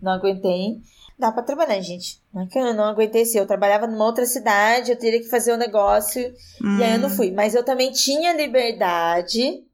Não 0.00 0.12
aguentei. 0.12 0.80
Dá 1.18 1.32
pra 1.32 1.42
trabalhar, 1.42 1.80
gente. 1.80 2.22
Não 2.32 2.42
é 2.42 2.46
que 2.46 2.56
eu 2.58 2.72
não 2.74 2.84
aguentei 2.84 3.24
sim. 3.24 3.38
Eu 3.38 3.46
trabalhava 3.46 3.86
numa 3.88 4.04
outra 4.04 4.24
cidade, 4.24 4.92
eu 4.92 4.96
teria 4.98 5.18
que 5.20 5.28
fazer 5.28 5.52
um 5.52 5.56
negócio. 5.56 6.32
Hum. 6.62 6.78
E 6.78 6.84
aí 6.84 6.92
eu 6.94 6.98
não 7.00 7.10
fui. 7.10 7.32
Mas 7.32 7.54
eu 7.54 7.64
também 7.64 7.90
tinha 7.90 8.32
liberdade 8.34 9.64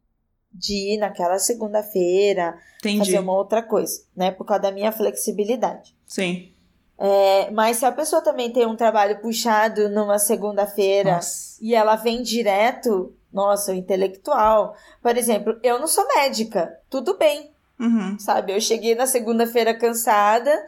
de 0.52 0.94
ir 0.94 0.98
naquela 0.98 1.38
segunda-feira 1.38 2.56
fazer 2.98 3.18
uma 3.18 3.34
outra 3.34 3.62
coisa, 3.62 4.02
né? 4.16 4.30
Por 4.30 4.44
causa 4.46 4.62
da 4.62 4.72
minha 4.72 4.92
flexibilidade. 4.92 5.94
Sim. 6.06 6.50
É, 6.96 7.50
mas 7.50 7.78
se 7.78 7.84
a 7.84 7.90
pessoa 7.92 8.22
também 8.22 8.50
tem 8.52 8.64
um 8.66 8.76
trabalho 8.76 9.20
puxado 9.20 9.88
numa 9.88 10.18
segunda-feira 10.18 11.18
e 11.60 11.74
ela 11.74 11.96
vem 11.96 12.22
direto, 12.22 13.12
nossa, 13.32 13.72
o 13.72 13.74
intelectual. 13.74 14.76
Por 15.02 15.16
exemplo, 15.16 15.58
eu 15.62 15.78
não 15.80 15.88
sou 15.88 16.06
médica, 16.14 16.78
tudo 16.88 17.18
bem, 17.18 17.50
Uhum. 17.80 18.16
sabe? 18.20 18.52
Eu 18.54 18.60
cheguei 18.60 18.94
na 18.94 19.06
segunda-feira 19.06 19.74
cansada, 19.76 20.64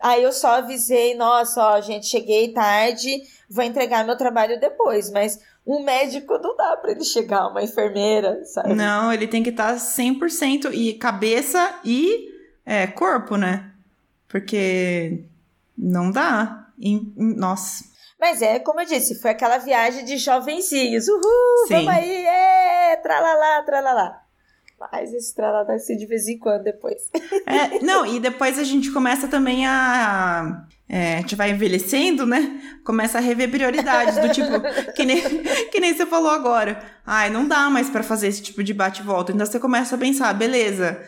aí 0.00 0.22
eu 0.22 0.32
só 0.32 0.56
avisei, 0.56 1.14
nossa, 1.14 1.62
ó, 1.62 1.80
gente, 1.80 2.06
cheguei 2.06 2.52
tarde, 2.52 3.22
vou 3.48 3.64
entregar 3.64 4.04
meu 4.04 4.16
trabalho 4.16 4.58
depois, 4.60 5.10
mas 5.10 5.38
um 5.66 5.82
médico 5.82 6.38
não 6.38 6.56
dá 6.56 6.76
pra 6.76 6.92
ele 6.92 7.04
chegar, 7.04 7.48
uma 7.48 7.62
enfermeira, 7.62 8.44
sabe? 8.44 8.74
Não, 8.74 9.12
ele 9.12 9.26
tem 9.26 9.42
que 9.42 9.50
estar 9.50 9.74
100% 9.76 10.72
e 10.72 10.94
cabeça 10.94 11.80
e 11.84 12.28
é, 12.64 12.86
corpo, 12.86 13.36
né? 13.36 13.70
Porque 14.28 15.24
não 15.76 16.10
dá. 16.10 16.66
E- 16.78 17.00
nossa. 17.16 17.84
Mas 18.18 18.42
é, 18.42 18.58
como 18.58 18.80
eu 18.80 18.86
disse, 18.86 19.20
foi 19.20 19.30
aquela 19.30 19.58
viagem 19.58 20.04
de 20.04 20.16
jovenzinhos. 20.18 21.08
Uhul, 21.08 21.66
Sim. 21.66 21.74
vamos 21.74 21.88
aí, 21.94 22.26
é, 22.26 22.96
tralalá, 22.96 23.62
tralalá. 23.62 24.22
Mas 24.80 25.12
esse 25.12 25.34
ser 25.78 25.96
de 25.96 26.06
vez 26.06 26.26
em 26.26 26.38
quando 26.38 26.62
depois. 26.62 27.10
É, 27.46 27.84
não, 27.84 28.06
e 28.06 28.18
depois 28.18 28.58
a 28.58 28.64
gente 28.64 28.90
começa 28.90 29.28
também 29.28 29.66
a. 29.66 30.64
é, 30.88 31.16
a 31.16 31.20
gente 31.20 31.36
vai 31.36 31.50
envelhecendo, 31.50 32.24
né? 32.24 32.78
Começa 32.82 33.18
a 33.18 33.20
rever 33.20 33.50
prioridades, 33.50 34.16
do 34.16 34.28
tipo, 34.30 34.48
que 34.96 35.04
nem, 35.04 35.20
que 35.70 35.80
nem 35.80 35.94
você 35.94 36.06
falou 36.06 36.30
agora. 36.30 36.82
Ai, 37.04 37.28
não 37.28 37.46
dá 37.46 37.68
mais 37.68 37.90
pra 37.90 38.02
fazer 38.02 38.28
esse 38.28 38.40
tipo 38.40 38.64
de 38.64 38.72
bate 38.72 39.02
e 39.02 39.04
volta. 39.04 39.32
Então 39.32 39.44
você 39.44 39.60
começa 39.60 39.96
a 39.96 39.98
pensar, 39.98 40.32
beleza. 40.32 41.02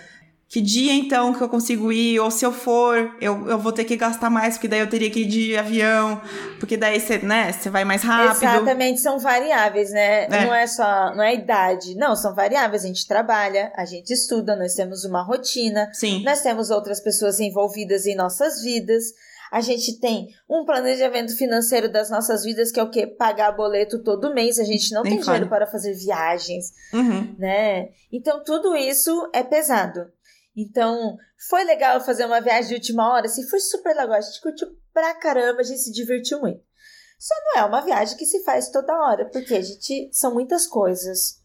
Que 0.52 0.60
dia 0.60 0.92
então 0.92 1.32
que 1.32 1.40
eu 1.40 1.48
consigo 1.48 1.90
ir? 1.90 2.20
Ou 2.20 2.30
se 2.30 2.44
eu 2.44 2.52
for, 2.52 3.16
eu, 3.22 3.48
eu 3.48 3.58
vou 3.58 3.72
ter 3.72 3.84
que 3.84 3.96
gastar 3.96 4.28
mais, 4.28 4.54
porque 4.54 4.68
daí 4.68 4.80
eu 4.80 4.88
teria 4.88 5.10
que 5.10 5.20
ir 5.20 5.24
de 5.24 5.56
avião, 5.56 6.20
porque 6.60 6.76
daí 6.76 7.00
você, 7.00 7.16
né, 7.16 7.50
você 7.50 7.70
vai 7.70 7.86
mais 7.86 8.02
rápido. 8.02 8.36
Exatamente, 8.36 9.00
são 9.00 9.18
variáveis, 9.18 9.90
né? 9.92 10.24
É. 10.24 10.44
Não 10.44 10.54
é 10.54 10.66
só, 10.66 11.14
não 11.14 11.22
é 11.22 11.32
idade. 11.32 11.94
Não, 11.94 12.14
são 12.14 12.34
variáveis. 12.34 12.84
A 12.84 12.86
gente 12.86 13.08
trabalha, 13.08 13.72
a 13.74 13.86
gente 13.86 14.12
estuda, 14.12 14.54
nós 14.54 14.74
temos 14.74 15.06
uma 15.06 15.22
rotina, 15.22 15.88
Sim. 15.94 16.22
nós 16.22 16.42
temos 16.42 16.68
outras 16.68 17.00
pessoas 17.00 17.40
envolvidas 17.40 18.04
em 18.04 18.14
nossas 18.14 18.60
vidas. 18.60 19.04
A 19.50 19.62
gente 19.62 19.98
tem 20.00 20.28
um 20.48 20.66
planejamento 20.66 21.34
financeiro 21.34 21.90
das 21.90 22.10
nossas 22.10 22.44
vidas, 22.44 22.70
que 22.70 22.78
é 22.78 22.82
o 22.82 22.90
quê? 22.90 23.06
Pagar 23.06 23.52
boleto 23.52 24.02
todo 24.02 24.34
mês. 24.34 24.58
A 24.58 24.64
gente 24.64 24.92
não 24.92 25.02
Nem 25.02 25.14
tem 25.14 25.22
fale. 25.22 25.38
dinheiro 25.38 25.48
para 25.48 25.66
fazer 25.66 25.94
viagens. 25.94 26.72
Uhum. 26.92 27.34
né? 27.38 27.88
Então 28.12 28.44
tudo 28.44 28.76
isso 28.76 29.30
é 29.32 29.42
pesado. 29.42 30.12
Então, 30.56 31.16
foi 31.48 31.64
legal 31.64 32.00
fazer 32.00 32.26
uma 32.26 32.40
viagem 32.40 32.68
de 32.68 32.74
última 32.74 33.12
hora, 33.12 33.26
assim, 33.26 33.48
foi 33.48 33.60
super 33.60 33.96
legal, 33.96 34.12
a 34.12 34.20
gente 34.20 34.40
curtiu 34.40 34.68
pra 34.92 35.14
caramba, 35.14 35.60
a 35.60 35.64
gente 35.64 35.80
se 35.80 35.92
divertiu 35.92 36.40
muito. 36.40 36.62
Só 37.18 37.34
não 37.44 37.62
é 37.62 37.64
uma 37.64 37.80
viagem 37.80 38.16
que 38.16 38.26
se 38.26 38.42
faz 38.44 38.68
toda 38.70 38.92
hora, 38.92 39.26
porque 39.30 39.54
a 39.54 39.62
gente 39.62 40.10
são 40.12 40.34
muitas 40.34 40.66
coisas 40.66 41.40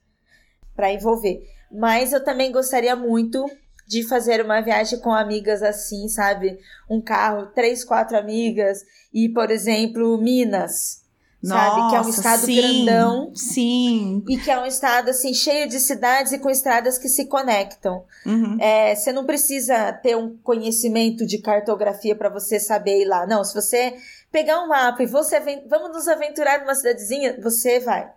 pra 0.75 0.91
envolver. 0.91 1.41
Mas 1.71 2.11
eu 2.11 2.23
também 2.23 2.51
gostaria 2.51 2.95
muito 2.95 3.45
de 3.87 4.05
fazer 4.07 4.43
uma 4.43 4.59
viagem 4.59 4.99
com 4.99 5.13
amigas 5.13 5.63
assim, 5.63 6.09
sabe? 6.09 6.59
Um 6.89 7.01
carro, 7.01 7.51
três, 7.53 7.85
quatro 7.85 8.17
amigas 8.17 8.83
e, 9.13 9.29
por 9.29 9.49
exemplo, 9.49 10.17
Minas, 10.17 11.03
sabe? 11.43 11.89
Que 11.89 11.95
é 11.95 12.01
um 12.01 12.09
estado 12.09 12.45
sim, 12.45 12.55
grandão 12.85 13.31
Sim. 13.35 14.23
e 14.27 14.37
que 14.37 14.49
é 14.49 14.59
um 14.59 14.65
estado 14.65 15.09
assim 15.09 15.33
cheio 15.33 15.67
de 15.69 15.79
cidades 15.79 16.31
e 16.31 16.39
com 16.39 16.49
estradas 16.49 16.97
que 16.97 17.07
se 17.07 17.25
conectam. 17.27 18.03
Uhum. 18.25 18.57
É, 18.59 18.95
você 18.95 19.11
não 19.11 19.25
precisa 19.25 19.93
ter 19.93 20.17
um 20.17 20.35
conhecimento 20.37 21.25
de 21.25 21.37
cartografia 21.39 22.15
para 22.15 22.29
você 22.29 22.59
saber 22.59 23.01
ir 23.01 23.05
lá. 23.05 23.25
Não, 23.27 23.43
se 23.43 23.53
você 23.53 23.95
pegar 24.31 24.61
um 24.63 24.67
mapa 24.67 25.03
e 25.03 25.05
você 25.05 25.39
vamos 25.69 25.91
nos 25.91 26.07
aventurar 26.07 26.59
numa 26.61 26.75
cidadezinha, 26.75 27.39
você 27.41 27.79
vai. 27.79 28.09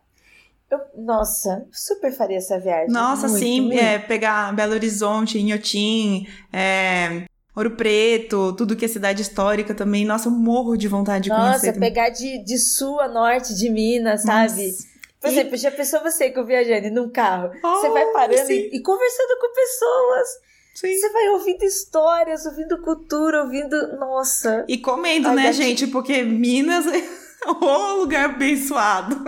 Eu- 0.70 0.80
nossa, 1.04 1.66
super 1.72 2.12
faria 2.12 2.36
essa 2.38 2.58
viagem. 2.58 2.88
Nossa, 2.92 3.26
Muito, 3.26 3.42
sim, 3.42 3.60
muito. 3.62 3.76
é, 3.80 3.98
pegar 3.98 4.54
Belo 4.54 4.72
Horizonte, 4.74 5.36
Inhotim, 5.38 6.26
é, 6.52 7.24
Ouro 7.60 7.76
Preto, 7.76 8.54
tudo 8.54 8.74
que 8.74 8.84
é 8.84 8.88
cidade 8.88 9.20
histórica 9.22 9.74
também. 9.74 10.04
Nossa, 10.04 10.28
eu 10.28 10.32
morro 10.32 10.76
de 10.76 10.88
vontade 10.88 11.24
de 11.24 11.28
Nossa, 11.30 11.42
conhecer. 11.60 11.72
também. 11.74 11.88
pegar 11.90 12.08
de, 12.08 12.42
de 12.44 12.58
sul 12.58 12.98
a 13.00 13.06
norte 13.08 13.54
de 13.54 13.68
Minas, 13.68 14.22
sabe? 14.22 14.66
Nossa. 14.68 14.84
Por 15.20 15.28
E- 15.28 15.32
exemplo, 15.32 15.56
já 15.58 15.70
pensou 15.70 16.00
você 16.02 16.30
com 16.30 16.42
viajando 16.44 16.90
num 16.90 17.10
carro? 17.10 17.50
você 17.60 17.88
Oh, 17.88 17.92
vai 17.92 18.06
parando 18.12 18.46
sim. 18.46 18.54
e, 18.54 18.76
e 18.76 18.82
conversando 18.82 19.38
com 19.38 19.54
pessoas. 19.54 20.28
Sim. 20.74 20.94
Você 20.96 21.10
vai 21.10 21.28
ouvindo 21.28 21.62
histórias, 21.64 22.46
ouvindo 22.46 22.78
cultura, 22.80 23.42
ouvindo. 23.42 23.96
Nossa. 23.98 24.64
E 24.66 24.78
comendo, 24.78 25.28
Ai, 25.28 25.34
né, 25.34 25.42
gatinho. 25.44 25.62
gente? 25.64 25.86
Porque 25.88 26.22
Minas 26.22 26.86
é 26.86 27.02
o 27.46 27.94
lugar 28.00 28.30
abençoado. 28.30 29.22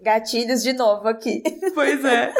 Gatilhos 0.00 0.62
de 0.62 0.72
novo 0.72 1.08
aqui. 1.08 1.42
Pois 1.74 2.04
é. 2.04 2.32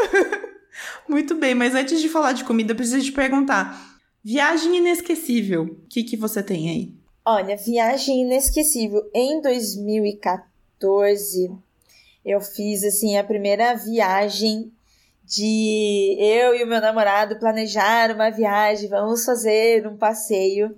Muito 1.09 1.35
bem, 1.35 1.55
mas 1.57 1.75
antes 1.75 2.01
de 2.01 2.09
falar 2.09 2.33
de 2.33 2.45
comida, 2.45 2.73
eu 2.73 2.77
preciso 2.77 3.03
te 3.05 3.11
perguntar. 3.11 3.88
Viagem 4.31 4.77
inesquecível, 4.77 5.63
o 5.63 5.87
que, 5.89 6.05
que 6.05 6.15
você 6.15 6.43
tem 6.43 6.69
aí? 6.69 6.95
Olha, 7.25 7.57
viagem 7.57 8.21
inesquecível. 8.21 9.09
Em 9.15 9.41
2014, 9.41 11.51
eu 12.23 12.39
fiz 12.39 12.85
assim 12.85 13.17
a 13.17 13.25
primeira 13.25 13.75
viagem 13.75 14.71
de 15.25 16.15
eu 16.21 16.55
e 16.55 16.63
o 16.63 16.67
meu 16.67 16.79
namorado 16.79 17.39
planejar 17.39 18.15
uma 18.15 18.29
viagem, 18.29 18.91
vamos 18.91 19.25
fazer 19.25 19.87
um 19.87 19.97
passeio. 19.97 20.77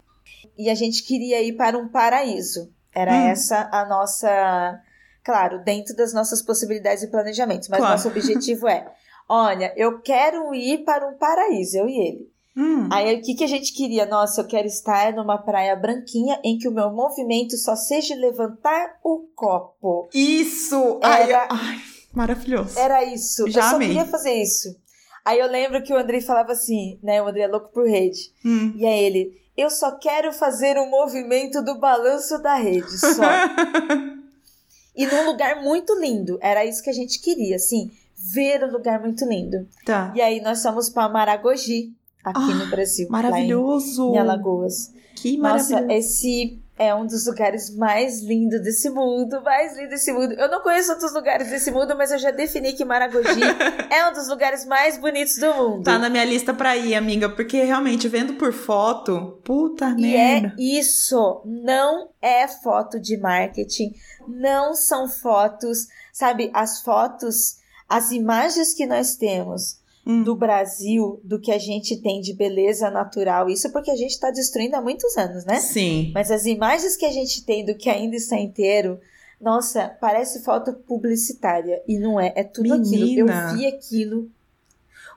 E 0.56 0.70
a 0.70 0.74
gente 0.76 1.02
queria 1.02 1.42
ir 1.42 1.54
para 1.54 1.76
um 1.76 1.88
paraíso. 1.88 2.72
Era 2.94 3.12
Hum. 3.12 3.26
essa 3.30 3.68
a 3.72 3.84
nossa, 3.84 4.80
claro, 5.24 5.58
dentro 5.64 5.96
das 5.96 6.14
nossas 6.14 6.40
possibilidades 6.40 7.02
e 7.02 7.10
planejamentos, 7.10 7.68
mas 7.68 7.80
Claro. 7.80 7.94
nosso 7.94 8.06
objetivo 8.06 8.68
é, 8.68 8.86
olha, 9.28 9.74
eu 9.76 10.00
quero 10.00 10.54
ir 10.54 10.84
para 10.84 11.08
um 11.08 11.18
paraíso, 11.18 11.78
eu 11.78 11.88
e 11.88 11.98
ele. 11.98 12.29
Hum, 12.56 12.88
Aí 12.92 13.14
o 13.16 13.22
que, 13.22 13.34
que 13.34 13.44
a 13.44 13.46
gente 13.46 13.72
queria? 13.72 14.04
Nossa, 14.06 14.40
eu 14.40 14.46
quero 14.46 14.66
estar 14.66 15.12
numa 15.12 15.38
praia 15.38 15.76
branquinha 15.76 16.40
em 16.44 16.58
que 16.58 16.66
o 16.68 16.72
meu 16.72 16.90
movimento 16.90 17.56
só 17.56 17.76
seja 17.76 18.14
levantar 18.16 18.98
o 19.04 19.26
copo. 19.34 20.08
isso! 20.12 20.98
Ai, 21.02 21.22
Era- 21.30 21.48
ai, 21.50 21.78
maravilhoso. 22.12 22.78
Era 22.78 23.04
isso. 23.04 23.48
Já 23.48 23.60
eu 23.60 23.68
só 23.70 23.76
amei. 23.76 23.88
queria 23.88 24.04
fazer 24.06 24.32
isso. 24.34 24.76
Aí 25.24 25.38
eu 25.38 25.46
lembro 25.48 25.82
que 25.82 25.92
o 25.92 25.96
Andrei 25.98 26.20
falava 26.20 26.52
assim, 26.52 26.98
né? 27.02 27.22
O 27.22 27.28
Andrei 27.28 27.44
é 27.44 27.48
louco 27.48 27.68
por 27.72 27.86
rede. 27.86 28.32
Hum. 28.44 28.72
E 28.76 28.84
aí 28.86 29.04
ele, 29.04 29.40
eu 29.56 29.70
só 29.70 29.92
quero 29.92 30.32
fazer 30.32 30.76
o 30.76 30.90
movimento 30.90 31.62
do 31.62 31.78
balanço 31.78 32.38
da 32.42 32.56
rede, 32.56 32.98
só. 32.98 33.22
e 34.96 35.06
num 35.06 35.24
lugar 35.26 35.62
muito 35.62 35.94
lindo. 36.00 36.38
Era 36.40 36.64
isso 36.64 36.82
que 36.82 36.90
a 36.90 36.94
gente 36.94 37.20
queria, 37.20 37.56
assim, 37.56 37.90
ver 38.16 38.64
um 38.64 38.70
lugar 38.72 39.00
muito 39.00 39.24
lindo. 39.24 39.68
tá. 39.84 40.12
E 40.16 40.20
aí 40.20 40.40
nós 40.40 40.62
fomos 40.62 40.90
para 40.90 41.08
Maragogi, 41.08 41.92
aqui 42.24 42.40
Ah, 42.52 42.54
no 42.54 42.66
Brasil. 42.66 43.08
lá 43.10 43.18
em- 43.18 43.22
Maravilhoso! 43.22 44.14
Em 44.14 44.18
Alagoas. 44.18 44.92
Que 45.16 45.36
Nossa, 45.36 45.74
maravilhoso. 45.74 45.98
esse 45.98 46.58
é 46.78 46.94
um 46.94 47.04
dos 47.04 47.26
lugares 47.26 47.76
mais 47.76 48.22
lindos 48.22 48.62
desse 48.62 48.88
mundo, 48.88 49.42
mais 49.42 49.76
lindo 49.76 49.90
desse 49.90 50.10
mundo. 50.14 50.32
Eu 50.32 50.50
não 50.50 50.62
conheço 50.62 50.90
outros 50.92 51.12
lugares 51.12 51.50
desse 51.50 51.70
mundo, 51.70 51.94
mas 51.94 52.10
eu 52.10 52.18
já 52.18 52.30
defini 52.30 52.72
que 52.72 52.86
Maragogi 52.86 53.28
é 53.90 54.08
um 54.08 54.14
dos 54.14 54.28
lugares 54.28 54.64
mais 54.64 54.96
bonitos 54.96 55.36
do 55.36 55.52
mundo. 55.52 55.84
Tá 55.84 55.98
na 55.98 56.08
minha 56.08 56.24
lista 56.24 56.54
pra 56.54 56.74
ir, 56.78 56.94
amiga, 56.94 57.28
porque 57.28 57.62
realmente, 57.64 58.08
vendo 58.08 58.34
por 58.34 58.50
foto, 58.54 59.38
puta 59.44 59.90
E 59.90 60.00
merda. 60.00 60.54
é 60.58 60.62
isso, 60.62 61.42
não 61.44 62.08
é 62.22 62.48
foto 62.48 62.98
de 62.98 63.18
marketing, 63.18 63.92
não 64.26 64.72
são 64.74 65.06
fotos, 65.06 65.86
sabe, 66.14 66.50
as 66.54 66.80
fotos, 66.80 67.56
as 67.86 68.10
imagens 68.10 68.72
que 68.72 68.86
nós 68.86 69.16
temos 69.16 69.79
Hum. 70.06 70.22
do 70.22 70.34
Brasil, 70.34 71.20
do 71.22 71.38
que 71.38 71.52
a 71.52 71.58
gente 71.58 72.00
tem 72.00 72.20
de 72.22 72.32
beleza 72.32 72.90
natural, 72.90 73.50
isso 73.50 73.70
porque 73.70 73.90
a 73.90 73.96
gente 73.96 74.12
está 74.12 74.30
destruindo 74.30 74.74
há 74.76 74.80
muitos 74.80 75.14
anos, 75.16 75.44
né? 75.44 75.60
Sim. 75.60 76.10
Mas 76.14 76.30
as 76.30 76.46
imagens 76.46 76.96
que 76.96 77.04
a 77.04 77.12
gente 77.12 77.44
tem 77.44 77.64
do 77.64 77.74
que 77.74 77.90
ainda 77.90 78.16
está 78.16 78.36
inteiro, 78.38 78.98
nossa, 79.40 79.88
parece 80.00 80.42
foto 80.42 80.72
publicitária. 80.72 81.82
E 81.86 81.98
não 81.98 82.18
é, 82.18 82.32
é 82.34 82.42
tudo 82.44 82.72
aquilo. 82.74 83.26
Menina. 83.26 83.50
Eu 83.52 83.56
vi 83.56 83.66
aquilo. 83.66 84.30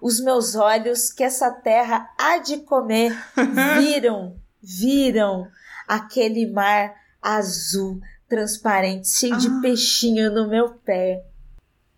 Os 0.02 0.19
meus 0.19 0.54
olhos, 0.56 1.12
que 1.12 1.24
essa 1.24 1.50
terra 1.50 2.10
há 2.19 2.38
de 2.39 2.58
comer, 2.58 3.15
viram, 3.80 4.36
viram 4.62 5.48
aquele 5.88 6.46
mar 6.46 6.93
azul, 7.22 8.00
transparente, 8.28 9.08
cheio 9.08 9.38
de 9.38 9.48
Ah. 9.48 9.60
peixinho 9.62 10.30
no 10.34 10.50
meu 10.50 10.72
pé. 10.72 11.24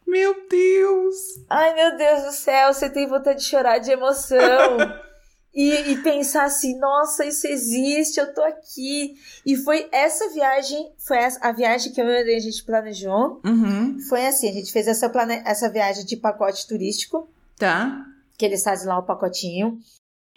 Meu 0.07 0.47
Deus! 0.47 1.15
Ai, 1.49 1.73
meu 1.73 1.97
Deus 1.97 2.23
do 2.23 2.31
céu, 2.31 2.73
você 2.73 2.89
tem 2.89 3.07
vontade 3.07 3.39
de 3.39 3.45
chorar 3.45 3.79
de 3.79 3.91
emoção. 3.91 4.77
e, 5.53 5.91
e, 5.91 5.97
pensar 6.03 6.45
assim, 6.45 6.77
nossa, 6.77 7.25
isso 7.25 7.47
existe, 7.47 8.19
eu 8.19 8.33
tô 8.33 8.41
aqui. 8.41 9.15
E 9.45 9.55
foi 9.55 9.89
essa 9.91 10.29
viagem, 10.31 10.93
foi 10.99 11.17
a, 11.41 11.51
viagem 11.51 11.91
que 11.91 11.99
eu 11.99 12.05
e 12.05 12.35
a 12.35 12.39
gente 12.39 12.63
planejou. 12.63 13.41
Uhum. 13.43 13.97
Foi 14.07 14.25
assim, 14.27 14.49
a 14.49 14.53
gente 14.53 14.71
fez 14.71 14.87
essa, 14.87 15.09
plane, 15.09 15.41
essa 15.45 15.69
viagem 15.69 16.05
de 16.05 16.17
pacote 16.17 16.67
turístico. 16.67 17.27
Tá. 17.57 18.05
Que 18.37 18.45
eles 18.45 18.63
fazem 18.63 18.87
lá 18.87 18.99
o 18.99 19.05
pacotinho. 19.05 19.79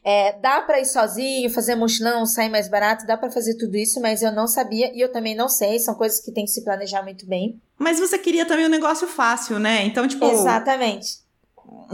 É, 0.05 0.33
dá 0.39 0.63
para 0.63 0.81
ir 0.81 0.87
sozinho, 0.87 1.51
fazer 1.51 1.75
mochilão, 1.75 2.25
sair 2.25 2.49
mais 2.49 2.69
barato, 2.69 3.07
dá 3.07 3.17
para 3.17 3.31
fazer 3.31 3.57
tudo 3.57 3.77
isso, 3.77 4.01
mas 4.01 4.23
eu 4.23 4.33
não 4.33 4.47
sabia 4.47 4.91
e 4.95 5.01
eu 5.01 5.13
também 5.13 5.35
não 5.35 5.49
sei, 5.49 5.79
são 5.79 5.95
coisas 5.95 6.21
que 6.21 6.33
tem 6.33 6.45
que 6.45 6.51
se 6.51 6.65
planejar 6.65 7.03
muito 7.03 7.27
bem. 7.27 7.61
Mas 7.77 7.99
você 7.99 8.19
queria 8.19 8.47
também 8.47 8.67
um 8.67 8.71
negócio 8.71 9.07
fácil, 9.07 9.59
né? 9.59 9.85
Então, 9.85 10.07
tipo. 10.07 10.25
Exatamente 10.25 11.29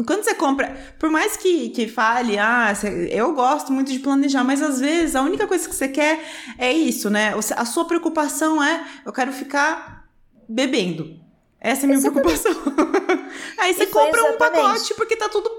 quando 0.06 0.24
você 0.24 0.34
compra, 0.34 0.76
por 0.98 1.10
mais 1.10 1.36
que, 1.36 1.68
que 1.70 1.88
fale, 1.88 2.38
ah, 2.38 2.72
eu 3.10 3.32
gosto 3.32 3.72
muito 3.72 3.92
de 3.92 3.98
planejar, 3.98 4.44
mas 4.44 4.62
às 4.62 4.80
vezes 4.80 5.16
a 5.16 5.22
única 5.22 5.46
coisa 5.46 5.68
que 5.68 5.74
você 5.74 5.88
quer 5.88 6.20
é 6.58 6.72
isso, 6.72 7.10
né? 7.10 7.34
A 7.56 7.64
sua 7.64 7.84
preocupação 7.84 8.62
é, 8.62 8.84
eu 9.04 9.12
quero 9.12 9.32
ficar 9.32 10.08
bebendo. 10.48 11.20
Essa 11.60 11.82
é 11.82 11.84
a 11.84 11.86
minha 11.86 11.98
exatamente. 11.98 12.40
preocupação. 12.40 12.74
Aí 13.58 13.72
você 13.72 13.86
compra 13.86 14.24
um 14.24 14.36
pacote 14.36 14.94
porque 14.94 15.16
tá 15.16 15.28
tudo 15.28 15.50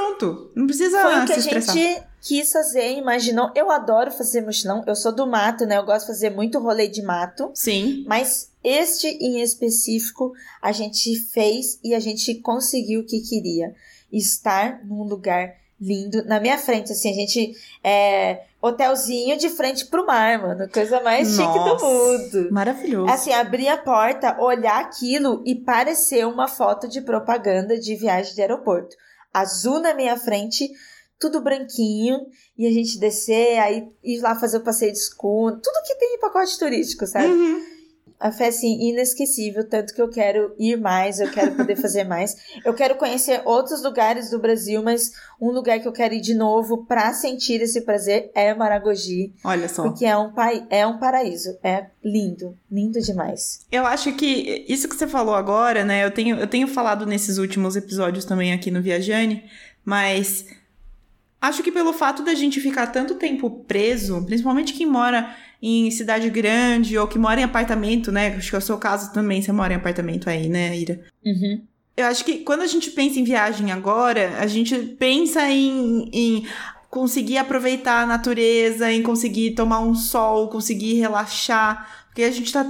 pronto. 0.00 0.50
Não 0.54 0.66
precisa 0.66 1.02
Foi 1.02 1.18
o 1.20 1.26
que 1.26 1.32
a 1.32 1.38
gente 1.38 2.02
quis 2.20 2.52
fazer, 2.52 2.92
imaginou. 2.96 3.50
Eu 3.54 3.70
adoro 3.70 4.10
fazer 4.10 4.42
mochilão. 4.42 4.84
Eu 4.86 4.94
sou 4.94 5.12
do 5.12 5.26
mato, 5.26 5.64
né? 5.66 5.76
Eu 5.76 5.84
gosto 5.84 6.06
de 6.06 6.12
fazer 6.12 6.30
muito 6.30 6.58
rolê 6.58 6.88
de 6.88 7.02
mato. 7.02 7.50
Sim. 7.54 8.04
Mas 8.06 8.50
este 8.62 9.06
em 9.06 9.40
específico 9.40 10.32
a 10.60 10.72
gente 10.72 11.14
fez 11.32 11.78
e 11.82 11.94
a 11.94 12.00
gente 12.00 12.34
conseguiu 12.36 13.00
o 13.00 13.04
que 13.04 13.20
queria. 13.20 13.74
Estar 14.12 14.84
num 14.84 15.04
lugar 15.04 15.54
lindo. 15.80 16.24
Na 16.26 16.40
minha 16.40 16.58
frente, 16.58 16.92
assim, 16.92 17.10
a 17.10 17.14
gente. 17.14 17.54
É, 17.82 18.42
hotelzinho 18.60 19.38
de 19.38 19.48
frente 19.48 19.86
pro 19.86 20.04
mar, 20.04 20.38
mano. 20.42 20.68
Coisa 20.68 21.00
mais 21.00 21.36
Nossa, 21.36 21.52
chique 21.52 21.64
do 21.64 21.84
mundo. 21.84 22.52
Maravilhoso. 22.52 23.10
Assim, 23.10 23.32
abrir 23.32 23.68
a 23.68 23.78
porta, 23.78 24.36
olhar 24.40 24.80
aquilo 24.80 25.42
e 25.46 25.54
parecer 25.54 26.26
uma 26.26 26.48
foto 26.48 26.88
de 26.88 27.00
propaganda 27.00 27.78
de 27.78 27.94
viagem 27.94 28.34
de 28.34 28.42
aeroporto. 28.42 28.96
Azul 29.32 29.80
na 29.80 29.94
minha 29.94 30.16
frente, 30.16 30.70
tudo 31.18 31.42
branquinho, 31.42 32.18
e 32.56 32.66
a 32.66 32.70
gente 32.70 32.98
descer, 32.98 33.58
aí 33.58 33.88
ir 34.02 34.20
lá 34.20 34.34
fazer 34.34 34.58
o 34.58 34.64
passeio 34.64 34.92
de 34.92 34.98
escuna, 34.98 35.60
tudo 35.62 35.86
que 35.86 35.94
tem 35.96 36.16
em 36.16 36.20
pacote 36.20 36.58
turístico, 36.58 37.06
sabe? 37.06 37.26
Uhum 37.26 37.79
a 38.20 38.30
fé 38.30 38.48
assim 38.48 38.90
inesquecível, 38.90 39.66
tanto 39.66 39.94
que 39.94 40.02
eu 40.02 40.10
quero 40.10 40.54
ir 40.58 40.76
mais, 40.76 41.18
eu 41.20 41.30
quero 41.30 41.52
poder 41.56 41.74
fazer 41.74 42.04
mais. 42.04 42.36
Eu 42.62 42.74
quero 42.74 42.96
conhecer 42.96 43.40
outros 43.46 43.82
lugares 43.82 44.30
do 44.30 44.38
Brasil, 44.38 44.82
mas 44.82 45.12
um 45.40 45.50
lugar 45.50 45.80
que 45.80 45.88
eu 45.88 45.92
quero 45.92 46.12
ir 46.12 46.20
de 46.20 46.34
novo 46.34 46.84
para 46.84 47.14
sentir 47.14 47.62
esse 47.62 47.80
prazer 47.80 48.30
é 48.34 48.54
Maragogi. 48.54 49.32
Olha 49.42 49.66
só. 49.70 49.84
Porque 49.84 50.04
é 50.04 50.14
um 50.14 50.32
pai, 50.34 50.66
é 50.68 50.86
um 50.86 50.98
paraíso, 50.98 51.58
é 51.62 51.86
lindo, 52.04 52.54
lindo 52.70 53.00
demais. 53.00 53.66
Eu 53.72 53.86
acho 53.86 54.12
que 54.12 54.66
isso 54.68 54.86
que 54.86 54.94
você 54.94 55.06
falou 55.06 55.34
agora, 55.34 55.82
né? 55.82 56.04
Eu 56.04 56.10
tenho 56.10 56.36
eu 56.36 56.46
tenho 56.46 56.68
falado 56.68 57.06
nesses 57.06 57.38
últimos 57.38 57.74
episódios 57.74 58.26
também 58.26 58.52
aqui 58.52 58.70
no 58.70 58.82
Viajane, 58.82 59.44
mas 59.82 60.44
acho 61.40 61.62
que 61.62 61.72
pelo 61.72 61.94
fato 61.94 62.22
da 62.22 62.34
gente 62.34 62.60
ficar 62.60 62.88
tanto 62.88 63.14
tempo 63.14 63.64
preso, 63.66 64.22
principalmente 64.26 64.74
quem 64.74 64.86
mora 64.86 65.34
em 65.62 65.90
cidade 65.90 66.30
grande 66.30 66.96
ou 66.96 67.06
que 67.06 67.18
mora 67.18 67.40
em 67.40 67.44
apartamento, 67.44 68.10
né? 68.10 68.34
Acho 68.36 68.50
que 68.50 68.56
é 68.56 68.58
o 68.58 68.62
seu 68.62 68.78
caso 68.78 69.12
também, 69.12 69.42
você 69.42 69.52
mora 69.52 69.72
em 69.72 69.76
apartamento 69.76 70.30
aí, 70.30 70.48
né, 70.48 70.76
Ira? 70.76 71.00
Uhum. 71.24 71.62
Eu 71.96 72.06
acho 72.06 72.24
que 72.24 72.38
quando 72.38 72.62
a 72.62 72.66
gente 72.66 72.90
pensa 72.90 73.20
em 73.20 73.24
viagem 73.24 73.70
agora, 73.72 74.38
a 74.38 74.46
gente 74.46 74.74
pensa 74.98 75.48
em, 75.50 76.08
em 76.12 76.46
conseguir 76.88 77.36
aproveitar 77.36 78.02
a 78.02 78.06
natureza, 78.06 78.90
em 78.90 79.02
conseguir 79.02 79.52
tomar 79.52 79.80
um 79.80 79.94
sol, 79.94 80.48
conseguir 80.48 80.94
relaxar, 80.94 82.06
porque 82.06 82.22
a 82.22 82.30
gente 82.30 82.52
tá 82.52 82.64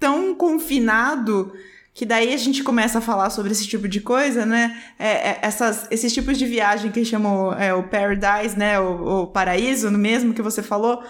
tão 0.00 0.34
confinado 0.34 1.52
que 1.94 2.04
daí 2.04 2.34
a 2.34 2.36
gente 2.36 2.64
começa 2.64 2.98
a 2.98 3.00
falar 3.00 3.30
sobre 3.30 3.52
esse 3.52 3.68
tipo 3.68 3.86
de 3.86 4.00
coisa, 4.00 4.44
né? 4.44 4.82
É, 4.98 5.30
é, 5.30 5.38
essas, 5.42 5.86
esses 5.92 6.12
tipos 6.12 6.36
de 6.36 6.44
viagem 6.44 6.90
que 6.90 7.04
chamam 7.04 7.52
é, 7.52 7.72
o 7.72 7.84
paradise, 7.84 8.58
né? 8.58 8.80
O, 8.80 9.22
o 9.22 9.26
paraíso, 9.28 9.92
no 9.92 9.98
mesmo 9.98 10.34
que 10.34 10.42
você 10.42 10.60
falou. 10.60 11.04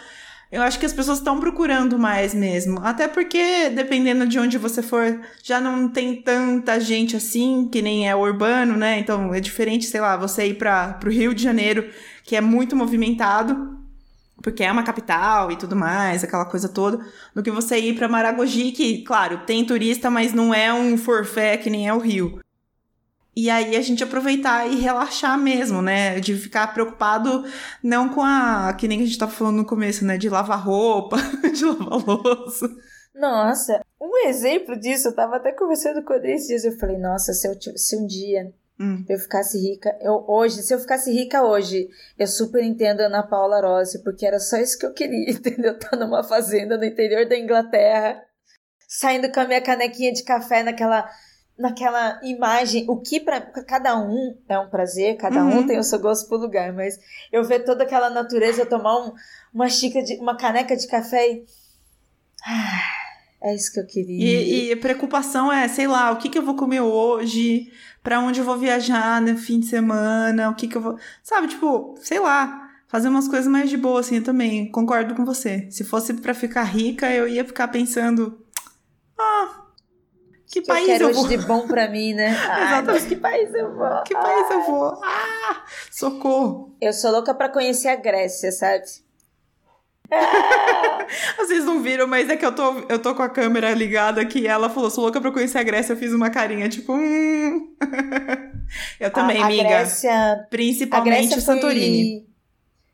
Eu 0.54 0.62
acho 0.62 0.78
que 0.78 0.86
as 0.86 0.92
pessoas 0.92 1.18
estão 1.18 1.40
procurando 1.40 1.98
mais 1.98 2.32
mesmo. 2.32 2.78
Até 2.80 3.08
porque, 3.08 3.70
dependendo 3.70 4.24
de 4.24 4.38
onde 4.38 4.56
você 4.56 4.82
for, 4.82 5.20
já 5.42 5.60
não 5.60 5.88
tem 5.88 6.14
tanta 6.14 6.78
gente 6.78 7.16
assim, 7.16 7.68
que 7.72 7.82
nem 7.82 8.08
é 8.08 8.14
urbano, 8.14 8.76
né? 8.76 9.00
Então 9.00 9.34
é 9.34 9.40
diferente, 9.40 9.84
sei 9.84 10.00
lá, 10.00 10.16
você 10.16 10.46
ir 10.46 10.54
para 10.54 10.96
o 11.04 11.08
Rio 11.08 11.34
de 11.34 11.42
Janeiro, 11.42 11.90
que 12.22 12.36
é 12.36 12.40
muito 12.40 12.76
movimentado, 12.76 13.76
porque 14.40 14.62
é 14.62 14.70
uma 14.70 14.84
capital 14.84 15.50
e 15.50 15.56
tudo 15.56 15.74
mais, 15.74 16.22
aquela 16.22 16.44
coisa 16.44 16.68
toda, 16.68 17.04
do 17.34 17.42
que 17.42 17.50
você 17.50 17.76
ir 17.76 17.96
para 17.96 18.06
Maragogi, 18.06 18.70
que, 18.70 19.02
claro, 19.02 19.38
tem 19.44 19.64
turista, 19.64 20.08
mas 20.08 20.32
não 20.32 20.54
é 20.54 20.72
um 20.72 20.96
forfé 20.96 21.56
que 21.56 21.68
nem 21.68 21.88
é 21.88 21.92
o 21.92 21.98
Rio. 21.98 22.43
E 23.36 23.50
aí 23.50 23.74
a 23.76 23.82
gente 23.82 24.04
aproveitar 24.04 24.66
e 24.66 24.76
relaxar 24.76 25.36
mesmo, 25.38 25.82
né? 25.82 26.20
De 26.20 26.36
ficar 26.36 26.72
preocupado 26.72 27.44
não 27.82 28.08
com 28.08 28.22
a. 28.22 28.72
que 28.78 28.86
nem 28.86 29.02
a 29.02 29.04
gente 29.04 29.18
tava 29.18 29.32
falando 29.32 29.56
no 29.56 29.66
começo, 29.66 30.04
né? 30.04 30.16
De 30.16 30.28
lavar 30.28 30.64
roupa, 30.64 31.16
de 31.52 31.64
lavar 31.64 32.16
louça. 32.16 32.68
Nossa, 33.14 33.80
um 34.00 34.26
exemplo 34.26 34.78
disso, 34.78 35.08
eu 35.08 35.14
tava 35.14 35.36
até 35.36 35.52
conversando 35.52 36.02
com 36.02 36.12
ele 36.14 36.32
esses 36.32 36.48
dias. 36.48 36.64
Eu 36.64 36.78
falei, 36.78 36.98
nossa, 36.98 37.32
se, 37.32 37.48
eu, 37.48 37.54
se 37.76 37.96
um 37.96 38.06
dia 38.06 38.52
hum. 38.78 39.04
eu 39.08 39.18
ficasse 39.18 39.58
rica, 39.58 39.96
eu 40.00 40.24
hoje, 40.28 40.62
se 40.62 40.74
eu 40.74 40.78
ficasse 40.78 41.12
rica 41.12 41.44
hoje, 41.44 41.88
eu 42.18 42.26
super 42.26 42.62
entendo 42.62 43.00
a 43.00 43.06
Ana 43.06 43.22
Paula 43.22 43.60
Rossi, 43.60 44.02
porque 44.02 44.26
era 44.26 44.40
só 44.40 44.56
isso 44.56 44.78
que 44.78 44.86
eu 44.86 44.92
queria, 44.92 45.30
entendeu? 45.32 45.78
Tá 45.78 45.96
numa 45.96 46.24
fazenda 46.24 46.76
no 46.76 46.84
interior 46.84 47.26
da 47.28 47.38
Inglaterra, 47.38 48.20
saindo 48.88 49.30
com 49.30 49.40
a 49.40 49.46
minha 49.46 49.60
canequinha 49.60 50.12
de 50.12 50.24
café 50.24 50.62
naquela 50.62 51.08
naquela 51.58 52.20
imagem, 52.24 52.84
o 52.88 53.00
que 53.00 53.20
para 53.20 53.40
cada 53.40 53.96
um 53.96 54.36
é 54.48 54.58
um 54.58 54.68
prazer, 54.68 55.16
cada 55.16 55.44
uhum. 55.44 55.60
um 55.60 55.66
tem 55.66 55.78
o 55.78 55.84
seu 55.84 56.00
gosto 56.00 56.28
pro 56.28 56.36
lugar, 56.36 56.72
mas 56.72 56.98
eu 57.32 57.44
ver 57.44 57.60
toda 57.60 57.84
aquela 57.84 58.10
natureza, 58.10 58.66
tomar 58.66 58.98
um, 58.98 59.12
uma 59.52 59.68
xícara 59.68 60.04
de 60.04 60.16
uma 60.16 60.36
caneca 60.36 60.76
de 60.76 60.86
café 60.88 61.30
e 61.30 61.44
ah, 62.46 62.80
é 63.42 63.54
isso 63.54 63.72
que 63.72 63.80
eu 63.80 63.86
queria. 63.86 64.40
E, 64.40 64.72
e 64.72 64.76
preocupação 64.76 65.52
é, 65.52 65.68
sei 65.68 65.86
lá, 65.86 66.10
o 66.10 66.16
que 66.16 66.28
que 66.28 66.38
eu 66.38 66.44
vou 66.44 66.56
comer 66.56 66.80
hoje, 66.80 67.70
para 68.02 68.20
onde 68.20 68.40
eu 68.40 68.44
vou 68.44 68.58
viajar 68.58 69.20
no 69.20 69.36
fim 69.36 69.60
de 69.60 69.66
semana, 69.66 70.50
o 70.50 70.54
que 70.54 70.66
que 70.66 70.76
eu 70.76 70.82
vou, 70.82 70.98
sabe, 71.22 71.48
tipo, 71.48 71.94
sei 72.00 72.18
lá, 72.18 72.68
fazer 72.88 73.08
umas 73.08 73.28
coisas 73.28 73.46
mais 73.46 73.70
de 73.70 73.76
boa 73.76 74.00
assim, 74.00 74.16
eu 74.16 74.24
também 74.24 74.70
concordo 74.70 75.14
com 75.14 75.24
você. 75.24 75.68
Se 75.70 75.84
fosse 75.84 76.14
para 76.14 76.34
ficar 76.34 76.64
rica, 76.64 77.10
eu 77.10 77.28
ia 77.28 77.44
ficar 77.44 77.68
pensando, 77.68 78.38
ah, 79.18 79.63
que, 80.54 80.60
que 80.60 80.68
país 80.68 81.00
eu, 81.00 81.08
eu 81.08 81.14
vou? 81.14 81.26
de 81.26 81.36
bom 81.38 81.66
pra 81.66 81.88
mim, 81.88 82.14
né? 82.14 82.30
Exatamente. 82.62 83.06
que 83.06 83.16
país 83.16 83.52
eu 83.52 83.74
vou? 83.74 84.02
Que 84.04 84.14
país 84.14 84.50
eu 84.50 84.62
vou? 84.62 85.00
Ah, 85.02 85.64
socorro. 85.90 86.76
Eu 86.80 86.92
sou 86.92 87.10
louca 87.10 87.34
pra 87.34 87.48
conhecer 87.48 87.88
a 87.88 87.96
Grécia, 87.96 88.52
sabe? 88.52 88.84
Vocês 91.36 91.64
não 91.64 91.82
viram, 91.82 92.06
mas 92.06 92.28
é 92.28 92.36
que 92.36 92.46
eu 92.46 92.54
tô, 92.54 92.80
eu 92.88 93.00
tô 93.00 93.14
com 93.14 93.22
a 93.22 93.28
câmera 93.28 93.72
ligada 93.72 94.20
aqui 94.20 94.46
ela 94.46 94.70
falou, 94.70 94.90
sou 94.90 95.02
louca 95.02 95.20
pra 95.20 95.32
conhecer 95.32 95.58
a 95.58 95.62
Grécia, 95.62 95.94
eu 95.94 95.96
fiz 95.96 96.12
uma 96.12 96.30
carinha, 96.30 96.68
tipo, 96.68 96.92
hum. 96.92 97.74
eu 99.00 99.10
também, 99.10 99.38
a, 99.38 99.42
a 99.42 99.46
amiga. 99.46 99.64
Grécia, 99.64 100.46
principalmente 100.50 101.14
a 101.14 101.20
Grécia 101.20 101.40
Santorini. 101.40 102.20
Foi... 102.20 102.34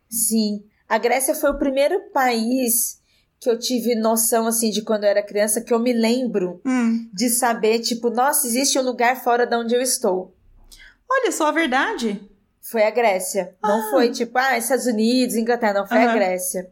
Sim. 0.09 0.65
A 0.89 0.99
Grécia 0.99 1.35
foi 1.35 1.51
o 1.51 1.59
primeiro 1.59 2.01
país 2.13 3.00
que 3.41 3.49
eu 3.49 3.59
tive 3.59 3.95
noção, 3.95 4.47
assim, 4.47 4.71
de 4.71 4.83
quando 4.83 5.05
eu 5.05 5.11
era 5.11 5.23
criança, 5.23 5.63
que 5.63 5.73
eu 5.73 5.79
me 5.79 5.95
lembro 5.95 6.61
hum. 6.65 7.09
de 7.11 7.31
saber, 7.31 7.79
tipo, 7.79 8.11
nossa, 8.11 8.47
existe 8.47 8.79
um 8.79 8.83
lugar 8.83 9.25
fora 9.25 9.47
de 9.47 9.57
onde 9.57 9.75
eu 9.75 9.81
estou. 9.81 10.37
Olha 11.11 11.33
só 11.33 11.47
a 11.47 11.53
verdade. 11.53 12.21
Foi 12.61 12.83
a 12.83 12.91
Grécia. 12.91 13.57
Ah. 13.63 13.69
Não 13.69 13.91
foi, 13.91 14.11
tipo, 14.11 14.37
ah, 14.37 14.59
Estados 14.59 14.85
Unidos, 14.85 15.37
Inglaterra, 15.37 15.73
não, 15.73 15.87
foi 15.87 15.99
uhum. 15.99 16.11
a 16.11 16.15
Grécia. 16.15 16.71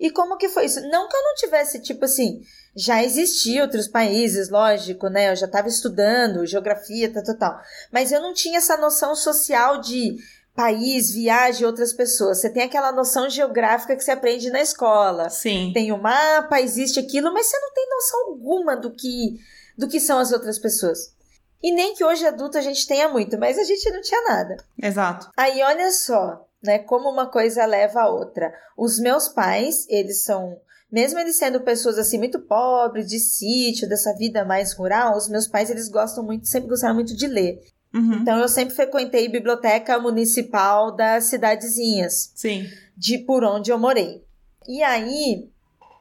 E 0.00 0.10
como 0.10 0.38
que 0.38 0.48
foi 0.48 0.64
isso? 0.64 0.80
Não 0.88 1.06
que 1.06 1.16
eu 1.16 1.22
não 1.22 1.34
tivesse, 1.34 1.80
tipo 1.80 2.06
assim, 2.06 2.40
já 2.74 3.02
existia 3.04 3.62
outros 3.62 3.86
países, 3.86 4.48
lógico, 4.48 5.08
né? 5.08 5.30
Eu 5.30 5.36
já 5.36 5.46
estava 5.46 5.68
estudando 5.68 6.46
geografia, 6.46 7.12
tal, 7.12 7.22
tal, 7.22 7.36
tal. 7.36 7.60
Mas 7.92 8.10
eu 8.10 8.20
não 8.20 8.32
tinha 8.32 8.58
essa 8.58 8.76
noção 8.78 9.14
social 9.14 9.80
de 9.80 10.16
país, 10.56 11.12
viagem, 11.12 11.66
outras 11.66 11.92
pessoas. 11.92 12.40
Você 12.40 12.50
tem 12.50 12.62
aquela 12.62 12.90
noção 12.90 13.28
geográfica 13.28 13.94
que 13.94 14.02
você 14.02 14.10
aprende 14.10 14.50
na 14.50 14.60
escola. 14.60 15.28
Sim. 15.28 15.70
Tem 15.72 15.92
o 15.92 15.98
mapa, 15.98 16.60
existe 16.60 16.98
aquilo, 16.98 17.32
mas 17.32 17.46
você 17.46 17.58
não 17.60 17.72
tem 17.72 17.86
noção 17.88 18.20
alguma 18.28 18.76
do 18.76 18.90
que 18.92 19.38
do 19.76 19.86
que 19.86 20.00
são 20.00 20.18
as 20.18 20.32
outras 20.32 20.58
pessoas. 20.58 21.14
E 21.62 21.70
nem 21.70 21.94
que 21.94 22.02
hoje 22.02 22.26
adulto 22.26 22.56
a 22.56 22.62
gente 22.62 22.86
tenha 22.86 23.08
muito, 23.08 23.38
mas 23.38 23.58
a 23.58 23.64
gente 23.64 23.90
não 23.90 24.00
tinha 24.00 24.22
nada. 24.22 24.56
Exato. 24.82 25.30
Aí 25.36 25.62
olha 25.62 25.90
só, 25.90 26.46
né, 26.62 26.78
como 26.78 27.10
uma 27.10 27.30
coisa 27.30 27.66
leva 27.66 28.00
a 28.00 28.08
outra. 28.08 28.54
Os 28.76 28.98
meus 28.98 29.28
pais, 29.28 29.86
eles 29.90 30.24
são 30.24 30.58
mesmo 30.90 31.18
eles 31.18 31.36
sendo 31.36 31.60
pessoas 31.60 31.98
assim 31.98 32.16
muito 32.16 32.40
pobres, 32.40 33.08
de 33.08 33.18
sítio, 33.18 33.88
dessa 33.88 34.14
vida 34.14 34.44
mais 34.44 34.72
rural, 34.72 35.16
os 35.16 35.28
meus 35.28 35.46
pais 35.48 35.68
eles 35.68 35.88
gostam 35.88 36.24
muito, 36.24 36.46
sempre 36.46 36.68
gostaram 36.68 36.94
muito 36.94 37.14
de 37.14 37.26
ler. 37.26 37.60
Uhum. 37.96 38.18
Então 38.20 38.38
eu 38.38 38.48
sempre 38.48 38.74
frequentei 38.74 39.26
biblioteca 39.26 39.98
municipal 39.98 40.94
das 40.94 41.24
cidadezinhas. 41.24 42.30
Sim. 42.34 42.68
De 42.94 43.18
por 43.18 43.42
onde 43.42 43.70
eu 43.70 43.78
morei. 43.78 44.22
E 44.68 44.82
aí, 44.82 45.48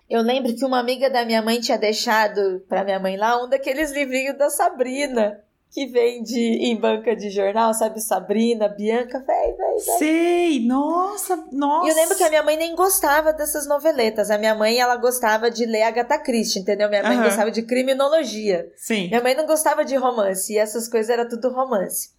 eu 0.10 0.22
lembro 0.22 0.54
que 0.54 0.66
uma 0.66 0.80
amiga 0.80 1.10
da 1.10 1.24
minha 1.24 1.42
mãe 1.42 1.62
tinha 1.62 1.78
deixado 1.78 2.64
para 2.68 2.84
minha 2.84 3.00
mãe 3.00 3.16
lá 3.16 3.42
um 3.42 3.48
daqueles 3.48 3.92
livrinhos 3.92 4.38
da 4.38 4.50
Sabrina 4.50 5.40
que 5.76 5.88
vende 5.88 6.40
em 6.40 6.80
banca 6.80 7.14
de 7.14 7.30
jornal, 7.30 7.74
sabe? 7.74 8.00
Sabrina, 8.00 8.70
Bianca, 8.70 9.20
véi, 9.20 9.52
véi, 9.52 9.58
véi. 9.58 9.98
Sei, 9.98 10.66
nossa, 10.66 11.36
nossa. 11.52 11.86
E 11.86 11.92
eu 11.92 11.96
lembro 11.98 12.16
que 12.16 12.24
a 12.24 12.30
minha 12.30 12.44
mãe 12.44 12.56
nem 12.56 12.74
gostava 12.74 13.34
dessas 13.34 13.68
noveletas. 13.68 14.32
A 14.32 14.38
minha 14.38 14.56
mãe, 14.56 14.80
ela 14.80 14.96
gostava 14.96 15.52
de 15.52 15.66
ler 15.66 15.82
Agatha 15.82 16.18
Christie, 16.18 16.62
entendeu? 16.62 16.88
Minha 16.88 17.04
mãe 17.04 17.18
uhum. 17.18 17.24
gostava 17.24 17.52
de 17.52 17.62
criminologia. 17.62 18.72
Sim. 18.78 19.10
Minha 19.10 19.22
mãe 19.22 19.36
não 19.36 19.46
gostava 19.46 19.84
de 19.84 19.98
romance, 19.98 20.54
e 20.54 20.58
essas 20.58 20.88
coisas 20.88 21.10
era 21.10 21.28
tudo 21.28 21.52
romance. 21.52 22.12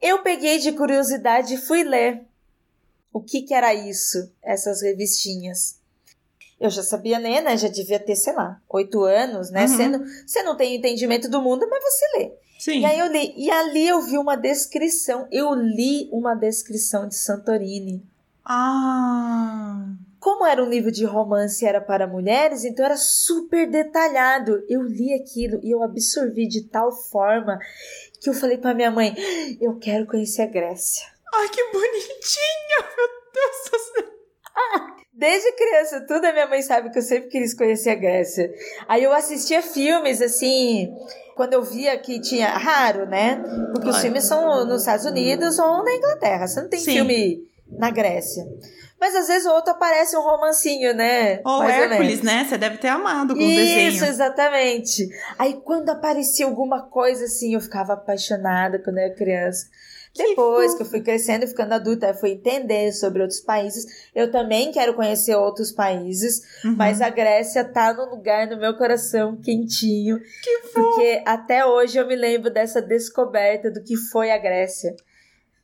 Eu 0.00 0.22
peguei 0.22 0.58
de 0.58 0.72
curiosidade 0.72 1.52
e 1.52 1.58
fui 1.58 1.84
ler. 1.84 2.22
O 3.12 3.20
que 3.20 3.42
que 3.42 3.52
era 3.52 3.74
isso? 3.74 4.32
Essas 4.42 4.80
revistinhas 4.80 5.76
eu 6.60 6.70
já 6.70 6.82
sabia 6.82 7.18
ler, 7.18 7.40
né? 7.40 7.56
Já 7.56 7.68
devia 7.68 8.00
ter, 8.00 8.16
sei 8.16 8.32
lá, 8.32 8.60
oito 8.68 9.04
anos, 9.04 9.48
né? 9.50 9.62
Uhum. 9.62 9.68
Você, 9.68 9.88
não, 9.88 10.04
você 10.26 10.42
não 10.42 10.56
tem 10.56 10.74
entendimento 10.74 11.30
do 11.30 11.40
mundo, 11.40 11.68
mas 11.70 11.84
você 11.84 12.18
lê. 12.18 12.32
Sim. 12.58 12.80
E 12.80 12.84
aí 12.84 12.98
eu 12.98 13.06
li. 13.06 13.32
E 13.36 13.50
ali 13.50 13.86
eu 13.86 14.02
vi 14.02 14.18
uma 14.18 14.36
descrição. 14.36 15.28
Eu 15.30 15.54
li 15.54 16.08
uma 16.12 16.34
descrição 16.34 17.06
de 17.06 17.14
Santorini. 17.14 18.04
Ah. 18.44 19.86
Como 20.18 20.44
era 20.44 20.62
um 20.62 20.68
livro 20.68 20.90
de 20.90 21.04
romance 21.04 21.64
era 21.64 21.80
para 21.80 22.06
mulheres, 22.06 22.64
então 22.64 22.84
era 22.84 22.96
super 22.96 23.70
detalhado. 23.70 24.64
Eu 24.68 24.82
li 24.82 25.14
aquilo 25.14 25.60
e 25.62 25.70
eu 25.70 25.82
absorvi 25.82 26.48
de 26.48 26.64
tal 26.64 26.90
forma 26.90 27.60
que 28.20 28.28
eu 28.28 28.34
falei 28.34 28.58
para 28.58 28.74
minha 28.74 28.90
mãe: 28.90 29.14
eu 29.60 29.78
quero 29.78 30.06
conhecer 30.06 30.42
a 30.42 30.46
Grécia. 30.46 31.06
Ai, 31.32 31.48
que 31.48 31.62
bonitinho! 31.72 32.78
Meu 32.96 33.08
Deus 33.32 33.70
do 33.70 33.78
céu. 33.78 34.18
Desde 35.12 35.52
criança, 35.52 36.00
tudo 36.06 36.24
a 36.26 36.32
minha 36.32 36.46
mãe 36.46 36.62
sabe 36.62 36.90
que 36.90 36.98
eu 36.98 37.02
sempre 37.02 37.28
quis 37.28 37.52
conhecer 37.52 37.90
a 37.90 37.94
Grécia. 37.96 38.52
Aí 38.86 39.02
eu 39.02 39.12
assistia 39.12 39.60
filmes 39.62 40.22
assim, 40.22 40.94
quando 41.38 41.52
eu 41.52 41.62
via 41.62 41.96
que 41.96 42.20
tinha 42.20 42.48
raro, 42.48 43.06
né? 43.06 43.40
Porque 43.72 43.88
os 43.88 43.98
filmes 43.98 44.24
são 44.24 44.66
nos 44.66 44.80
Estados 44.80 45.06
Unidos 45.06 45.56
ou 45.56 45.84
na 45.84 45.94
Inglaterra. 45.94 46.48
Você 46.48 46.60
não 46.60 46.68
tem 46.68 46.80
Sim. 46.80 46.94
filme 46.94 47.48
na 47.78 47.92
Grécia. 47.92 48.44
Mas 49.00 49.14
às 49.14 49.28
vezes 49.28 49.46
o 49.46 49.52
outro 49.52 49.70
aparece 49.70 50.16
um 50.16 50.20
romancinho, 50.20 50.92
né? 50.94 51.40
Ou 51.44 51.60
Mais 51.60 51.92
Hércules, 51.92 52.18
ou 52.18 52.24
né? 52.24 52.44
Você 52.44 52.58
deve 52.58 52.78
ter 52.78 52.88
amado 52.88 53.36
com 53.36 53.40
o 53.40 53.46
desenho. 53.46 53.88
Isso, 53.88 54.04
exatamente. 54.04 55.08
Aí 55.38 55.60
quando 55.64 55.90
aparecia 55.90 56.44
alguma 56.44 56.82
coisa 56.82 57.26
assim, 57.26 57.54
eu 57.54 57.60
ficava 57.60 57.92
apaixonada 57.92 58.80
quando 58.80 58.98
eu 58.98 59.04
era 59.04 59.14
criança. 59.14 59.66
Depois 60.18 60.74
que 60.74 60.82
eu 60.82 60.86
fui 60.86 61.00
crescendo 61.00 61.44
e 61.44 61.48
ficando 61.48 61.72
adulta, 61.72 62.08
eu 62.08 62.14
fui 62.14 62.30
entender 62.32 62.92
sobre 62.92 63.22
outros 63.22 63.40
países. 63.40 64.10
Eu 64.14 64.30
também 64.30 64.72
quero 64.72 64.94
conhecer 64.94 65.36
outros 65.36 65.70
países, 65.70 66.42
uhum. 66.64 66.74
mas 66.76 67.00
a 67.00 67.08
Grécia 67.08 67.64
tá 67.64 67.92
no 67.92 68.10
lugar 68.10 68.46
no 68.46 68.58
meu 68.58 68.76
coração 68.76 69.36
quentinho. 69.36 70.18
Que 70.42 70.60
porque 70.74 71.22
até 71.24 71.64
hoje 71.64 71.98
eu 71.98 72.06
me 72.06 72.16
lembro 72.16 72.50
dessa 72.50 72.82
descoberta 72.82 73.70
do 73.70 73.82
que 73.82 73.96
foi 73.96 74.30
a 74.30 74.38
Grécia. 74.38 74.94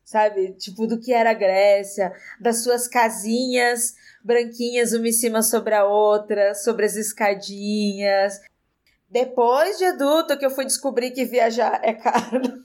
Sabe? 0.05 0.53
Tipo, 0.53 0.87
do 0.87 1.01
que 1.01 1.13
era 1.13 1.31
a 1.31 1.35
Grécia, 1.35 2.13
das 2.41 2.63
suas 2.63 2.87
casinhas 2.87 3.95
branquinhas 4.25 4.95
uma 4.95 5.07
em 5.07 5.13
cima 5.13 5.43
sobre 5.43 5.75
a 5.75 5.85
outra, 5.85 6.55
sobre 6.55 6.87
as 6.87 6.97
escadinhas. 6.97 8.41
Depois 9.11 9.77
de 9.79 9.85
adulto 9.85 10.39
que 10.39 10.47
eu 10.47 10.51
fui 10.51 10.65
descobrir 10.65 11.11
que 11.11 11.25
viajar 11.25 11.81
é 11.83 11.93
caro. 11.93 12.65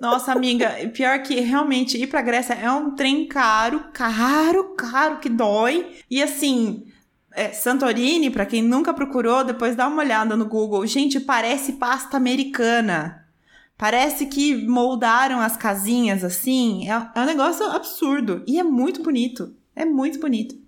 Nossa, 0.00 0.32
amiga, 0.32 0.70
pior 0.92 1.22
que 1.22 1.40
realmente 1.40 1.96
ir 1.96 2.06
pra 2.06 2.22
Grécia 2.22 2.54
é 2.54 2.70
um 2.70 2.94
trem 2.94 3.26
caro, 3.26 3.84
caro, 3.92 4.74
caro, 4.76 5.18
que 5.18 5.28
dói. 5.28 5.96
E 6.10 6.22
assim, 6.22 6.86
é, 7.32 7.52
Santorini, 7.52 8.30
para 8.30 8.46
quem 8.46 8.62
nunca 8.62 8.92
procurou, 8.92 9.44
depois 9.44 9.76
dá 9.76 9.86
uma 9.86 10.02
olhada 10.02 10.36
no 10.36 10.46
Google. 10.46 10.86
Gente, 10.86 11.20
parece 11.20 11.74
pasta 11.74 12.16
americana. 12.16 13.26
Parece 13.78 14.26
que 14.26 14.66
moldaram 14.66 15.40
as 15.40 15.56
casinhas 15.56 16.24
assim. 16.24 16.88
É, 16.90 17.10
é 17.14 17.20
um 17.20 17.26
negócio 17.26 17.64
absurdo. 17.66 18.42
E 18.46 18.58
é 18.58 18.62
muito 18.62 19.02
bonito. 19.02 19.54
É 19.74 19.84
muito 19.84 20.18
bonito. 20.18 20.65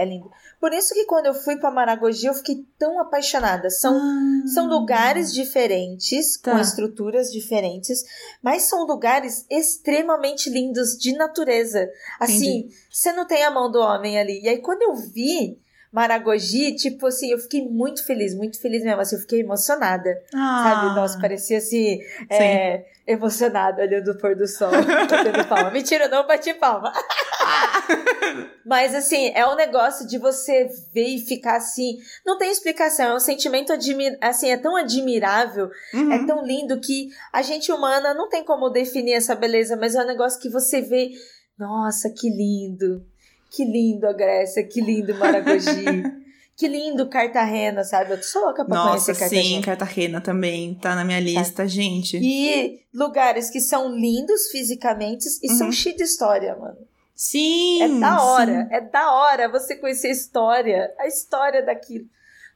É 0.00 0.04
lindo. 0.04 0.30
Por 0.58 0.72
isso 0.72 0.94
que 0.94 1.04
quando 1.04 1.26
eu 1.26 1.34
fui 1.34 1.56
para 1.56 1.70
Maragogi 1.70 2.24
eu 2.24 2.32
fiquei 2.32 2.64
tão 2.78 2.98
apaixonada. 2.98 3.68
São, 3.68 3.94
ah, 3.94 4.46
são 4.46 4.66
lugares 4.66 5.30
diferentes, 5.30 6.38
tá. 6.38 6.52
com 6.52 6.58
estruturas 6.58 7.30
diferentes, 7.30 8.02
mas 8.42 8.62
são 8.62 8.86
lugares 8.86 9.44
extremamente 9.50 10.48
lindos 10.48 10.96
de 10.96 11.12
natureza. 11.12 11.86
Assim, 12.18 12.70
você 12.90 13.12
não 13.12 13.26
tem 13.26 13.44
a 13.44 13.50
mão 13.50 13.70
do 13.70 13.78
homem 13.78 14.18
ali. 14.18 14.40
E 14.42 14.48
aí 14.48 14.58
quando 14.58 14.80
eu 14.80 14.94
vi 14.94 15.58
Maragogi, 15.92 16.76
tipo 16.76 17.06
assim, 17.08 17.32
eu 17.32 17.38
fiquei 17.38 17.68
muito 17.68 18.06
feliz, 18.06 18.32
muito 18.34 18.60
feliz 18.60 18.82
mesmo, 18.84 19.00
assim, 19.00 19.16
eu 19.16 19.20
fiquei 19.22 19.40
emocionada, 19.40 20.22
ah. 20.32 20.62
sabe? 20.64 20.94
Nossa, 20.94 21.20
parecia 21.20 21.58
assim, 21.58 21.98
é, 22.30 22.84
emocionada 23.04 23.82
olhando 23.82 24.12
o 24.12 24.18
pôr 24.18 24.36
do 24.36 24.46
sol, 24.46 24.70
batendo 25.10 25.44
palma. 25.48 25.70
Mentira, 25.70 26.06
não 26.08 26.26
bati 26.26 26.54
palma. 26.54 26.92
Mas 28.64 28.94
assim, 28.94 29.32
é 29.34 29.46
um 29.46 29.56
negócio 29.56 30.06
de 30.06 30.18
você 30.18 30.68
ver 30.92 31.08
e 31.08 31.18
ficar 31.18 31.56
assim, 31.56 31.98
não 32.24 32.38
tem 32.38 32.50
explicação, 32.50 33.06
é 33.06 33.14
um 33.16 33.20
sentimento 33.20 33.72
assim, 34.20 34.50
é 34.50 34.56
tão 34.56 34.76
admirável, 34.76 35.70
uhum. 35.92 36.12
é 36.12 36.26
tão 36.26 36.44
lindo 36.44 36.80
que 36.80 37.08
a 37.32 37.42
gente 37.42 37.72
humana 37.72 38.14
não 38.14 38.28
tem 38.28 38.44
como 38.44 38.70
definir 38.70 39.14
essa 39.14 39.34
beleza, 39.34 39.76
mas 39.76 39.94
é 39.94 40.02
um 40.02 40.06
negócio 40.06 40.40
que 40.40 40.48
você 40.48 40.80
vê, 40.80 41.10
nossa, 41.58 42.10
que 42.10 42.30
lindo. 42.30 43.04
Que 43.50 43.64
lindo 43.64 44.06
a 44.06 44.12
Grécia, 44.12 44.62
que 44.62 44.80
lindo 44.80 45.14
Maragogi. 45.16 45.84
que 46.56 46.68
lindo 46.68 47.08
Cartagena, 47.08 47.82
sabe? 47.82 48.12
Eu 48.12 48.22
sou 48.22 48.44
louca 48.44 48.64
pra 48.64 48.76
Nossa, 48.76 49.06
conhecer 49.06 49.18
Cartagena. 49.18 49.42
sim, 49.42 49.60
Cartagena 49.62 50.20
também 50.20 50.74
tá 50.74 50.94
na 50.94 51.04
minha 51.04 51.18
lista, 51.18 51.62
tá. 51.62 51.66
gente. 51.66 52.18
E 52.18 52.80
lugares 52.94 53.50
que 53.50 53.60
são 53.60 53.92
lindos 53.92 54.50
fisicamente 54.52 55.26
e 55.42 55.50
uhum. 55.50 55.58
são 55.58 55.72
cheios 55.72 55.96
de 55.96 56.04
história, 56.04 56.54
mano. 56.56 56.89
Sim! 57.20 57.82
É 57.82 58.00
da 58.00 58.24
hora, 58.24 58.62
sim. 58.64 58.74
é 58.74 58.80
da 58.80 59.12
hora 59.12 59.46
você 59.50 59.76
conhecer 59.76 60.08
a 60.08 60.12
história, 60.12 60.94
a 60.98 61.06
história 61.06 61.62
daquilo. 61.62 62.06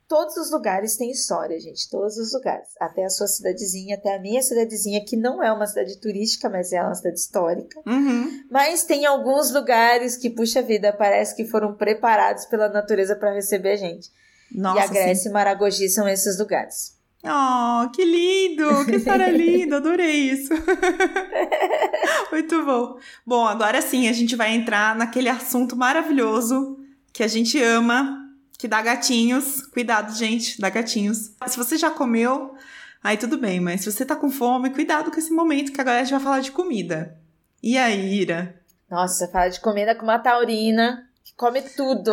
Todos 0.09 0.39
os 0.39 0.51
lugares 0.51 0.97
têm 0.97 1.11
história, 1.11 1.61
gente. 1.61 1.91
Todos 1.91 2.17
os 2.17 2.33
lugares. 2.33 2.69
Até 2.81 3.05
a 3.05 3.11
sua 3.11 3.27
cidadezinha, 3.27 3.97
até 3.97 4.17
a 4.17 4.19
minha 4.19 4.41
cidadezinha, 4.41 5.05
que 5.05 5.19
não 5.19 5.43
é 5.43 5.53
uma 5.53 5.67
cidade 5.67 6.01
turística, 6.01 6.49
mas 6.49 6.73
é 6.73 6.83
uma 6.83 6.95
cidade 6.95 7.21
histórica. 7.21 7.79
Uhum. 7.87 8.45
Mas 8.51 8.85
tem 8.85 9.05
alguns 9.05 9.53
lugares 9.53 10.17
que, 10.17 10.31
puxa 10.31 10.63
vida, 10.63 10.95
parece 10.95 11.37
que 11.37 11.45
foram 11.45 11.75
preparados 11.75 12.47
pela 12.47 12.71
natureza 12.71 13.15
para 13.15 13.35
receber 13.35 13.73
a 13.73 13.77
gente. 13.77 14.11
Nossa, 14.51 14.81
e 14.81 14.83
a 14.83 14.87
Grécia 14.87 15.25
sim. 15.25 15.29
e 15.29 15.33
Maragogi 15.33 15.91
são 15.91 16.09
esses 16.09 16.39
lugares. 16.39 16.94
Oh, 17.27 17.89
que 17.91 18.05
lindo! 18.05 18.85
Que 18.85 18.97
história 18.97 19.29
linda! 19.33 19.79
Adorei 19.79 20.31
isso! 20.31 20.53
Muito 22.31 22.65
bom. 22.65 22.99
Bom, 23.27 23.47
agora 23.47 23.81
sim 23.81 24.09
a 24.09 24.13
gente 24.13 24.37
vai 24.37 24.53
entrar 24.55 24.95
naquele 24.95 25.31
assunto 25.31 25.75
maravilhoso 25.75 26.79
que 27.13 27.23
a 27.23 27.29
gente 27.29 27.61
ama, 27.63 28.29
que 28.59 28.69
dá 28.69 28.83
gatinhos. 28.83 29.63
Cuidado, 29.67 30.15
gente, 30.15 30.61
dá 30.61 30.69
gatinhos. 30.69 31.33
Se 31.47 31.57
você 31.57 31.79
já 31.79 31.91
comeu, 31.91 32.55
aí 33.03 33.17
tudo 33.17 33.39
bem, 33.39 33.59
mas 33.59 33.81
se 33.81 33.91
você 33.91 34.05
tá 34.05 34.15
com 34.15 34.31
fome, 34.31 34.71
cuidado 34.71 35.11
com 35.11 35.19
esse 35.19 35.33
momento 35.33 35.73
que 35.73 35.81
agora 35.81 36.01
a 36.01 36.05
gente 36.05 36.13
vai 36.13 36.21
falar 36.21 36.41
de 36.41 36.53
comida. 36.53 37.19
E 37.63 37.79
aí, 37.79 38.21
Ira? 38.21 38.61
Nossa, 38.91 39.29
fala 39.29 39.49
de 39.49 39.61
comida 39.61 39.95
com 39.95 40.03
uma 40.03 40.19
taurina 40.19 41.09
come 41.37 41.63
tudo. 41.63 42.13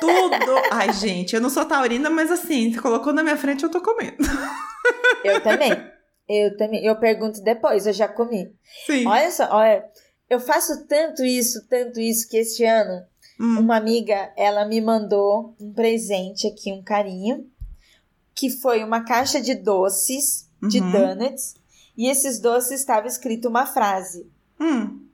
Tudo! 0.00 0.62
Ai, 0.70 0.92
gente, 0.92 1.34
eu 1.34 1.40
não 1.40 1.50
sou 1.50 1.64
taurina, 1.64 2.10
mas 2.10 2.30
assim, 2.30 2.72
você 2.72 2.80
colocou 2.80 3.12
na 3.12 3.22
minha 3.22 3.36
frente, 3.36 3.64
eu 3.64 3.70
tô 3.70 3.80
comendo. 3.80 4.16
Eu 5.24 5.42
também. 5.42 5.72
Eu 6.28 6.56
também. 6.56 6.84
Eu 6.84 6.96
pergunto 6.96 7.42
depois, 7.42 7.86
eu 7.86 7.92
já 7.92 8.08
comi. 8.08 8.52
Sim. 8.86 9.06
Olha 9.06 9.30
só, 9.30 9.48
olha. 9.50 9.84
Eu 10.28 10.40
faço 10.40 10.86
tanto 10.86 11.24
isso, 11.24 11.66
tanto 11.68 12.00
isso, 12.00 12.28
que 12.28 12.36
este 12.36 12.64
ano 12.64 13.06
Hum. 13.38 13.60
Uma 13.60 13.76
amiga, 13.76 14.32
ela 14.36 14.64
me 14.64 14.80
mandou 14.80 15.54
um 15.60 15.72
presente 15.72 16.46
aqui, 16.46 16.72
um 16.72 16.82
carinho, 16.82 17.46
que 18.34 18.50
foi 18.50 18.82
uma 18.82 19.04
caixa 19.04 19.40
de 19.40 19.54
doces, 19.54 20.48
uhum. 20.62 20.68
de 20.68 20.80
donuts, 20.80 21.54
e 21.96 22.08
esses 22.08 22.40
doces 22.40 22.80
estava 22.80 23.06
escrito 23.06 23.48
uma 23.48 23.66
frase. 23.66 24.30
Hum. 24.58 25.05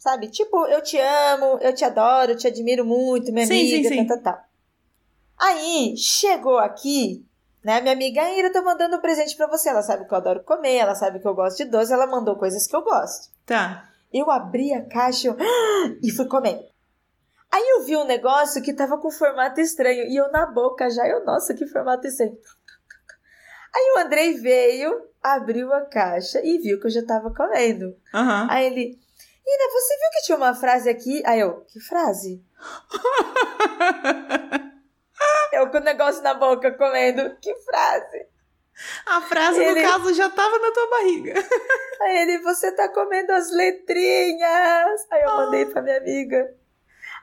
Sabe? 0.00 0.28
Tipo, 0.28 0.66
eu 0.66 0.82
te 0.82 0.98
amo, 0.98 1.58
eu 1.60 1.74
te 1.74 1.84
adoro, 1.84 2.32
eu 2.32 2.36
te 2.36 2.46
admiro 2.46 2.86
muito, 2.86 3.30
minha 3.30 3.46
sim, 3.46 3.52
amiga, 3.52 3.88
sim, 3.90 3.96
sim. 3.96 4.06
tal, 4.06 4.16
tal, 4.16 4.32
tal. 4.32 4.44
Aí, 5.38 5.94
chegou 5.98 6.58
aqui, 6.58 7.22
né? 7.62 7.82
Minha 7.82 7.92
amiga 7.92 8.22
Ira 8.30 8.50
tá 8.50 8.62
mandando 8.62 8.96
um 8.96 9.00
presente 9.00 9.36
para 9.36 9.46
você. 9.46 9.68
Ela 9.68 9.82
sabe 9.82 10.06
que 10.08 10.12
eu 10.14 10.16
adoro 10.16 10.42
comer, 10.42 10.76
ela 10.76 10.94
sabe 10.94 11.20
que 11.20 11.28
eu 11.28 11.34
gosto 11.34 11.58
de 11.58 11.66
doce, 11.66 11.92
ela 11.92 12.06
mandou 12.06 12.34
coisas 12.36 12.66
que 12.66 12.74
eu 12.74 12.82
gosto. 12.82 13.28
Tá. 13.44 13.90
Eu 14.10 14.30
abri 14.30 14.72
a 14.72 14.82
caixa 14.86 15.36
e 16.02 16.10
fui 16.10 16.26
comer. 16.26 16.66
Aí 17.52 17.68
eu 17.76 17.84
vi 17.84 17.94
um 17.98 18.04
negócio 18.04 18.62
que 18.62 18.72
tava 18.72 18.96
com 18.96 19.10
formato 19.10 19.60
estranho 19.60 20.04
e 20.08 20.16
eu 20.16 20.32
na 20.32 20.46
boca 20.46 20.88
já, 20.88 21.06
eu, 21.06 21.26
nossa, 21.26 21.52
que 21.52 21.66
formato 21.66 22.06
estranho. 22.06 22.32
Aí 23.76 23.94
o 23.96 23.98
Andrei 23.98 24.32
veio, 24.38 25.10
abriu 25.22 25.70
a 25.74 25.82
caixa 25.82 26.40
e 26.42 26.56
viu 26.56 26.80
que 26.80 26.86
eu 26.86 26.90
já 26.90 27.04
tava 27.04 27.34
comendo. 27.34 27.94
Aham. 28.14 28.46
Aí 28.50 28.66
ele, 28.66 28.98
Ina, 29.46 29.72
você 29.72 29.94
viu 29.96 30.10
que 30.12 30.22
tinha 30.26 30.36
uma 30.38 30.54
frase 30.54 30.88
aqui? 30.88 31.22
Aí 31.26 31.40
eu, 31.40 31.62
que 31.66 31.80
frase? 31.80 32.42
eu 35.52 35.68
com 35.70 35.78
o 35.78 35.80
negócio 35.80 36.22
na 36.22 36.34
boca 36.34 36.70
comendo, 36.72 37.36
que 37.40 37.54
frase? 37.62 38.26
A 39.06 39.20
frase, 39.20 39.62
Ele- 39.62 39.82
no 39.82 39.88
caso, 39.88 40.14
já 40.14 40.30
tava 40.30 40.58
na 40.58 40.70
tua 40.72 40.88
barriga. 40.90 41.34
Aí 42.00 42.16
ele, 42.22 42.38
você 42.38 42.72
tá 42.72 42.88
comendo 42.88 43.30
as 43.32 43.50
letrinhas. 43.50 45.06
Aí 45.10 45.22
eu 45.22 45.36
mandei 45.36 45.66
pra 45.66 45.82
minha 45.82 45.98
amiga. 45.98 46.54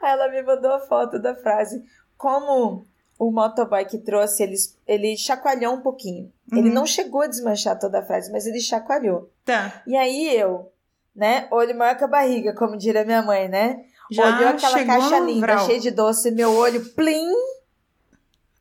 Aí 0.02 0.12
ela 0.12 0.30
me 0.30 0.44
mandou 0.44 0.72
a 0.74 0.80
foto 0.80 1.18
da 1.20 1.34
frase. 1.36 1.84
Como 2.16 2.86
o 3.18 3.32
motoboy 3.32 3.86
que 3.86 3.98
trouxe, 3.98 4.44
ele, 4.44 4.56
ele 4.86 5.18
chacoalhou 5.18 5.74
um 5.74 5.82
pouquinho. 5.82 6.32
Ele 6.52 6.68
Uhum. 6.68 6.74
não 6.76 6.86
chegou 6.86 7.22
a 7.22 7.28
desmanchar 7.28 7.80
toda 7.80 8.00
a 8.00 8.06
frase, 8.06 8.32
mas 8.32 8.46
ele 8.46 8.60
chacoalhou. 8.62 9.32
Tá. 9.44 9.82
E 9.88 9.98
aí 9.98 10.38
eu, 10.38 10.72
né, 11.18 11.48
olho 11.50 11.76
maior 11.76 11.98
que 11.98 12.04
a 12.04 12.08
barriga, 12.08 12.54
como 12.54 12.78
diria 12.78 13.04
minha 13.04 13.24
mãe, 13.24 13.50
né? 13.50 13.84
Já 14.12 14.38
Olhou 14.38 14.50
aquela 14.50 14.86
caixa 14.86 15.20
linda, 15.20 15.58
cheia 15.66 15.80
de 15.80 15.90
doce, 15.90 16.30
meu 16.32 16.54
olho, 16.54 16.86
plim! 16.94 17.34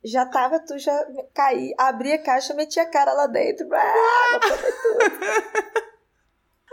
Já 0.03 0.25
tava, 0.25 0.59
tu 0.61 0.79
já 0.79 1.07
caí, 1.35 1.75
abri 1.77 2.15
a 2.15 2.23
caixa, 2.23 2.55
meti 2.55 2.81
a 2.81 2.89
cara 2.89 3.13
lá 3.13 3.27
dentro. 3.27 3.69
Ah. 3.73 4.41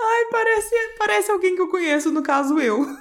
Ai, 0.05 0.25
parece, 0.31 0.75
parece 0.97 1.31
alguém 1.31 1.55
que 1.55 1.61
eu 1.61 1.69
conheço, 1.69 2.11
no 2.11 2.23
caso 2.23 2.59
eu. 2.59 2.85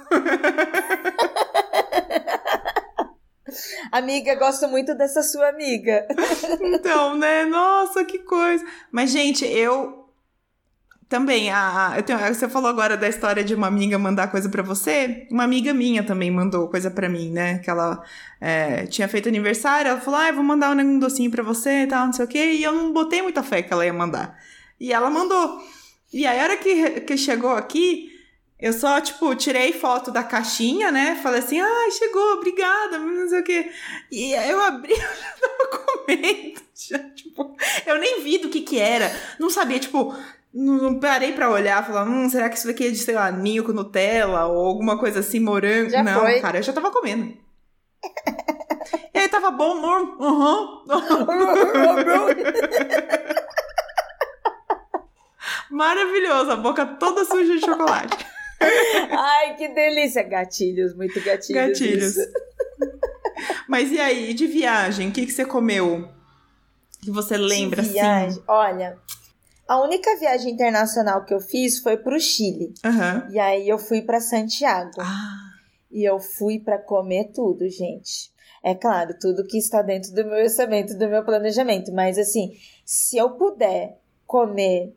Amiga, 3.91 4.35
gosto 4.35 4.67
muito 4.67 4.95
dessa 4.95 5.21
sua 5.21 5.49
amiga. 5.49 6.07
Então, 6.61 7.15
né? 7.15 7.45
Nossa, 7.45 8.03
que 8.03 8.19
coisa. 8.19 8.65
Mas, 8.91 9.11
gente, 9.11 9.45
eu 9.45 10.02
também. 11.13 11.51
A, 11.51 11.93
eu 11.95 12.01
tenho, 12.01 12.17
você 12.17 12.49
falou 12.49 12.67
agora 12.67 12.97
da 12.97 13.07
história 13.07 13.43
de 13.43 13.53
uma 13.53 13.67
amiga 13.67 13.99
mandar 13.99 14.31
coisa 14.31 14.49
pra 14.49 14.63
você. 14.63 15.27
Uma 15.29 15.43
amiga 15.43 15.71
minha 15.71 16.01
também 16.01 16.31
mandou 16.31 16.67
coisa 16.67 16.89
pra 16.89 17.07
mim, 17.07 17.29
né? 17.29 17.59
Que 17.59 17.69
ela 17.69 18.03
é, 18.41 18.87
tinha 18.87 19.07
feito 19.07 19.29
aniversário. 19.29 19.89
Ela 19.89 20.01
falou: 20.01 20.19
Ah, 20.19 20.31
vou 20.31 20.43
mandar 20.43 20.75
um 20.75 20.97
docinho 20.97 21.29
pra 21.29 21.43
você 21.43 21.83
e 21.83 21.87
tal, 21.87 22.07
não 22.07 22.13
sei 22.13 22.25
o 22.25 22.27
quê. 22.27 22.53
E 22.53 22.63
eu 22.63 22.73
não 22.73 22.91
botei 22.91 23.21
muita 23.21 23.43
fé 23.43 23.61
que 23.61 23.71
ela 23.71 23.85
ia 23.85 23.93
mandar. 23.93 24.39
E 24.79 24.91
ela 24.91 25.07
mandou. 25.07 25.61
E 26.11 26.25
aí, 26.25 26.39
a 26.39 26.43
hora 26.43 26.57
que, 26.57 27.01
que 27.01 27.15
chegou 27.15 27.51
aqui. 27.51 28.09
Eu 28.59 28.71
só, 28.71 29.01
tipo, 29.01 29.35
tirei 29.35 29.73
foto 29.73 30.09
da 30.09 30.23
caixinha, 30.23 30.89
né? 30.89 31.19
Falei 31.21 31.39
assim, 31.39 31.59
ai, 31.59 31.91
chegou, 31.91 32.35
obrigada, 32.35 32.97
não 32.97 33.27
sei 33.27 33.41
o 33.41 33.43
quê. 33.43 33.69
E 34.09 34.31
eu 34.31 34.61
abri, 34.61 34.93
eu 34.93 34.97
já 34.97 35.37
tava 35.41 35.85
comendo. 35.85 36.61
Já, 36.73 36.99
tipo, 37.09 37.57
eu 37.85 37.99
nem 37.99 38.23
vi 38.23 38.37
do 38.37 38.47
que 38.47 38.61
que 38.61 38.79
era. 38.79 39.13
Não 39.37 39.49
sabia, 39.49 39.79
tipo, 39.79 40.15
não, 40.53 40.75
não 40.75 40.99
parei 40.99 41.31
pra 41.33 41.49
olhar, 41.49 41.85
falar, 41.85 42.03
hum, 42.03 42.29
será 42.29 42.49
que 42.49 42.57
isso 42.57 42.67
daqui 42.67 42.87
é 42.87 42.91
de, 42.91 42.97
sei 42.97 43.15
lá, 43.15 43.31
ninho 43.31 43.63
com 43.63 43.71
Nutella 43.73 44.45
ou 44.45 44.65
alguma 44.67 44.97
coisa 44.99 45.19
assim, 45.19 45.39
morango? 45.39 45.89
Já 45.89 46.03
não, 46.03 46.21
foi. 46.21 46.39
cara, 46.41 46.59
eu 46.59 46.63
já 46.63 46.71
tava 46.73 46.91
comendo. 46.91 47.33
e 49.13 49.17
aí 49.19 49.29
tava 49.29 49.49
bom, 49.51 49.71
amor? 49.77 50.17
Aham. 50.21 50.83
Maravilhoso, 55.69 56.51
a 56.51 56.55
boca 56.55 56.85
toda 56.85 57.25
suja 57.25 57.55
de 57.55 57.61
chocolate. 57.61 58.25
Ai, 59.11 59.55
que 59.55 59.67
delícia. 59.69 60.23
Gatilhos, 60.23 60.95
muito 60.95 61.15
gatilhos. 61.23 61.67
Gatilhos. 61.67 62.15
isso. 62.17 62.31
Mas 63.67 63.91
e 63.91 63.99
aí, 63.99 64.33
de 64.33 64.47
viagem, 64.47 65.09
o 65.09 65.11
que, 65.11 65.25
que 65.25 65.31
você 65.31 65.45
comeu? 65.45 66.07
Que 67.01 67.11
você 67.11 67.35
lembra, 67.35 67.81
De 67.81 67.87
assim? 67.89 67.93
viagem. 67.99 68.43
Olha, 68.47 68.97
a 69.73 69.81
única 69.81 70.15
viagem 70.17 70.53
internacional 70.53 71.25
que 71.25 71.33
eu 71.33 71.39
fiz 71.39 71.79
foi 71.79 71.97
pro 71.97 72.19
Chile. 72.19 72.73
Aham. 72.83 73.27
E 73.31 73.39
aí 73.39 73.67
eu 73.67 73.77
fui 73.77 74.01
pra 74.01 74.19
Santiago. 74.19 74.91
Ah, 74.99 75.51
E 75.91 76.03
eu 76.03 76.19
fui 76.19 76.59
pra 76.59 76.77
comer 76.77 77.31
tudo, 77.33 77.67
gente. 77.69 78.31
É 78.63 78.73
claro, 78.73 79.13
tudo 79.19 79.45
que 79.45 79.57
está 79.57 79.81
dentro 79.81 80.11
do 80.13 80.23
meu 80.25 80.37
orçamento, 80.43 80.97
do 80.97 81.07
meu 81.09 81.23
planejamento. 81.23 81.91
Mas 81.91 82.17
assim, 82.17 82.53
se 82.85 83.17
eu 83.17 83.31
puder 83.31 83.97
comer 84.25 84.95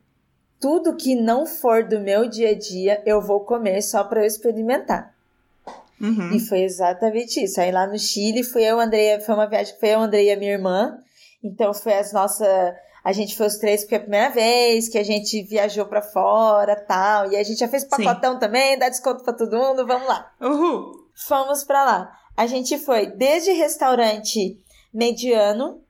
tudo 0.61 0.97
que 0.97 1.15
não 1.15 1.45
for 1.47 1.85
do 1.85 2.01
meu 2.01 2.29
dia 2.29 2.51
a 2.51 2.55
dia, 2.59 3.03
eu 3.05 3.21
vou 3.21 3.41
comer 3.41 3.83
só 3.83 4.05
pra 4.05 4.21
eu 4.23 4.27
experimentar. 4.27 5.13
uhum. 6.01 6.33
E 6.33 6.41
foi 6.41 6.61
exatamente 6.63 7.43
isso. 7.43 7.61
Aí 7.61 7.71
lá 7.73 7.87
no 7.87 7.99
Chile, 7.99 8.43
fui 8.43 8.63
eu, 8.65 8.79
Andreia, 8.81 9.21
foi 9.21 9.35
uma 9.35 9.47
viagem 9.49 9.75
que 9.75 9.81
foi 9.81 9.91
eu, 9.91 10.01
Andreia 10.01 10.31
e 10.31 10.33
a 10.35 10.39
minha 10.39 10.53
irmã. 10.53 10.97
Então 11.43 11.75
foi 11.75 11.95
as 11.95 12.13
nossas. 12.13 12.49
A 13.07 13.13
gente 13.13 13.37
foi 13.37 13.47
os 13.47 13.57
três 13.59 13.83
porque 13.83 13.95
é 13.95 13.99
a 13.99 14.01
primeira 14.01 14.31
vez 14.31 14.89
que 14.89 14.99
a 14.99 15.05
gente 15.05 15.41
viajou 15.45 15.87
pra 15.87 16.03
fora 16.03 16.75
tal. 16.75 17.31
E 17.31 17.37
a 17.37 17.43
gente 17.45 17.61
já 17.61 17.69
fez 17.69 17.85
pacotão 17.85 18.37
também, 18.37 18.77
dá 18.77 18.89
desconto 18.89 19.23
pra 19.23 19.33
todo 19.33 19.57
mundo, 19.57 19.87
vamos 19.87 20.09
lá. 20.09 20.33
Uhul. 20.41 20.91
Fomos 21.15 21.63
pra 21.63 21.85
lá. 21.85 22.13
A 22.37 22.49
gente 22.49 22.77
foi 22.79 23.07
desde 23.07 23.53
restaurante 23.53 24.61
mediano, 24.93 25.81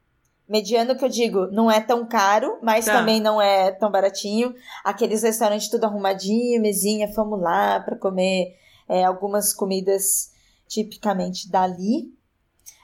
mediano 0.47 0.95
que 0.95 1.07
eu 1.07 1.09
digo, 1.09 1.47
não 1.47 1.71
é 1.71 1.81
tão 1.81 2.07
caro, 2.07 2.59
mas 2.63 2.85
Tá. 2.85 2.99
também 2.99 3.19
não 3.19 3.41
é 3.41 3.73
tão 3.73 3.91
baratinho. 3.91 4.55
Aqueles 4.85 5.23
restaurantes 5.23 5.71
tudo 5.71 5.85
arrumadinho, 5.85 6.61
mesinha, 6.61 7.11
fomos 7.15 7.41
lá 7.41 7.81
pra 7.81 7.97
comer 7.97 8.55
é, 8.87 9.05
algumas 9.05 9.55
comidas 9.55 10.33
tipicamente 10.69 11.51
dali. 11.51 12.13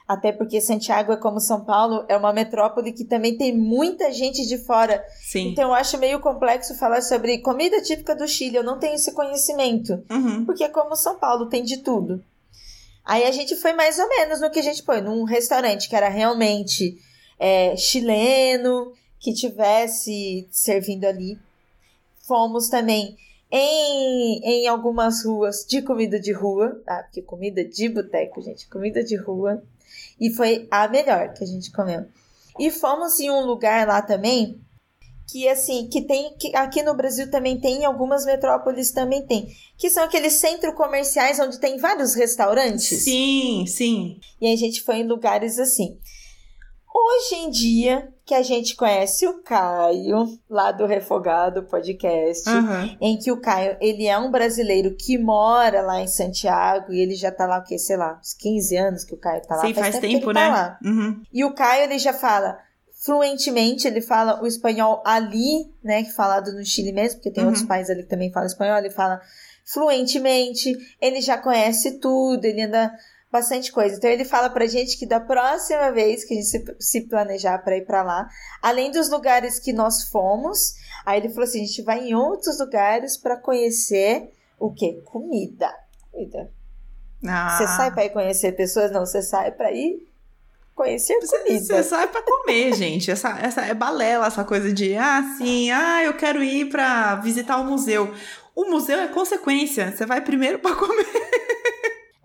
Até 0.07 0.31
porque 0.31 0.59
Santiago 0.59 1.13
é 1.13 1.17
como 1.17 1.39
São 1.39 1.63
Paulo, 1.63 2.05
é 2.09 2.17
uma 2.17 2.33
metrópole 2.33 2.91
que 2.91 3.05
também 3.05 3.37
tem 3.37 3.55
muita 3.55 4.11
gente 4.11 4.45
de 4.45 4.57
fora. 4.57 5.03
Sim. 5.21 5.49
Então 5.49 5.69
eu 5.69 5.73
acho 5.73 5.97
meio 5.97 6.19
complexo 6.19 6.77
falar 6.77 7.01
sobre 7.01 7.37
comida 7.37 7.81
típica 7.81 8.15
do 8.15 8.27
Chile. 8.27 8.57
Eu 8.57 8.63
não 8.63 8.79
tenho 8.79 8.95
esse 8.95 9.13
conhecimento. 9.13 10.03
Uhum. 10.09 10.45
Porque 10.45 10.67
como 10.69 10.95
São 10.95 11.17
Paulo 11.17 11.47
tem 11.47 11.63
de 11.63 11.77
tudo. 11.77 12.21
Aí 13.05 13.23
a 13.23 13.31
gente 13.31 13.55
foi 13.55 13.73
mais 13.73 13.99
ou 13.99 14.07
menos 14.07 14.39
no 14.39 14.49
que 14.49 14.59
a 14.59 14.63
gente 14.63 14.81
foi, 14.83 15.01
num 15.01 15.23
restaurante 15.23 15.89
que 15.89 15.95
era 15.95 16.07
realmente 16.07 16.97
é, 17.37 17.75
chileno, 17.75 18.93
que 19.19 19.33
tivesse 19.33 20.47
servindo 20.51 21.05
ali. 21.05 21.37
Fomos 22.25 22.69
também 22.69 23.17
em, 23.51 24.41
em 24.43 24.67
algumas 24.67 25.25
ruas 25.25 25.65
de 25.67 25.81
comida 25.81 26.19
de 26.19 26.31
rua, 26.31 26.81
tá? 26.85 27.03
Porque 27.03 27.21
comida 27.21 27.63
de 27.63 27.87
boteco, 27.89 28.41
gente, 28.41 28.67
comida 28.67 29.03
de 29.03 29.15
rua. 29.15 29.61
E 30.19 30.31
foi 30.31 30.67
a 30.71 30.87
melhor 30.87 31.33
que 31.33 31.43
a 31.43 31.47
gente 31.47 31.71
comeu. 31.71 32.05
E 32.59 32.69
fomos 32.69 33.19
em 33.19 33.29
um 33.31 33.41
lugar 33.45 33.87
lá 33.87 34.01
também 34.01 34.63
que 35.29 35.47
assim, 35.47 35.87
que 35.87 36.01
tem 36.01 36.35
que 36.37 36.55
aqui 36.55 36.83
no 36.83 36.95
Brasil 36.95 37.29
também 37.31 37.59
tem, 37.59 37.81
em 37.81 37.85
algumas 37.85 38.25
metrópoles 38.25 38.91
também 38.91 39.25
tem, 39.25 39.47
que 39.77 39.89
são 39.89 40.03
aqueles 40.03 40.33
centros 40.33 40.75
comerciais 40.75 41.39
onde 41.39 41.59
tem 41.59 41.77
vários 41.77 42.13
restaurantes. 42.13 43.03
Sim, 43.03 43.65
sim. 43.67 44.19
E 44.39 44.51
a 44.51 44.55
gente 44.55 44.83
foi 44.83 44.97
em 44.97 45.07
lugares 45.07 45.57
assim. 45.57 45.97
Hoje 46.95 47.35
em 47.35 47.49
dia, 47.49 48.07
que 48.23 48.35
a 48.35 48.43
gente 48.43 48.75
conhece 48.75 49.27
o 49.27 49.41
Caio, 49.41 50.37
lá 50.47 50.71
do 50.71 50.85
Refogado 50.85 51.63
Podcast, 51.63 52.47
Aham. 52.47 52.95
em 53.01 53.17
que 53.17 53.31
o 53.31 53.41
Caio, 53.41 53.75
ele 53.81 54.05
é 54.05 54.17
um 54.17 54.29
brasileiro 54.29 54.95
que 54.95 55.17
mora 55.17 55.81
lá 55.81 56.01
em 56.01 56.07
Santiago, 56.07 56.93
e 56.93 56.99
ele 57.01 57.15
já 57.15 57.31
tá 57.31 57.47
lá, 57.47 57.59
o 57.59 57.63
quê? 57.63 57.79
Sei 57.79 57.97
lá, 57.97 58.19
uns 58.21 58.33
15 58.35 58.77
anos 58.77 59.03
que 59.03 59.15
o 59.15 59.17
Caio 59.17 59.41
tá 59.41 59.55
lá. 59.55 59.61
Sim, 59.61 59.73
faz 59.73 59.95
que 59.95 60.01
tempo, 60.01 60.27
tá 60.27 60.33
né? 60.33 60.47
lá. 60.49 60.79
Uhum. 60.83 61.21
E 61.33 61.43
o 61.43 61.53
Caio, 61.53 61.83
ele 61.85 61.97
já 61.97 62.13
fala 62.13 62.59
fluentemente, 63.03 63.87
ele 63.87 63.99
fala 63.99 64.41
o 64.41 64.47
espanhol 64.47 65.01
ali, 65.05 65.69
né, 65.83 66.03
que 66.03 66.11
falado 66.13 66.53
no 66.53 66.63
Chile 66.63 66.93
mesmo, 66.93 67.17
porque 67.19 67.31
tem 67.31 67.43
Uhum. 67.43 67.49
outros 67.49 67.65
países 67.67 67.89
ali 67.89 68.03
que 68.03 68.09
também 68.09 68.31
falam 68.31 68.47
espanhol, 68.47 68.77
ele 68.77 68.91
fala 68.91 69.19
fluentemente, 69.65 70.71
ele 71.01 71.19
já 71.21 71.37
conhece 71.37 71.99
tudo, 71.99 72.45
ele 72.45 72.61
anda 72.61 72.91
bastante 73.33 73.71
coisa. 73.71 73.95
Então 73.95 74.11
ele 74.11 74.23
fala 74.23 74.47
pra 74.47 74.67
gente 74.67 74.95
que 74.95 75.07
da 75.07 75.19
próxima 75.19 75.91
vez 75.91 76.23
que 76.23 76.35
a 76.35 76.37
gente 76.37 76.75
se, 76.79 77.01
planejar 77.07 77.57
pra 77.57 77.75
ir 77.75 77.83
pra 77.83 78.03
lá, 78.03 78.29
além 78.61 78.91
dos 78.91 79.09
lugares 79.09 79.57
que 79.59 79.73
nós 79.73 80.03
fomos, 80.03 80.75
aí 81.03 81.19
ele 81.19 81.29
falou 81.29 81.45
assim, 81.45 81.63
a 81.63 81.65
gente 81.65 81.81
vai 81.81 82.07
em 82.07 82.13
outros 82.13 82.59
lugares 82.59 83.17
pra 83.17 83.35
conhecer 83.35 84.29
o 84.59 84.71
quê? 84.71 85.01
Comida. 85.03 85.73
Comida. 86.11 86.51
Ah. 87.27 87.57
Você 87.57 87.65
sai 87.65 87.91
pra 87.91 88.05
ir 88.05 88.11
conhecer 88.11 88.51
pessoas? 88.51 88.91
Não, 88.91 89.03
você 89.03 89.23
sai 89.23 89.51
pra 89.51 89.71
ir 89.71 90.07
conhecer 90.75 91.15
comida. 91.15 91.59
Você 91.59 91.83
sai 91.83 92.07
pra 92.09 92.21
comer, 92.21 92.73
gente. 92.77 93.09
Essa, 93.09 93.39
essa 93.39 93.61
é 93.61 93.73
balela, 93.73 94.27
essa 94.27 94.43
coisa 94.43 94.71
de, 94.71 94.95
ah, 94.95 95.23
sim, 95.39 95.71
ah, 95.71 96.03
eu 96.03 96.13
quero 96.15 96.43
ir 96.43 96.69
pra 96.69 97.15
visitar 97.15 97.57
o 97.57 97.63
museu. 97.63 98.13
O 98.55 98.65
museu 98.65 98.99
é 98.99 99.07
consequência. 99.07 99.91
Você 99.91 100.05
vai 100.05 100.21
primeiro 100.21 100.59
pra 100.59 100.75
comer. 100.75 101.07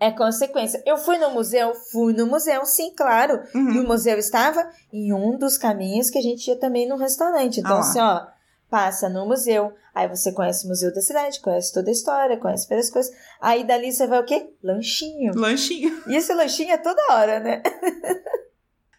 É 0.00 0.10
consequência. 0.12 0.80
Eu 0.86 0.96
fui 0.96 1.18
no 1.18 1.30
museu? 1.30 1.74
Fui 1.74 2.12
no 2.12 2.26
museu, 2.26 2.64
sim, 2.64 2.92
claro. 2.96 3.42
E 3.54 3.58
Uhum. 3.58 3.84
o 3.84 3.86
museu 3.88 4.16
estava 4.18 4.68
em 4.92 5.12
um 5.12 5.36
dos 5.36 5.58
caminhos 5.58 6.08
que 6.08 6.18
a 6.18 6.22
gente 6.22 6.46
ia 6.48 6.56
também 6.56 6.88
no 6.88 6.96
restaurante. 6.96 7.58
Então, 7.60 7.76
Ah 7.76 7.80
assim, 7.80 7.98
ó, 8.00 8.26
passa 8.70 9.08
no 9.08 9.26
museu. 9.26 9.72
Aí 9.94 10.06
você 10.06 10.30
conhece 10.32 10.64
o 10.64 10.68
museu 10.68 10.94
da 10.94 11.00
cidade, 11.00 11.40
conhece 11.40 11.72
toda 11.74 11.88
a 11.90 11.92
história, 11.92 12.36
conhece 12.36 12.68
várias 12.68 12.88
coisas. 12.90 13.12
Aí 13.40 13.64
dali 13.64 13.90
você 13.90 14.06
vai 14.06 14.20
o 14.20 14.24
quê? 14.24 14.48
Lanchinho. 14.62 15.32
Lanchinho. 15.34 16.02
E 16.06 16.14
esse 16.14 16.32
lanchinho 16.32 16.70
é 16.72 16.78
toda 16.78 17.02
hora, 17.10 17.40
né? 17.40 17.60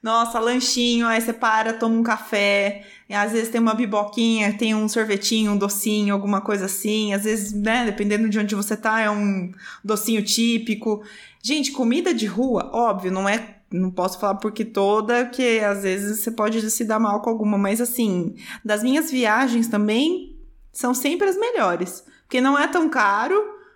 Nossa, 0.02 0.40
lanchinho, 0.40 1.06
aí 1.08 1.20
você 1.20 1.34
para, 1.34 1.74
toma 1.74 1.96
um 1.96 2.04
café, 2.04 2.86
às 3.10 3.34
vezes 3.34 3.50
tem 3.50 3.60
uma 3.60 3.74
biboquinha, 3.74 4.58
tem 4.58 4.74
um 4.74 4.88
sorvetinho, 4.88 5.52
um 5.52 5.58
docinho, 5.58 6.14
alguma 6.14 6.40
coisa 6.40 6.66
assim. 6.66 7.14
Às 7.14 7.26
vezes, 7.26 7.52
né, 7.52 7.86
dependendo 7.86 8.30
de 8.30 8.40
onde 8.40 8.56
você 8.56 8.78
tá, 8.78 9.02
é 9.02 9.10
um 9.10 9.52
docinho 9.84 10.24
típico. 10.24 11.04
Gente, 11.44 11.72
comida 11.72 12.14
de 12.14 12.26
rua, 12.26 12.70
óbvio, 12.74 13.12
não 13.12 13.28
é. 13.28 13.58
Não 13.72 13.92
posso 13.92 14.20
falar 14.20 14.36
porque 14.36 14.66
toda, 14.66 15.26
que 15.28 15.60
às 15.60 15.84
vezes 15.84 16.22
você 16.22 16.32
pode 16.32 16.72
se 16.72 16.84
dar 16.86 17.00
mal 17.00 17.22
com 17.22 17.30
alguma, 17.30 17.56
mas 17.56 17.80
assim, 17.80 18.36
das 18.66 18.82
minhas 18.82 19.12
viagens 19.12 19.68
também 19.68 20.36
são 20.72 20.94
sempre 20.94 21.28
as 21.30 21.38
melhores. 21.38 22.04
Porque 22.24 22.42
não 22.42 22.58
é 22.58 22.68
tão 22.68 22.90
caro, 22.90 23.36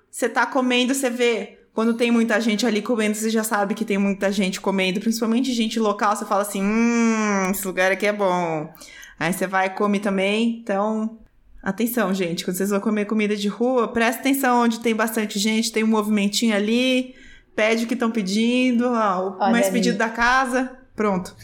você 0.09 0.28
tá 0.28 0.47
comendo, 0.47 0.95
você 0.95 1.11
vê 1.11 1.62
quando 1.74 1.95
tem 1.95 2.11
muita 2.11 2.39
gente 2.39 2.65
ali 2.65 2.82
comendo, 2.82 3.15
você 3.15 3.30
já 3.30 3.43
sabe 3.43 3.74
que 3.74 3.84
tem 3.84 3.97
muita 3.97 4.32
gente 4.32 4.61
comendo, 4.61 4.99
principalmente 4.99 5.51
gente 5.53 5.80
local, 5.80 6.15
você 6.15 6.26
fala 6.26 6.43
assim: 6.43 6.61
hum, 6.61 7.49
esse 7.49 7.65
lugar 7.65 7.91
aqui 7.91 8.05
é 8.05 8.13
bom. 8.13 8.71
Aí 9.19 9.34
você 9.34 9.47
vai 9.47 9.67
e 9.67 9.69
come 9.71 9.99
também. 9.99 10.59
Então, 10.61 11.17
atenção, 11.61 12.13
gente. 12.13 12.45
Quando 12.45 12.57
vocês 12.57 12.69
vão 12.69 12.80
comer 12.80 13.05
comida 13.05 13.36
de 13.36 13.47
rua, 13.47 13.88
presta 13.88 14.21
atenção 14.21 14.63
onde 14.63 14.82
tem 14.82 14.95
bastante 14.95 15.39
gente, 15.39 15.71
tem 15.71 15.84
um 15.84 15.88
movimentinho 15.88 16.55
ali, 16.55 17.15
pede 17.55 17.86
o 17.86 17.88
que 17.88 17.95
estão 17.95 18.11
pedindo, 18.11 18.88
ó, 18.89 19.30
o 19.30 19.51
mais 19.51 19.69
pedido 19.69 19.97
da 19.97 20.09
casa, 20.09 20.78
pronto. 20.95 21.36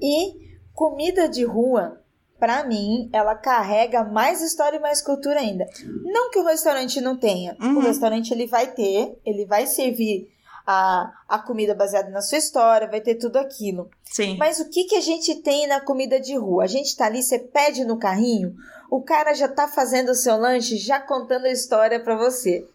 E 0.00 0.44
comida 0.72 1.28
de 1.28 1.44
rua 1.44 2.00
para 2.38 2.64
mim, 2.64 3.08
ela 3.12 3.34
carrega 3.34 4.04
mais 4.04 4.40
história 4.40 4.76
e 4.76 4.80
mais 4.80 5.00
cultura 5.00 5.40
ainda. 5.40 5.66
Não 6.04 6.30
que 6.30 6.38
o 6.38 6.44
restaurante 6.44 7.00
não 7.00 7.16
tenha. 7.16 7.56
Uhum. 7.60 7.78
O 7.78 7.80
restaurante 7.80 8.32
ele 8.32 8.46
vai 8.46 8.66
ter, 8.66 9.18
ele 9.24 9.46
vai 9.46 9.66
servir 9.66 10.28
a, 10.66 11.12
a 11.28 11.38
comida 11.38 11.74
baseada 11.74 12.10
na 12.10 12.22
sua 12.22 12.38
história, 12.38 12.88
vai 12.88 13.00
ter 13.00 13.16
tudo 13.16 13.36
aquilo. 13.36 13.90
Sim. 14.04 14.36
Mas 14.38 14.58
o 14.60 14.68
que, 14.68 14.84
que 14.84 14.96
a 14.96 15.00
gente 15.00 15.36
tem 15.36 15.66
na 15.66 15.80
comida 15.80 16.20
de 16.20 16.36
rua? 16.36 16.64
A 16.64 16.68
gente 16.68 16.96
tá 16.96 17.06
ali, 17.06 17.22
você 17.22 17.38
pede 17.38 17.84
no 17.84 17.98
carrinho, 17.98 18.54
o 18.90 19.02
cara 19.02 19.34
já 19.34 19.48
tá 19.48 19.68
fazendo 19.68 20.10
o 20.10 20.14
seu 20.14 20.36
lanche, 20.36 20.76
já 20.76 21.00
contando 21.00 21.46
a 21.46 21.52
história 21.52 22.00
para 22.00 22.16
você. 22.16 22.66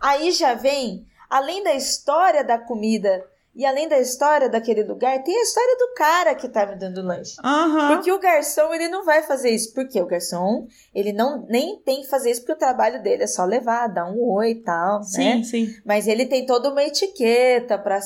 Aí 0.00 0.30
já 0.32 0.54
vem, 0.54 1.06
além 1.30 1.62
da 1.62 1.74
história 1.74 2.44
da 2.44 2.58
comida 2.58 3.24
e 3.56 3.64
além 3.64 3.88
da 3.88 3.98
história 3.98 4.50
daquele 4.50 4.82
lugar, 4.82 5.22
tem 5.22 5.34
a 5.34 5.42
história 5.42 5.76
do 5.78 5.94
cara 5.94 6.34
que 6.34 6.46
tá 6.46 6.66
me 6.66 6.76
dando 6.76 7.00
lanche. 7.00 7.36
Uhum. 7.42 7.88
Porque 7.88 8.12
o 8.12 8.18
garçom, 8.18 8.74
ele 8.74 8.86
não 8.88 9.02
vai 9.02 9.22
fazer 9.22 9.48
isso. 9.48 9.72
Porque 9.72 9.98
o 9.98 10.06
garçom, 10.06 10.66
ele 10.94 11.10
não 11.10 11.46
nem 11.48 11.80
tem 11.80 12.02
que 12.02 12.08
fazer 12.08 12.30
isso 12.30 12.42
porque 12.42 12.52
o 12.52 12.58
trabalho 12.58 13.02
dele 13.02 13.22
é 13.22 13.26
só 13.26 13.46
levar, 13.46 13.86
dar 13.86 14.12
um 14.12 14.22
oi 14.30 14.50
e 14.50 14.54
tal, 14.56 15.02
sim, 15.02 15.38
né? 15.38 15.42
Sim, 15.42 15.74
Mas 15.86 16.06
ele 16.06 16.26
tem 16.26 16.44
toda 16.44 16.70
uma 16.70 16.82
etiqueta 16.82 17.78
para 17.78 17.98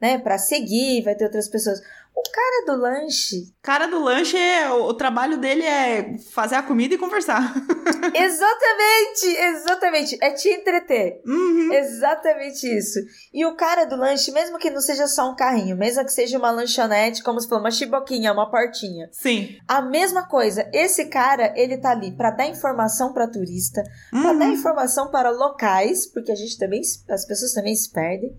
né, 0.00 0.18
para 0.18 0.38
seguir, 0.38 1.02
vai 1.02 1.14
ter 1.14 1.24
outras 1.24 1.48
pessoas. 1.48 1.80
O 2.18 2.32
cara 2.32 2.66
do 2.66 2.82
lanche. 2.82 3.54
Cara 3.62 3.86
do 3.86 4.02
lanche, 4.02 4.36
é, 4.36 4.68
o, 4.70 4.86
o 4.86 4.94
trabalho 4.94 5.38
dele 5.38 5.62
é 5.62 6.18
fazer 6.32 6.56
a 6.56 6.62
comida 6.64 6.92
e 6.92 6.98
conversar. 6.98 7.54
exatamente, 8.12 9.26
exatamente. 9.26 10.18
É 10.20 10.32
te 10.32 10.48
entreter. 10.48 11.22
Uhum. 11.24 11.72
Exatamente 11.72 12.66
isso. 12.66 12.98
E 13.32 13.46
o 13.46 13.54
cara 13.54 13.84
do 13.84 13.94
lanche, 13.94 14.32
mesmo 14.32 14.58
que 14.58 14.68
não 14.68 14.80
seja 14.80 15.06
só 15.06 15.30
um 15.30 15.36
carrinho, 15.36 15.76
mesmo 15.76 16.04
que 16.04 16.10
seja 16.10 16.38
uma 16.38 16.50
lanchonete, 16.50 17.22
como 17.22 17.40
se 17.40 17.48
fosse 17.48 17.60
uma 17.60 17.70
chiboquinha, 17.70 18.32
uma 18.32 18.50
portinha. 18.50 19.08
Sim. 19.12 19.56
A 19.68 19.80
mesma 19.80 20.26
coisa. 20.26 20.68
Esse 20.72 21.04
cara, 21.04 21.54
ele 21.56 21.78
tá 21.78 21.92
ali 21.92 22.10
para 22.10 22.32
dar 22.32 22.46
informação 22.48 23.12
para 23.12 23.30
turista, 23.30 23.84
uhum. 24.12 24.22
para 24.22 24.32
dar 24.32 24.48
informação 24.48 25.08
para 25.08 25.30
locais, 25.30 26.04
porque 26.04 26.32
a 26.32 26.36
gente 26.36 26.58
também, 26.58 26.80
as 27.08 27.24
pessoas 27.24 27.52
também 27.52 27.76
se 27.76 27.92
perdem. 27.92 28.36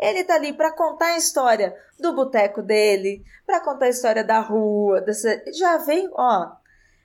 Ele 0.00 0.24
tá 0.24 0.34
ali 0.34 0.52
para 0.52 0.72
contar 0.72 1.08
a 1.08 1.18
história 1.18 1.76
do 1.98 2.14
boteco 2.14 2.62
dele, 2.62 3.22
para 3.44 3.60
contar 3.60 3.86
a 3.86 3.90
história 3.90 4.24
da 4.24 4.40
rua, 4.40 5.00
dessa... 5.02 5.42
já 5.52 5.76
vem, 5.78 6.08
ó, 6.14 6.52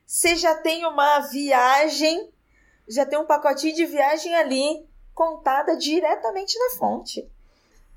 você 0.06 0.36
já 0.36 0.56
tem 0.56 0.86
uma 0.86 1.20
viagem, 1.20 2.32
já 2.88 3.06
tem 3.06 3.20
um 3.20 3.26
pacotinho 3.26 3.76
de 3.76 3.86
viagem 3.86 4.34
ali 4.36 4.88
contada 5.14 5.76
diretamente 5.76 6.58
na 6.58 6.78
fonte. 6.78 7.30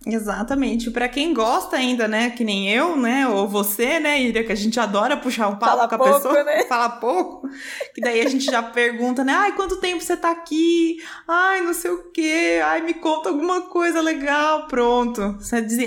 Exatamente. 0.07 0.91
Para 0.91 1.09
quem 1.09 1.35
gosta 1.35 1.77
ainda, 1.77 2.07
né, 2.07 2.31
que 2.31 2.45
nem 2.45 2.71
eu, 2.71 2.97
né, 2.97 3.27
ou 3.27 3.49
você, 3.49 3.99
né, 3.99 4.21
Ira, 4.21 4.45
que 4.45 4.53
a 4.53 4.57
gente 4.57 4.79
adora 4.79 5.17
puxar 5.17 5.49
um 5.49 5.57
papo 5.57 5.73
Fala 5.73 5.89
com 5.89 5.95
a 5.95 5.99
pouco, 5.99 6.15
pessoa, 6.15 6.45
né? 6.45 6.65
fala 6.69 6.89
pouco, 6.89 7.49
que 7.95 8.01
daí 8.01 8.21
a 8.21 8.29
gente 8.29 8.45
já 8.45 8.63
pergunta, 8.63 9.25
né, 9.25 9.33
ai, 9.33 9.53
quanto 9.53 9.77
tempo 9.77 10.03
você 10.03 10.17
tá 10.17 10.31
aqui? 10.31 10.99
Ai, 11.27 11.63
não 11.63 11.75
sei 11.75 11.91
o 11.91 12.11
quê, 12.13 12.61
ai, 12.65 12.81
me 12.83 12.95
conta 12.95 13.29
alguma 13.29 13.63
coisa 13.63 14.01
legal, 14.01 14.67
pronto. 14.69 15.37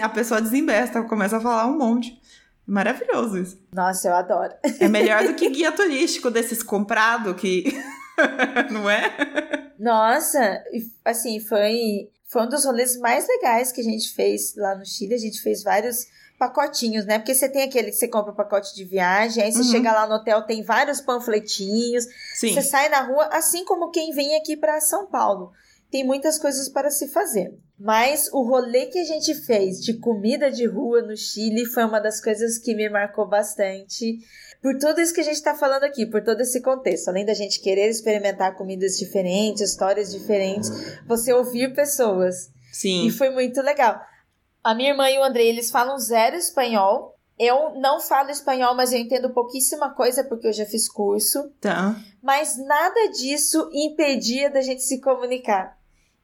A 0.01 0.09
pessoa 0.09 0.41
desembesta, 0.41 1.01
começa 1.03 1.37
a 1.37 1.41
falar 1.41 1.65
um 1.67 1.77
monte. 1.77 2.19
Maravilhoso 2.67 3.37
isso. 3.37 3.57
Nossa, 3.73 4.07
eu 4.07 4.15
adoro. 4.15 4.53
É 4.79 4.87
melhor 4.87 5.23
do 5.23 5.33
que 5.33 5.49
guia 5.51 5.71
turístico 5.71 6.29
desses 6.29 6.61
comprado 6.61 7.33
que... 7.33 7.77
não 8.71 8.89
é? 8.89 9.60
Nossa, 9.81 10.63
assim, 11.03 11.39
foi 11.39 12.07
foi 12.27 12.43
um 12.43 12.47
dos 12.47 12.63
rolês 12.63 12.95
mais 12.97 13.27
legais 13.27 13.71
que 13.71 13.81
a 13.81 13.83
gente 13.83 14.13
fez 14.13 14.55
lá 14.55 14.75
no 14.75 14.85
Chile. 14.85 15.15
A 15.15 15.17
gente 15.17 15.41
fez 15.41 15.63
vários 15.63 16.05
pacotinhos, 16.39 17.03
né? 17.05 17.17
Porque 17.17 17.33
você 17.33 17.49
tem 17.49 17.63
aquele 17.63 17.89
que 17.89 17.97
você 17.97 18.07
compra 18.07 18.31
o 18.31 18.35
pacote 18.35 18.73
de 18.75 18.85
viagem, 18.85 19.43
aí 19.43 19.51
você 19.51 19.59
uhum. 19.59 19.71
chega 19.71 19.91
lá 19.91 20.07
no 20.07 20.15
hotel, 20.15 20.43
tem 20.43 20.63
vários 20.63 21.01
panfletinhos. 21.01 22.05
Sim. 22.35 22.53
Você 22.53 22.61
sai 22.61 22.89
na 22.89 23.01
rua, 23.01 23.27
assim 23.33 23.65
como 23.65 23.89
quem 23.89 24.11
vem 24.13 24.35
aqui 24.35 24.55
para 24.55 24.79
São 24.79 25.07
Paulo. 25.07 25.51
Tem 25.89 26.05
muitas 26.05 26.39
coisas 26.39 26.69
para 26.69 26.89
se 26.89 27.09
fazer. 27.09 27.53
Mas 27.77 28.29
o 28.31 28.43
rolê 28.43 28.85
que 28.85 28.99
a 28.99 29.03
gente 29.03 29.33
fez 29.33 29.83
de 29.83 29.95
comida 29.95 30.51
de 30.51 30.65
rua 30.67 31.01
no 31.01 31.17
Chile 31.17 31.65
foi 31.65 31.83
uma 31.83 31.99
das 31.99 32.21
coisas 32.21 32.57
que 32.59 32.75
me 32.75 32.87
marcou 32.87 33.27
bastante 33.27 34.19
por 34.61 34.77
tudo 34.77 35.01
isso 35.01 35.13
que 35.13 35.21
a 35.21 35.23
gente 35.23 35.35
está 35.35 35.55
falando 35.55 35.83
aqui, 35.83 36.05
por 36.05 36.23
todo 36.23 36.41
esse 36.41 36.61
contexto, 36.61 37.07
além 37.07 37.25
da 37.25 37.33
gente 37.33 37.59
querer 37.59 37.89
experimentar 37.89 38.55
comidas 38.55 38.97
diferentes, 38.97 39.61
histórias 39.61 40.11
diferentes, 40.11 40.69
você 41.07 41.33
ouvir 41.33 41.73
pessoas. 41.73 42.51
Sim. 42.71 43.07
E 43.07 43.11
foi 43.11 43.31
muito 43.31 43.59
legal. 43.61 43.99
A 44.63 44.75
minha 44.75 44.91
irmã 44.91 45.09
e 45.09 45.17
o 45.17 45.23
André, 45.23 45.43
eles 45.43 45.71
falam 45.71 45.97
zero 45.97 46.35
espanhol. 46.35 47.17
Eu 47.39 47.73
não 47.79 47.99
falo 47.99 48.29
espanhol, 48.29 48.75
mas 48.75 48.93
eu 48.93 48.99
entendo 48.99 49.33
pouquíssima 49.33 49.95
coisa 49.95 50.23
porque 50.23 50.47
eu 50.47 50.53
já 50.53 50.65
fiz 50.65 50.87
curso. 50.87 51.51
Tá. 51.59 51.95
Mas 52.21 52.55
nada 52.57 53.09
disso 53.09 53.67
impedia 53.73 54.51
da 54.51 54.61
gente 54.61 54.83
se 54.83 55.01
comunicar. 55.01 55.75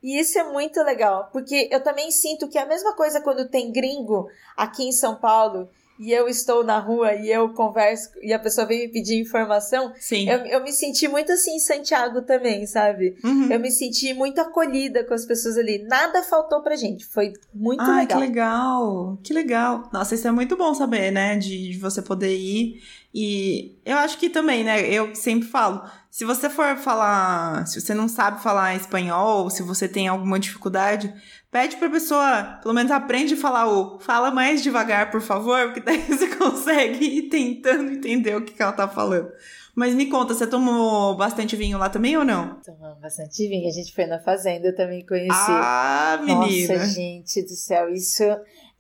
E 0.04 0.20
isso 0.20 0.38
é 0.38 0.44
muito 0.44 0.80
legal, 0.84 1.30
porque 1.34 1.68
eu 1.72 1.82
também 1.82 2.12
sinto 2.12 2.48
que 2.48 2.60
é 2.60 2.62
a 2.62 2.68
mesma 2.68 2.96
coisa 2.96 3.20
quando 3.20 3.50
tem 3.50 3.72
gringo 3.72 4.30
aqui 4.56 4.84
em 4.84 4.92
São 4.92 5.16
Paulo 5.16 5.68
e 6.00 6.12
eu 6.12 6.28
estou 6.28 6.64
na 6.64 6.80
rua 6.80 7.14
e 7.14 7.30
eu 7.30 7.50
converso 7.50 8.10
e 8.22 8.34
a 8.34 8.40
pessoa 8.40 8.68
vem 8.68 8.82
me 8.82 8.88
pedir 8.90 9.20
informação, 9.20 9.94
Sim. 10.00 10.30
Eu, 10.30 10.40
eu 10.46 10.64
me 10.64 10.72
senti 10.72 11.08
muito 11.08 11.32
assim 11.32 11.56
em 11.56 11.60
Santiago 11.60 12.22
também, 12.22 12.66
sabe? 12.66 13.16
Uhum. 13.24 13.52
Eu 13.52 13.60
me 13.60 13.72
senti 13.72 14.14
muito 14.14 14.40
acolhida 14.40 15.04
com 15.04 15.14
as 15.14 15.26
pessoas 15.26 15.58
ali. 15.58 15.84
Nada 15.88 16.24
faltou 16.24 16.62
pra 16.62 16.76
gente. 16.76 17.06
Foi 17.06 17.34
muito 17.54 17.82
Ai, 17.82 18.02
legal. 18.02 18.20
que 18.20 18.28
legal. 18.28 19.20
Que 19.24 19.34
legal. 19.34 19.90
Nossa, 19.92 20.16
isso 20.16 20.28
é 20.28 20.32
muito 20.32 20.56
bom 20.56 20.74
saber, 20.74 21.12
né? 21.12 21.38
De, 21.38 21.72
de 21.72 21.78
você 21.78 22.02
poder 22.02 22.36
ir. 22.36 22.82
E 23.14 23.76
eu 23.86 23.98
acho 23.98 24.18
que 24.18 24.30
também, 24.30 24.64
né? 24.64 24.88
Eu 24.88 25.16
sempre 25.16 25.48
falo, 25.48 25.82
se 26.18 26.26
você 26.26 26.50
for 26.50 26.76
falar, 26.78 27.68
se 27.68 27.80
você 27.80 27.94
não 27.94 28.08
sabe 28.08 28.42
falar 28.42 28.76
espanhol, 28.76 29.52
se 29.52 29.62
você 29.62 29.88
tem 29.88 30.08
alguma 30.08 30.40
dificuldade, 30.40 31.14
Pede 31.52 31.78
pra 31.78 31.90
pessoa, 31.90 32.60
pelo 32.62 32.74
menos 32.74 32.92
aprende 32.92 33.36
a 33.36 33.38
falar 33.38 33.68
o 33.72 34.00
fala 34.00 34.32
mais 34.32 34.62
devagar, 34.62 35.10
por 35.10 35.22
favor, 35.22 35.66
porque 35.68 35.80
daí 35.80 36.00
você 36.10 36.28
consegue 36.36 37.06
ir 37.06 37.30
tentando 37.30 37.92
entender 37.92 38.36
o 38.36 38.44
que, 38.44 38.54
que 38.54 38.62
ela 38.62 38.74
tá 38.74 38.88
falando. 38.88 39.32
Mas 39.74 39.94
me 39.94 40.08
conta, 40.08 40.34
você 40.34 40.46
tomou 40.46 41.16
bastante 41.16 41.56
vinho 41.56 41.78
lá 41.78 41.88
também 41.88 42.18
ou 42.18 42.26
não? 42.26 42.60
Tomamos 42.66 43.00
bastante 43.00 43.48
vinho. 43.48 43.70
A 43.70 43.72
gente 43.72 43.94
foi 43.94 44.08
na 44.08 44.20
fazenda, 44.20 44.68
eu 44.68 44.76
também 44.76 45.06
conheci. 45.06 45.30
Ah, 45.32 46.20
menina! 46.22 46.74
Nossa, 46.80 46.90
gente 46.90 47.44
do 47.44 47.56
céu, 47.56 47.88
isso, 47.90 48.24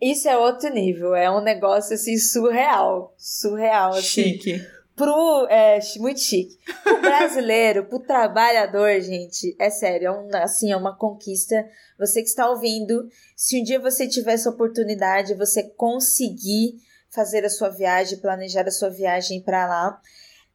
isso 0.02 0.28
é 0.28 0.36
outro 0.36 0.70
nível. 0.74 1.16
É 1.16 1.32
um 1.32 1.42
negócio 1.42 1.94
assim 1.94 2.18
surreal. 2.18 3.14
Surreal, 3.16 3.92
assim. 3.92 4.02
Chique 4.02 4.77
pro. 4.98 5.48
É, 5.50 5.80
muito 6.00 6.20
chique. 6.20 6.58
Pro 6.84 7.00
brasileiro, 7.00 7.86
pro 7.86 8.00
trabalhador, 8.00 9.00
gente, 9.00 9.56
é 9.58 9.70
sério, 9.70 10.08
é 10.08 10.12
um, 10.12 10.30
assim, 10.34 10.72
é 10.72 10.76
uma 10.76 10.98
conquista. 10.98 11.66
Você 11.98 12.22
que 12.22 12.28
está 12.28 12.50
ouvindo, 12.50 13.08
se 13.36 13.62
um 13.62 13.64
dia 13.64 13.80
você 13.80 14.08
tiver 14.08 14.34
essa 14.34 14.50
oportunidade, 14.50 15.36
você 15.36 15.64
conseguir 15.64 16.76
fazer 17.10 17.46
a 17.46 17.50
sua 17.50 17.70
viagem, 17.70 18.20
planejar 18.20 18.68
a 18.68 18.72
sua 18.72 18.90
viagem 18.90 19.42
para 19.42 19.68
lá, 19.68 20.02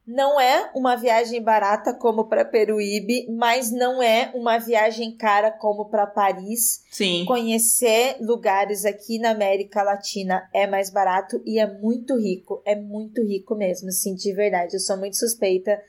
não 0.05 0.39
é 0.39 0.69
uma 0.75 0.97
viagem 0.97 1.41
barata 1.41 1.93
como 1.93 2.25
para 2.25 2.43
Peruíbe, 2.43 3.25
mas 3.31 3.71
não 3.71 4.03
é 4.03 4.31
uma 4.35 4.57
viagem 4.57 5.15
cara 5.15 5.49
como 5.49 5.85
para 5.85 6.05
Paris. 6.05 6.83
Sim. 6.91 7.23
Conhecer 7.25 8.17
lugares 8.19 8.83
aqui 8.83 9.17
na 9.17 9.31
América 9.31 9.81
Latina 9.81 10.49
é 10.53 10.67
mais 10.67 10.89
barato 10.89 11.41
e 11.45 11.57
é 11.57 11.65
muito 11.79 12.17
rico, 12.17 12.61
é 12.65 12.75
muito 12.75 13.23
rico 13.23 13.55
mesmo, 13.55 13.89
assim, 13.89 14.13
de 14.13 14.33
verdade. 14.33 14.75
Eu 14.75 14.79
sou 14.81 14.97
muito 14.97 15.15
suspeita 15.15 15.81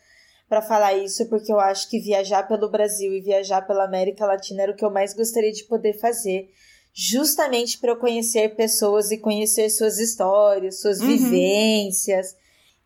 para 0.49 0.63
falar 0.63 0.95
isso 0.95 1.29
porque 1.29 1.53
eu 1.53 1.59
acho 1.59 1.91
que 1.91 1.99
viajar 1.99 2.47
pelo 2.47 2.71
Brasil 2.71 3.13
e 3.13 3.21
viajar 3.21 3.63
pela 3.63 3.85
América 3.85 4.27
Latina 4.27 4.63
era 4.63 4.73
o 4.73 4.77
que 4.77 4.85
eu 4.85 4.91
mais 4.91 5.13
gostaria 5.13 5.53
de 5.53 5.65
poder 5.65 5.95
fazer 5.95 6.51
justamente 6.93 7.79
para 7.79 7.91
eu 7.91 7.97
conhecer 7.97 8.55
pessoas 8.55 9.11
e 9.11 9.19
conhecer 9.19 9.69
suas 9.69 9.99
histórias, 9.99 10.81
suas 10.81 11.01
uhum. 11.01 11.09
vivências. 11.09 12.37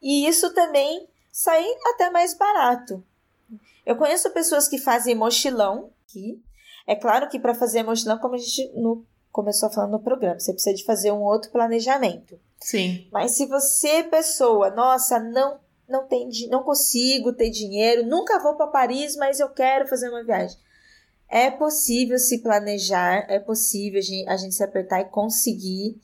E 0.01 0.27
isso 0.27 0.55
também 0.55 1.07
sai 1.39 1.65
até 1.95 2.11
mais 2.11 2.35
barato. 2.35 3.05
Eu 3.87 3.95
conheço 3.95 4.29
pessoas 4.33 4.67
que 4.67 4.77
fazem 4.77 5.15
mochilão 5.15 5.93
aqui. 6.03 6.43
É 6.85 6.97
claro 6.97 7.29
que 7.29 7.39
para 7.39 7.55
fazer 7.55 7.85
mochilão, 7.85 8.19
como 8.19 8.35
a 8.35 8.39
gente 8.39 8.73
no, 8.75 9.07
começou 9.31 9.71
falando 9.71 9.93
no 9.93 10.03
programa, 10.03 10.41
você 10.41 10.53
precisa 10.53 10.75
de 10.75 10.85
fazer 10.85 11.13
um 11.13 11.23
outro 11.23 11.53
planejamento. 11.53 12.41
Sim. 12.59 13.07
Mas 13.13 13.33
se 13.33 13.47
você, 13.47 14.03
pessoa, 14.03 14.71
nossa, 14.71 15.21
não 15.21 15.61
não 15.89 16.07
tem 16.07 16.29
não 16.51 16.65
consigo 16.65 17.33
ter 17.33 17.51
dinheiro, 17.51 18.05
nunca 18.05 18.41
vou 18.41 18.57
para 18.57 18.67
Paris, 18.67 19.17
mas 19.17 19.39
eu 19.39 19.49
quero 19.49 19.87
fazer 19.87 20.09
uma 20.09 20.25
viagem. 20.25 20.59
É 21.29 21.53
possível 21.53 22.19
se 22.19 22.43
planejar, 22.43 23.25
é 23.31 23.39
possível 23.39 24.01
a 24.01 24.03
gente, 24.03 24.29
a 24.29 24.37
gente 24.37 24.55
se 24.57 24.65
apertar 24.65 25.01
e 25.03 25.05
conseguir 25.05 26.01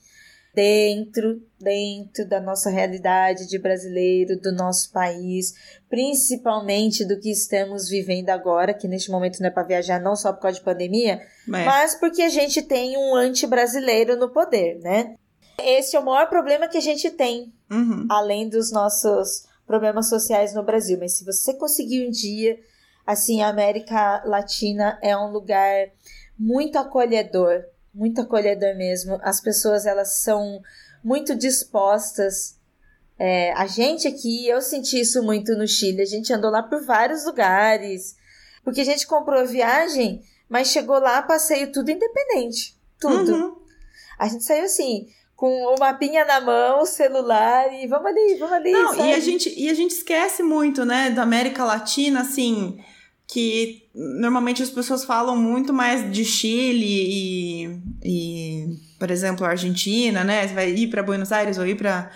dentro, 0.55 1.43
dentro 1.61 2.29
da 2.29 2.41
nossa 2.41 2.71
realidade 2.71 3.49
de 3.49 3.59
brasileiro, 3.59 4.39
do 4.41 4.53
nosso 4.53 4.93
país, 4.93 5.53
principalmente 5.89 7.05
do 7.05 7.19
que 7.19 7.31
estamos 7.31 7.89
vivendo 7.89 8.31
agora, 8.31 8.75
que 8.75 8.89
neste 8.89 9.11
momento 9.11 9.41
não 9.41 9.49
é 9.49 9.51
para 9.51 9.63
viajar 9.67 10.01
não 10.01 10.15
só 10.15 10.33
por 10.33 10.43
causa 10.43 10.59
de 10.59 10.65
pandemia, 10.65 11.15
é. 11.15 11.21
mas 11.47 11.95
porque 11.95 12.23
a 12.23 12.29
gente 12.29 12.63
tem 12.63 12.97
um 12.97 13.15
anti-brasileiro 13.15 14.17
no 14.17 14.31
poder, 14.31 14.79
né? 14.81 15.17
Esse 15.59 15.97
é 15.97 16.01
o 16.01 16.05
maior 16.05 16.29
problema 16.29 16.69
que 16.69 16.79
a 16.79 16.83
gente 16.83 17.11
tem, 17.11 17.53
uhum. 17.71 18.07
além 18.09 18.49
dos 18.49 18.73
nossos 18.73 19.47
problemas 19.67 20.09
sociais 20.09 20.55
no 20.55 20.65
Brasil. 20.65 20.99
Mas 20.99 21.17
se 21.17 21.25
você 21.25 21.55
conseguir 21.55 22.07
um 22.07 22.11
dia 22.11 22.59
Assim, 23.07 23.43
a 23.43 23.49
América 23.49 24.23
Latina 24.25 24.99
é 25.03 25.17
um 25.17 25.31
lugar 25.31 25.89
muito 26.39 26.79
acolhedor, 26.79 27.65
muito 27.95 28.21
acolhedor 28.21 28.77
mesmo. 28.77 29.19
As 29.23 29.41
pessoas 29.41 29.87
elas 29.87 30.19
são 30.19 30.61
muito 31.03 31.35
dispostas. 31.35 32.59
É, 33.19 33.53
a 33.53 33.67
gente 33.67 34.09
aqui, 34.09 34.49
eu 34.49 34.61
senti 34.61 35.01
isso 35.01 35.23
muito 35.23 35.55
no 35.57 35.69
Chile. 35.69 36.03
A 36.03 36.07
gente 36.07 36.33
andou 36.33 36.51
lá 36.51 36.63
por 36.63 36.85
vários 36.85 37.25
lugares, 37.25 38.17
porque 38.65 38.81
a 38.81 38.85
gente 38.85 39.07
comprou 39.07 39.41
a 39.41 39.45
viagem, 39.45 40.23
mas 40.49 40.69
chegou 40.69 40.99
lá, 40.99 41.23
passeio 41.23 41.71
tudo 41.71 41.91
independente, 41.91 42.77
tudo. 42.99 43.33
Uhum. 43.33 43.57
A 44.19 44.27
gente 44.27 44.45
saiu 44.45 44.65
assim, 44.65 45.07
com 45.37 45.49
o 45.49 45.79
mapinha 45.79 46.25
na 46.25 46.41
mão, 46.41 46.85
celular 46.85 47.73
e 47.73 47.87
vamos 47.87 48.07
ali, 48.07 48.37
vamos 48.39 48.55
ali. 48.55 48.73
Não, 48.73 49.07
e 49.07 49.13
a 49.13 49.21
gente 49.21 49.53
e 49.57 49.69
a 49.69 49.75
gente 49.75 49.93
esquece 49.93 50.43
muito, 50.43 50.85
né, 50.85 51.11
da 51.11 51.23
América 51.23 51.65
Latina, 51.65 52.23
assim 52.23 52.83
que 53.35 53.89
normalmente 53.93 54.62
as 54.62 54.70
pessoas 54.70 55.05
falam 55.05 55.37
muito 55.37 55.72
mais 55.72 56.09
de 56.12 56.24
Chile 56.24 56.87
e, 56.87 57.80
e 58.05 58.76
por 58.97 59.11
exemplo, 59.11 59.45
Argentina, 59.45 60.22
né? 60.22 60.47
Você 60.47 60.55
vai 60.55 60.70
ir 60.70 60.87
para 60.87 61.03
Buenos 61.03 61.32
Aires 61.32 61.59
ou 61.59 61.66
ir 61.66 61.74
para 61.74 62.09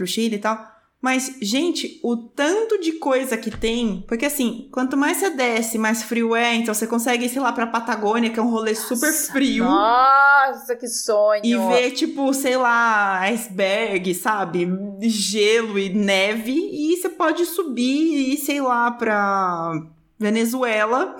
o 0.00 0.06
Chile 0.06 0.36
e 0.36 0.38
tal. 0.38 0.66
Mas, 0.98 1.36
gente, 1.42 2.00
o 2.02 2.16
tanto 2.16 2.80
de 2.80 2.92
coisa 2.92 3.36
que 3.36 3.50
tem. 3.50 4.02
Porque, 4.08 4.24
assim, 4.24 4.70
quanto 4.72 4.96
mais 4.96 5.18
você 5.18 5.28
desce, 5.28 5.76
mais 5.76 6.02
frio 6.02 6.34
é. 6.34 6.54
Então, 6.54 6.72
você 6.72 6.86
consegue 6.86 7.26
ir, 7.26 7.28
sei 7.28 7.40
lá, 7.42 7.52
pra 7.52 7.66
Patagônia, 7.66 8.30
que 8.30 8.40
é 8.40 8.42
um 8.42 8.50
rolê 8.50 8.72
Nossa, 8.72 8.94
super 8.94 9.12
frio. 9.12 9.64
Nossa, 9.64 10.74
que 10.74 10.88
sonho! 10.88 11.42
E 11.44 11.54
ver, 11.54 11.90
tipo, 11.90 12.32
sei 12.32 12.56
lá, 12.56 13.20
iceberg, 13.20 14.14
sabe? 14.14 14.66
Gelo 15.02 15.78
e 15.78 15.90
neve. 15.90 16.52
E 16.52 16.96
você 16.96 17.10
pode 17.10 17.44
subir 17.44 18.32
e, 18.32 18.38
sei 18.38 18.62
lá, 18.62 18.90
pra 18.90 19.82
Venezuela. 20.20 21.16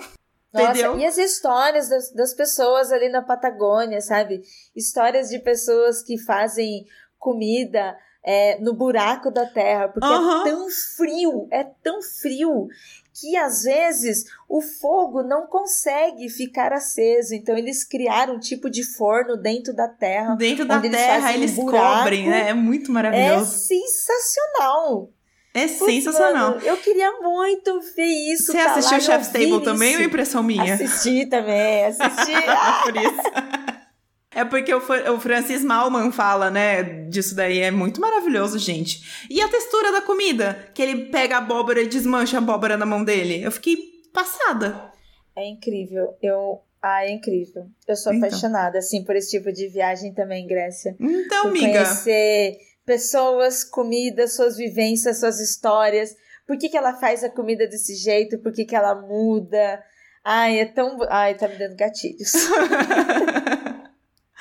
Nossa, 0.53 0.71
entendeu? 0.71 0.99
e 0.99 1.05
as 1.05 1.17
histórias 1.17 1.89
das, 1.89 2.11
das 2.11 2.33
pessoas 2.33 2.91
ali 2.91 3.09
na 3.09 3.21
Patagônia, 3.21 4.01
sabe? 4.01 4.41
Histórias 4.75 5.29
de 5.29 5.39
pessoas 5.39 6.03
que 6.03 6.17
fazem 6.17 6.85
comida 7.17 7.97
é, 8.23 8.59
no 8.59 8.73
buraco 8.73 9.31
da 9.31 9.45
terra, 9.45 9.87
porque 9.87 10.07
uhum. 10.07 10.41
é 10.41 10.43
tão 10.43 10.69
frio, 10.69 11.47
é 11.49 11.63
tão 11.63 12.01
frio 12.01 12.67
que 13.13 13.35
às 13.35 13.63
vezes 13.63 14.25
o 14.47 14.61
fogo 14.61 15.23
não 15.23 15.47
consegue 15.47 16.29
ficar 16.29 16.73
aceso. 16.73 17.33
Então 17.33 17.57
eles 17.57 17.83
criaram 17.83 18.35
um 18.35 18.39
tipo 18.39 18.69
de 18.69 18.83
forno 18.83 19.37
dentro 19.37 19.73
da 19.73 19.87
terra. 19.87 20.35
Dentro 20.35 20.65
da 20.65 20.79
terra 20.81 21.33
eles, 21.33 21.57
um 21.57 21.65
cobrem, 21.65 22.29
né? 22.29 22.49
É 22.49 22.53
muito 22.53 22.91
maravilhoso. 22.91 23.53
É 23.53 23.57
sensacional. 23.57 25.09
É 25.53 25.67
sensacional. 25.67 26.51
Mano, 26.51 26.61
eu 26.65 26.77
queria 26.77 27.11
muito 27.19 27.79
ver 27.95 28.05
isso. 28.33 28.51
Você 28.51 28.57
tá 28.57 28.75
assistiu 28.75 29.01
Chef's 29.01 29.27
Table 29.27 29.61
também 29.63 29.97
ou 29.97 30.01
impressão 30.01 30.41
minha? 30.41 30.75
Assisti 30.75 31.25
também, 31.25 31.85
assisti. 31.85 32.31
Por 32.83 32.95
isso. 32.95 33.81
É 34.33 34.45
porque 34.45 34.73
o 34.73 35.19
Francis 35.19 35.61
Malman 35.61 36.09
fala, 36.09 36.49
né, 36.49 36.83
disso 37.09 37.35
daí. 37.35 37.59
É 37.59 37.69
muito 37.69 37.99
maravilhoso, 37.99 38.57
gente. 38.57 39.27
E 39.29 39.41
a 39.41 39.47
textura 39.49 39.91
da 39.91 40.01
comida? 40.01 40.69
Que 40.73 40.81
ele 40.81 41.05
pega 41.09 41.35
a 41.35 41.39
abóbora 41.39 41.81
e 41.81 41.87
desmancha 41.87 42.37
a 42.37 42.39
abóbora 42.39 42.77
na 42.77 42.85
mão 42.85 43.03
dele. 43.03 43.43
Eu 43.43 43.51
fiquei 43.51 43.75
passada. 44.13 44.89
É 45.35 45.45
incrível. 45.45 46.15
Eu. 46.21 46.61
Ah, 46.81 47.05
é 47.05 47.11
incrível. 47.11 47.65
Eu 47.85 47.95
sou 47.97 48.13
então. 48.13 48.29
apaixonada, 48.29 48.79
assim, 48.79 49.03
por 49.03 49.17
esse 49.17 49.37
tipo 49.37 49.51
de 49.51 49.67
viagem 49.67 50.13
também, 50.13 50.47
Grécia. 50.47 50.95
Então, 50.97 51.41
por 51.43 51.49
amiga. 51.49 51.83
Conhecer 51.83 52.57
pessoas, 52.85 53.63
comida, 53.63 54.27
suas 54.27 54.57
vivências, 54.57 55.19
suas 55.19 55.39
histórias. 55.39 56.15
Por 56.45 56.57
que, 56.57 56.69
que 56.69 56.77
ela 56.77 56.93
faz 56.93 57.23
a 57.23 57.29
comida 57.29 57.67
desse 57.67 57.95
jeito? 57.95 58.39
Por 58.39 58.51
que, 58.51 58.65
que 58.65 58.75
ela 58.75 58.95
muda? 58.95 59.83
Ai, 60.23 60.59
é 60.59 60.65
tão. 60.65 60.97
Ai, 61.09 61.35
tá 61.35 61.47
me 61.47 61.55
dando 61.57 61.75
gatilhos. 61.75 62.33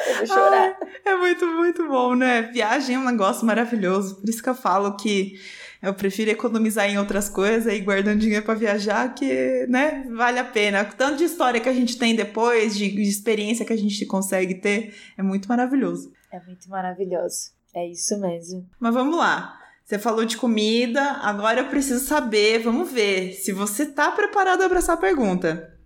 eu 0.06 0.16
vou 0.16 0.26
chorar. 0.26 0.76
Ai, 0.80 0.88
é 1.04 1.16
muito, 1.16 1.46
muito 1.46 1.88
bom, 1.88 2.14
né? 2.14 2.42
Viagem 2.42 2.96
é 2.96 2.98
um 2.98 3.04
negócio 3.04 3.46
maravilhoso. 3.46 4.20
Por 4.20 4.28
isso 4.28 4.42
que 4.42 4.48
eu 4.48 4.54
falo 4.54 4.96
que 4.96 5.38
eu 5.82 5.94
prefiro 5.94 6.30
economizar 6.30 6.86
em 6.90 6.98
outras 6.98 7.28
coisas 7.28 7.72
e 7.72 7.80
guardando 7.80 8.20
dinheiro 8.20 8.44
para 8.44 8.54
viajar, 8.54 9.14
que, 9.14 9.66
né, 9.68 10.04
vale 10.10 10.38
a 10.38 10.44
pena. 10.44 10.84
Tanto 10.84 11.16
de 11.16 11.24
história 11.24 11.60
que 11.60 11.68
a 11.68 11.72
gente 11.72 11.98
tem 11.98 12.14
depois, 12.14 12.76
de, 12.76 12.90
de 12.90 13.02
experiência 13.02 13.64
que 13.64 13.72
a 13.72 13.78
gente 13.78 14.04
consegue 14.04 14.56
ter, 14.56 14.94
é 15.16 15.22
muito 15.22 15.48
maravilhoso. 15.48 16.12
É 16.30 16.38
muito 16.40 16.68
maravilhoso. 16.68 17.52
É 17.74 17.86
isso 17.86 18.18
mesmo. 18.18 18.66
Mas 18.78 18.94
vamos 18.94 19.16
lá. 19.16 19.58
Você 19.84 19.98
falou 19.98 20.24
de 20.24 20.36
comida, 20.36 21.02
agora 21.02 21.62
eu 21.62 21.68
preciso 21.68 22.04
saber, 22.04 22.60
vamos 22.60 22.92
ver 22.92 23.32
se 23.32 23.52
você 23.52 23.84
tá 23.84 24.12
preparado 24.12 24.68
para 24.68 24.78
essa 24.78 24.96
pergunta. 24.96 25.76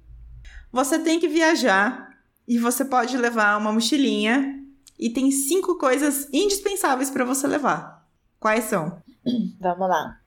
Você 0.71 0.99
tem 0.99 1.19
que 1.19 1.27
viajar 1.27 2.11
e 2.47 2.59
você 2.59 2.85
pode 2.85 3.17
levar 3.17 3.59
uma 3.59 3.73
mochilinha 3.73 4.63
e 4.99 5.09
tem 5.09 5.31
cinco 5.31 5.79
coisas 5.79 6.29
indispensáveis 6.33 7.11
para 7.11 7.25
você 7.25 7.47
levar. 7.47 8.07
Quais 8.39 8.65
são? 8.65 8.99
Vamos 9.59 9.89
lá. 9.89 10.19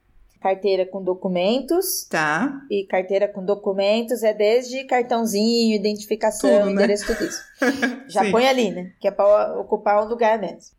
Carteira 0.41 0.85
com 0.85 1.03
documentos. 1.03 2.07
Tá. 2.09 2.61
E 2.71 2.83
carteira 2.85 3.27
com 3.27 3.45
documentos 3.45 4.23
é 4.23 4.33
desde 4.33 4.85
cartãozinho, 4.85 5.75
identificação, 5.75 6.49
tudo, 6.49 6.65
né? 6.65 6.71
endereço, 6.71 7.05
tudo 7.05 7.25
isso. 7.25 7.43
Já 8.09 8.31
põe 8.31 8.47
ali, 8.47 8.71
né? 8.71 8.93
Que 8.99 9.07
é 9.07 9.11
para 9.11 9.59
ocupar 9.59 10.03
um 10.03 10.07
lugar 10.07 10.39
mesmo 10.39 10.77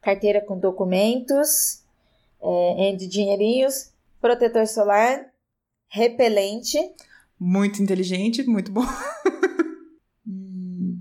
carteira 0.00 0.40
com 0.40 0.58
documentos, 0.58 1.82
é, 2.40 2.94
de 2.96 3.06
dinheirinhos, 3.06 3.90
protetor 4.20 4.66
solar, 4.66 5.26
repelente. 5.88 6.78
Muito 7.38 7.82
inteligente, 7.82 8.42
muito 8.44 8.72
bom. 8.72 8.84
hum. 10.26 11.00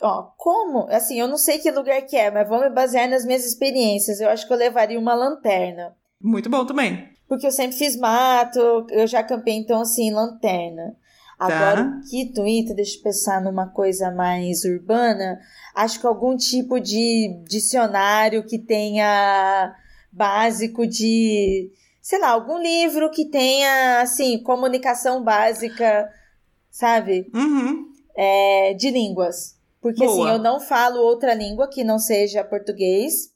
Ó, 0.00 0.22
como? 0.36 0.86
Assim, 0.88 1.18
eu 1.18 1.28
não 1.28 1.36
sei 1.36 1.58
que 1.58 1.70
lugar 1.70 2.00
que 2.02 2.16
é, 2.16 2.30
mas 2.30 2.48
vou 2.48 2.60
me 2.60 2.70
basear 2.70 3.08
nas 3.08 3.24
minhas 3.24 3.44
experiências. 3.44 4.20
Eu 4.20 4.28
acho 4.28 4.46
que 4.46 4.52
eu 4.52 4.56
levaria 4.56 4.98
uma 4.98 5.14
lanterna. 5.14 5.94
Muito 6.20 6.48
bom 6.48 6.64
também. 6.64 7.08
Porque 7.28 7.46
eu 7.46 7.52
sempre 7.52 7.76
fiz 7.76 7.96
mato, 7.96 8.86
eu 8.90 9.06
já 9.06 9.22
campei, 9.22 9.54
então, 9.54 9.82
assim, 9.82 10.10
lanterna. 10.10 10.96
Agora, 11.38 11.84
tá. 11.84 11.96
o 11.96 12.10
Quito 12.10 12.46
Ita, 12.46 12.74
deixa 12.74 12.98
eu 12.98 13.02
pensar 13.02 13.40
numa 13.40 13.68
coisa 13.68 14.10
mais 14.10 14.64
urbana. 14.64 15.40
Acho 15.74 16.00
que 16.00 16.06
algum 16.06 16.36
tipo 16.36 16.80
de 16.80 17.42
dicionário 17.48 18.44
que 18.44 18.58
tenha 18.58 19.74
básico 20.12 20.86
de, 20.86 21.70
sei 22.00 22.18
lá, 22.18 22.30
algum 22.30 22.58
livro 22.58 23.10
que 23.10 23.26
tenha, 23.26 24.00
assim, 24.00 24.42
comunicação 24.42 25.22
básica, 25.22 26.10
sabe? 26.70 27.30
Uhum. 27.32 27.86
É, 28.16 28.74
de 28.74 28.90
línguas. 28.90 29.56
Porque, 29.80 30.04
assim, 30.04 30.14
Boa. 30.14 30.28
assim, 30.28 30.36
eu 30.36 30.42
não 30.42 30.60
falo 30.60 31.00
outra 31.00 31.32
língua 31.34 31.68
que 31.68 31.84
não 31.84 31.98
seja 31.98 32.44
português. 32.44 33.30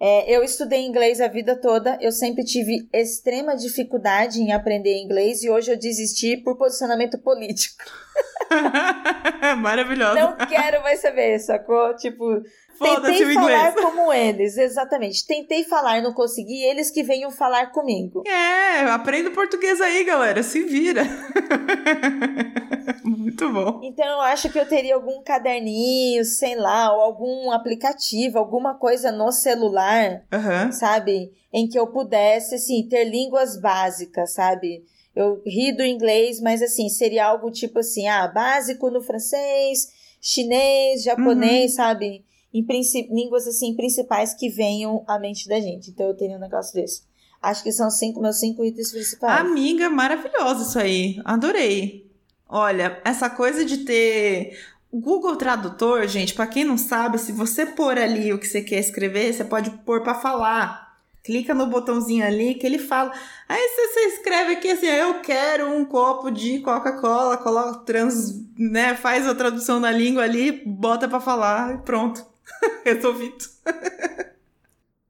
É, 0.00 0.34
eu 0.34 0.42
estudei 0.42 0.84
inglês 0.84 1.20
a 1.20 1.28
vida 1.28 1.56
toda, 1.56 1.96
eu 2.00 2.10
sempre 2.10 2.44
tive 2.44 2.88
extrema 2.92 3.56
dificuldade 3.56 4.40
em 4.40 4.52
aprender 4.52 5.00
inglês 5.00 5.42
e 5.42 5.50
hoje 5.50 5.70
eu 5.70 5.78
desisti 5.78 6.36
por 6.36 6.56
posicionamento 6.56 7.18
político. 7.18 7.84
Maravilhoso. 9.58 10.14
Não 10.14 10.36
quero 10.36 10.82
mais 10.82 11.00
saber, 11.00 11.38
sacou? 11.38 11.94
Tipo, 11.96 12.42
Tentei 12.78 13.34
falar 13.34 13.74
como 13.74 14.12
eles, 14.12 14.56
exatamente. 14.56 15.26
Tentei 15.26 15.64
falar, 15.64 16.02
não 16.02 16.12
consegui, 16.12 16.62
eles 16.64 16.90
que 16.90 17.02
venham 17.02 17.30
falar 17.30 17.70
comigo. 17.70 18.22
É, 18.26 18.80
aprenda 18.90 19.30
português 19.30 19.80
aí, 19.80 20.04
galera, 20.04 20.42
se 20.42 20.62
vira. 20.62 21.04
Muito 23.04 23.52
bom. 23.52 23.80
Então 23.82 24.04
eu 24.04 24.20
acho 24.22 24.50
que 24.50 24.58
eu 24.58 24.66
teria 24.66 24.94
algum 24.94 25.22
caderninho, 25.22 26.24
sei 26.24 26.56
lá, 26.56 26.92
ou 26.92 27.00
algum 27.00 27.52
aplicativo, 27.52 28.38
alguma 28.38 28.74
coisa 28.74 29.12
no 29.12 29.30
celular, 29.30 30.22
uhum. 30.32 30.72
sabe? 30.72 31.30
Em 31.52 31.68
que 31.68 31.78
eu 31.78 31.86
pudesse, 31.86 32.56
assim, 32.56 32.86
ter 32.88 33.04
línguas 33.04 33.60
básicas, 33.60 34.32
sabe? 34.32 34.82
Eu 35.14 35.40
ri 35.46 35.72
do 35.76 35.84
inglês, 35.84 36.40
mas 36.40 36.60
assim, 36.60 36.88
seria 36.88 37.26
algo 37.26 37.50
tipo 37.50 37.78
assim, 37.78 38.08
ah, 38.08 38.26
básico 38.26 38.90
no 38.90 39.00
francês, 39.00 39.92
chinês, 40.20 41.02
japonês, 41.04 41.72
uhum. 41.72 41.76
sabe? 41.76 42.24
Em 42.52 42.64
línguas 43.10 43.46
assim 43.46 43.74
principais 43.74 44.34
que 44.34 44.48
venham 44.48 45.04
à 45.06 45.18
mente 45.18 45.48
da 45.48 45.60
gente. 45.60 45.90
Então 45.90 46.06
eu 46.06 46.16
teria 46.16 46.36
um 46.36 46.40
negócio 46.40 46.74
desse. 46.74 47.02
Acho 47.40 47.62
que 47.62 47.72
são 47.72 47.90
cinco 47.90 48.20
meus 48.20 48.38
cinco 48.40 48.64
itens 48.64 48.90
principais. 48.90 49.40
Amiga, 49.40 49.90
maravilhoso 49.90 50.62
isso 50.62 50.78
aí. 50.78 51.20
Adorei. 51.24 52.10
Olha, 52.48 53.00
essa 53.04 53.28
coisa 53.28 53.64
de 53.64 53.78
ter 53.78 54.56
Google 54.92 55.36
Tradutor, 55.36 56.06
gente, 56.06 56.34
para 56.34 56.46
quem 56.46 56.62
não 56.62 56.78
sabe, 56.78 57.18
se 57.18 57.32
você 57.32 57.66
pôr 57.66 57.98
ali 57.98 58.32
o 58.32 58.38
que 58.38 58.46
você 58.46 58.62
quer 58.62 58.78
escrever, 58.78 59.32
você 59.32 59.44
pode 59.44 59.70
pôr 59.84 60.02
para 60.02 60.14
falar. 60.14 60.83
Clica 61.24 61.54
no 61.54 61.66
botãozinho 61.66 62.24
ali 62.24 62.54
que 62.54 62.66
ele 62.66 62.78
fala. 62.78 63.10
Aí 63.48 63.68
você, 63.68 64.00
escreve 64.08 64.52
aqui 64.52 64.70
assim, 64.70 64.86
eu 64.86 65.20
quero 65.20 65.70
um 65.70 65.84
copo 65.84 66.30
de 66.30 66.60
Coca-Cola, 66.60 67.38
coloca 67.38 67.78
trans, 67.80 68.44
né, 68.58 68.94
faz 68.94 69.26
a 69.26 69.34
tradução 69.34 69.80
na 69.80 69.90
língua 69.90 70.22
ali, 70.22 70.62
bota 70.66 71.08
para 71.08 71.20
falar 71.20 71.74
e 71.74 71.78
pronto. 71.78 72.24
Resolvido. 72.84 73.44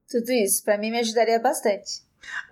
Tudo 0.09 0.31
isso 0.31 0.63
para 0.63 0.79
mim 0.79 0.93
me 0.93 1.01
ajudaria 1.01 1.41
bastante. 1.41 2.05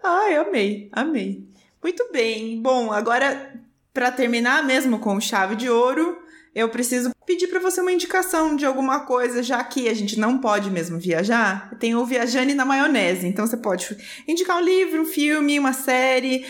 Ai, 0.02 0.34
amei, 0.34 0.88
amei. 0.90 1.46
Muito 1.80 2.10
bem. 2.10 2.60
Bom, 2.60 2.92
agora 2.92 3.52
para 3.94 4.10
terminar 4.10 4.64
mesmo 4.64 4.98
com 4.98 5.20
chave 5.20 5.54
de 5.54 5.68
ouro, 5.68 6.20
eu 6.54 6.68
preciso 6.68 7.12
pedir 7.26 7.48
para 7.48 7.60
você 7.60 7.80
uma 7.80 7.92
indicação 7.92 8.56
de 8.56 8.66
alguma 8.66 9.00
coisa, 9.06 9.42
já 9.42 9.62
que 9.62 9.88
a 9.88 9.94
gente 9.94 10.18
não 10.18 10.38
pode 10.38 10.70
mesmo 10.70 10.98
viajar. 10.98 11.76
Tem 11.78 11.94
o 11.94 12.04
Viajane 12.04 12.54
na 12.54 12.64
Maionese, 12.64 13.26
então 13.26 13.46
você 13.46 13.56
pode 13.56 13.96
indicar 14.26 14.58
um 14.58 14.64
livro, 14.64 15.02
um 15.02 15.06
filme, 15.06 15.58
uma 15.58 15.72
série, 15.72 16.44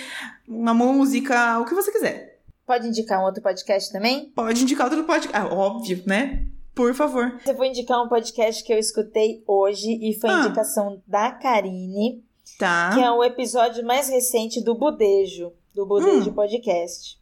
uma 0.47 0.75
música, 0.75 1.59
o 1.61 1.65
que 1.65 1.75
você 1.75 1.91
quiser. 1.91 2.41
Pode 2.67 2.89
indicar 2.89 3.21
um 3.21 3.25
outro 3.25 3.43
podcast 3.43 3.93
também? 3.93 4.31
Pode 4.35 4.63
indicar 4.63 4.87
outro 4.87 5.05
podcast, 5.05 5.37
ah, 5.37 5.47
óbvio, 5.53 6.03
né? 6.07 6.47
Por 6.75 6.95
favor. 6.95 7.39
Eu 7.47 7.55
vou 7.55 7.67
indicar 7.67 8.03
um 8.03 8.09
podcast 8.09 8.65
que 8.65 8.73
eu 8.73 8.79
escutei 8.79 9.43
hoje 9.47 9.99
e 10.01 10.19
foi 10.19 10.31
ah. 10.31 10.41
indicação 10.41 11.03
da 11.07 11.31
Karine. 11.33 12.25
Tá. 12.59 12.93
Que 12.95 13.01
é 13.01 13.11
o 13.11 13.23
episódio 13.23 13.85
mais 13.85 14.09
recente 14.09 14.63
do 14.63 14.75
Budejo, 14.75 15.53
do 15.75 15.85
Budejo 15.85 16.31
hum. 16.31 16.35
Podcast. 16.35 17.21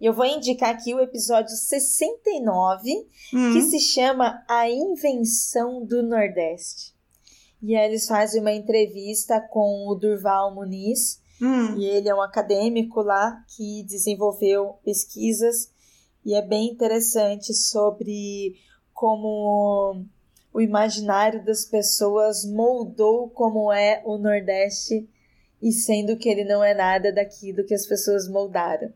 E 0.00 0.06
eu 0.06 0.12
vou 0.12 0.24
indicar 0.24 0.70
aqui 0.70 0.94
o 0.94 1.00
episódio 1.00 1.56
69, 1.56 3.06
hum. 3.34 3.52
que 3.52 3.62
se 3.62 3.80
chama 3.80 4.44
A 4.48 4.70
Invenção 4.70 5.84
do 5.84 6.02
Nordeste. 6.02 6.94
E 7.60 7.74
aí 7.74 7.88
eles 7.88 8.06
fazem 8.06 8.40
uma 8.40 8.52
entrevista 8.52 9.40
com 9.40 9.88
o 9.88 9.94
Durval 9.96 10.54
Muniz, 10.54 11.20
hum. 11.42 11.76
e 11.76 11.84
ele 11.84 12.08
é 12.08 12.14
um 12.14 12.22
acadêmico 12.22 13.02
lá 13.02 13.44
que 13.56 13.82
desenvolveu 13.82 14.74
pesquisas, 14.84 15.68
e 16.24 16.34
é 16.34 16.42
bem 16.42 16.70
interessante 16.70 17.52
sobre 17.52 18.54
como 18.94 20.04
o 20.52 20.60
imaginário 20.60 21.44
das 21.44 21.64
pessoas 21.64 22.44
moldou 22.44 23.28
como 23.30 23.72
é 23.72 24.00
o 24.04 24.16
Nordeste, 24.16 25.08
e 25.60 25.72
sendo 25.72 26.16
que 26.16 26.28
ele 26.28 26.44
não 26.44 26.62
é 26.62 26.72
nada 26.72 27.12
daquilo 27.12 27.64
que 27.64 27.74
as 27.74 27.84
pessoas 27.84 28.28
moldaram. 28.28 28.92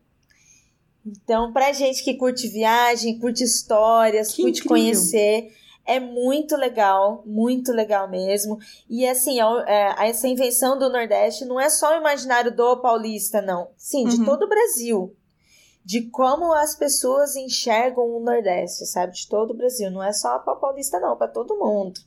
Então, 1.05 1.51
pra 1.51 1.73
gente 1.73 2.03
que 2.03 2.13
curte 2.15 2.47
viagem, 2.47 3.19
curte 3.19 3.43
histórias, 3.43 4.31
que 4.31 4.41
curte 4.41 4.59
incrível. 4.59 4.69
conhecer, 4.69 5.51
é 5.85 5.99
muito 5.99 6.55
legal, 6.55 7.23
muito 7.25 7.71
legal 7.71 8.09
mesmo. 8.09 8.57
E 8.89 9.05
assim, 9.05 9.39
é, 9.67 10.09
essa 10.09 10.27
invenção 10.27 10.79
do 10.79 10.89
Nordeste 10.89 11.45
não 11.45 11.59
é 11.59 11.69
só 11.69 11.93
o 11.93 11.99
imaginário 11.99 12.55
do 12.55 12.77
paulista, 12.77 13.41
não. 13.41 13.69
Sim, 13.77 14.07
de 14.07 14.17
uhum. 14.17 14.25
todo 14.25 14.43
o 14.43 14.49
Brasil. 14.49 15.15
De 15.85 16.09
como 16.09 16.53
as 16.53 16.75
pessoas 16.75 17.35
enxergam 17.35 18.05
o 18.05 18.21
Nordeste, 18.21 18.85
sabe? 18.85 19.13
De 19.13 19.27
todo 19.27 19.51
o 19.51 19.57
Brasil. 19.57 19.91
Não 19.91 20.01
é 20.01 20.13
só 20.13 20.39
para 20.39 20.55
paulista, 20.55 20.99
não, 21.01 21.17
para 21.17 21.27
todo 21.27 21.57
mundo. 21.57 21.99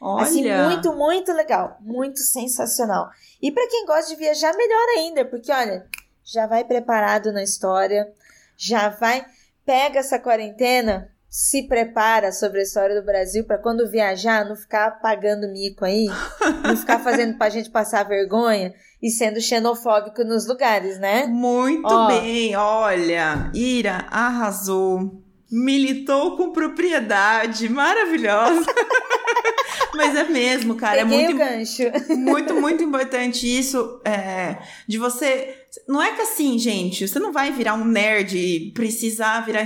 Olha. 0.00 0.24
Assim, 0.24 0.52
muito, 0.66 0.92
muito 0.92 1.32
legal. 1.32 1.76
Muito 1.80 2.18
sensacional. 2.18 3.08
E 3.40 3.52
para 3.52 3.68
quem 3.68 3.86
gosta 3.86 4.08
de 4.08 4.16
viajar, 4.16 4.52
melhor 4.56 4.88
ainda, 4.96 5.24
porque 5.24 5.52
olha, 5.52 5.86
já 6.24 6.48
vai 6.48 6.64
preparado 6.64 7.32
na 7.32 7.44
história 7.44 8.12
já 8.56 8.88
vai, 8.88 9.24
pega 9.64 10.00
essa 10.00 10.18
quarentena, 10.18 11.08
se 11.28 11.66
prepara 11.66 12.30
sobre 12.30 12.60
a 12.60 12.62
história 12.62 12.94
do 13.00 13.06
Brasil 13.06 13.44
para 13.44 13.56
quando 13.56 13.90
viajar 13.90 14.44
não 14.44 14.54
ficar 14.54 15.00
pagando 15.00 15.50
mico 15.50 15.84
aí, 15.84 16.06
não 16.62 16.76
ficar 16.76 16.98
fazendo 16.98 17.38
pra 17.38 17.48
gente 17.48 17.70
passar 17.70 18.06
vergonha 18.06 18.74
e 19.02 19.10
sendo 19.10 19.40
xenofóbico 19.40 20.22
nos 20.24 20.46
lugares, 20.46 20.98
né? 20.98 21.26
Muito 21.26 21.88
Ó, 21.88 22.06
bem, 22.06 22.54
olha, 22.54 23.50
Ira 23.54 24.06
arrasou. 24.10 25.21
Militou 25.52 26.36
com 26.36 26.50
propriedade, 26.50 27.68
maravilhosa. 27.68 28.64
Mas 29.94 30.16
é 30.16 30.24
mesmo, 30.24 30.74
cara. 30.74 31.04
Peguei 31.04 31.18
é 31.18 31.28
muito, 31.28 31.34
o 31.34 31.38
gancho. 31.38 31.82
muito, 32.16 32.54
muito 32.54 32.82
importante 32.82 33.46
isso 33.46 34.00
é, 34.04 34.56
de 34.88 34.96
você. 34.96 35.54
Não 35.86 36.02
é 36.02 36.12
que 36.12 36.22
assim, 36.22 36.58
gente, 36.58 37.06
você 37.06 37.18
não 37.18 37.32
vai 37.32 37.52
virar 37.52 37.74
um 37.74 37.84
nerd 37.84 38.38
e 38.38 38.70
precisar 38.72 39.44
virar 39.44 39.62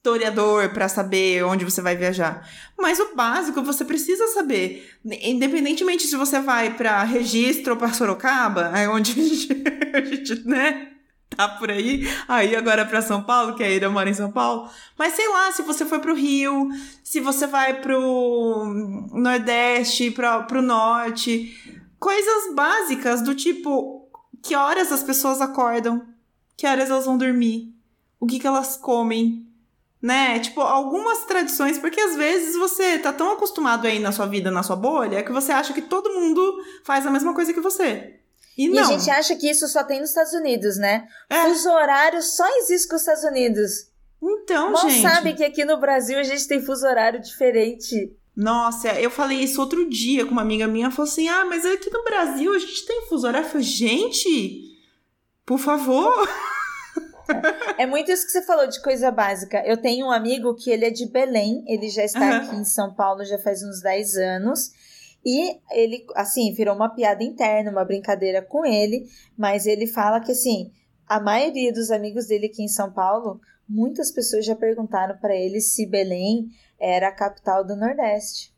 historiador 0.00 0.70
para 0.70 0.88
saber 0.88 1.44
onde 1.44 1.64
você 1.64 1.82
vai 1.82 1.94
viajar. 1.94 2.48
Mas 2.78 2.98
o 2.98 3.14
básico 3.14 3.62
você 3.62 3.84
precisa 3.84 4.28
saber. 4.28 4.88
Independentemente 5.04 6.06
se 6.06 6.16
você 6.16 6.40
vai 6.40 6.74
para 6.74 7.02
registro 7.04 7.72
ou 7.72 7.78
para 7.78 7.92
Sorocaba, 7.92 8.72
é 8.74 8.88
onde 8.88 9.12
a 9.12 9.14
gente, 9.14 9.48
a 9.92 10.00
gente 10.00 10.48
né? 10.48 10.88
Tá 11.36 11.48
por 11.48 11.70
aí, 11.70 12.06
aí 12.28 12.54
agora 12.54 12.84
para 12.84 13.00
São 13.00 13.22
Paulo, 13.22 13.54
que 13.54 13.62
a 13.62 13.70
Ira 13.70 13.88
mora 13.88 14.10
em 14.10 14.14
São 14.14 14.30
Paulo. 14.30 14.68
Mas 14.98 15.14
sei 15.14 15.28
lá, 15.28 15.52
se 15.52 15.62
você 15.62 15.84
for 15.86 16.00
pro 16.00 16.14
Rio, 16.14 16.68
se 17.02 17.20
você 17.20 17.46
vai 17.46 17.80
pro 17.80 18.64
Nordeste, 19.12 20.10
pro, 20.10 20.44
pro 20.44 20.62
Norte, 20.62 21.80
coisas 21.98 22.54
básicas 22.54 23.22
do 23.22 23.34
tipo 23.34 24.08
que 24.42 24.56
horas 24.56 24.90
as 24.90 25.02
pessoas 25.02 25.40
acordam, 25.40 26.06
que 26.56 26.66
horas 26.66 26.90
elas 26.90 27.04
vão 27.04 27.16
dormir, 27.16 27.74
o 28.18 28.26
que 28.26 28.38
que 28.38 28.46
elas 28.46 28.76
comem, 28.76 29.46
né? 30.00 30.38
Tipo, 30.38 30.62
algumas 30.62 31.24
tradições, 31.24 31.78
porque 31.78 32.00
às 32.00 32.16
vezes 32.16 32.56
você 32.56 32.98
tá 32.98 33.12
tão 33.12 33.32
acostumado 33.32 33.86
aí 33.86 33.98
na 33.98 34.12
sua 34.12 34.26
vida, 34.26 34.50
na 34.50 34.62
sua 34.62 34.76
bolha, 34.76 35.22
que 35.22 35.32
você 35.32 35.52
acha 35.52 35.72
que 35.72 35.82
todo 35.82 36.14
mundo 36.14 36.64
faz 36.84 37.06
a 37.06 37.10
mesma 37.10 37.34
coisa 37.34 37.52
que 37.52 37.60
você. 37.60 38.20
E, 38.56 38.68
e 38.68 38.78
a 38.78 38.84
gente 38.84 39.10
acha 39.10 39.34
que 39.36 39.48
isso 39.48 39.66
só 39.68 39.84
tem 39.84 40.00
nos 40.00 40.10
Estados 40.10 40.32
Unidos, 40.32 40.76
né? 40.76 41.06
É. 41.28 41.44
Fuso 41.44 41.70
horário 41.70 42.22
só 42.22 42.46
existe 42.58 42.88
com 42.88 42.96
os 42.96 43.02
Estados 43.02 43.24
Unidos. 43.24 43.90
Então, 44.22 44.72
Mal 44.72 44.88
gente. 44.88 45.02
sabe 45.02 45.34
que 45.34 45.44
aqui 45.44 45.64
no 45.64 45.78
Brasil 45.78 46.18
a 46.18 46.22
gente 46.22 46.46
tem 46.46 46.60
fuso 46.60 46.86
horário 46.86 47.20
diferente. 47.20 48.14
Nossa, 48.36 48.88
eu 49.00 49.10
falei 49.10 49.38
isso 49.38 49.60
outro 49.60 49.88
dia 49.88 50.24
com 50.24 50.32
uma 50.32 50.42
amiga 50.42 50.66
minha, 50.66 50.90
falou 50.90 51.10
assim: 51.10 51.28
"Ah, 51.28 51.44
mas 51.44 51.64
aqui 51.64 51.90
no 51.90 52.04
Brasil 52.04 52.54
a 52.54 52.58
gente 52.58 52.86
tem 52.86 53.06
fuso 53.06 53.26
horário". 53.26 53.46
Eu 53.46 53.50
falei: 53.50 53.66
"Gente, 53.66 54.76
por 55.44 55.58
favor". 55.58 56.28
É 57.78 57.86
muito 57.86 58.10
isso 58.10 58.26
que 58.26 58.32
você 58.32 58.42
falou 58.42 58.66
de 58.66 58.82
coisa 58.82 59.10
básica. 59.10 59.62
Eu 59.64 59.76
tenho 59.76 60.06
um 60.06 60.10
amigo 60.10 60.54
que 60.54 60.70
ele 60.70 60.84
é 60.84 60.90
de 60.90 61.06
Belém, 61.06 61.64
ele 61.66 61.88
já 61.88 62.04
está 62.04 62.20
uhum. 62.20 62.36
aqui 62.36 62.56
em 62.56 62.64
São 62.64 62.92
Paulo 62.92 63.24
já 63.24 63.38
faz 63.38 63.62
uns 63.62 63.80
10 63.80 64.16
anos. 64.16 64.72
E 65.24 65.58
ele, 65.70 66.06
assim, 66.14 66.52
virou 66.54 66.74
uma 66.74 66.88
piada 66.88 67.22
interna, 67.22 67.70
uma 67.70 67.84
brincadeira 67.84 68.40
com 68.40 68.64
ele, 68.64 69.06
mas 69.36 69.66
ele 69.66 69.86
fala 69.86 70.20
que, 70.20 70.32
assim, 70.32 70.72
a 71.06 71.20
maioria 71.20 71.72
dos 71.72 71.90
amigos 71.90 72.26
dele 72.26 72.46
aqui 72.46 72.62
em 72.62 72.68
São 72.68 72.90
Paulo, 72.92 73.40
muitas 73.68 74.10
pessoas 74.10 74.46
já 74.46 74.56
perguntaram 74.56 75.18
para 75.18 75.34
ele 75.34 75.60
se 75.60 75.86
Belém 75.86 76.48
era 76.78 77.08
a 77.08 77.12
capital 77.12 77.64
do 77.64 77.76
Nordeste. 77.76 78.54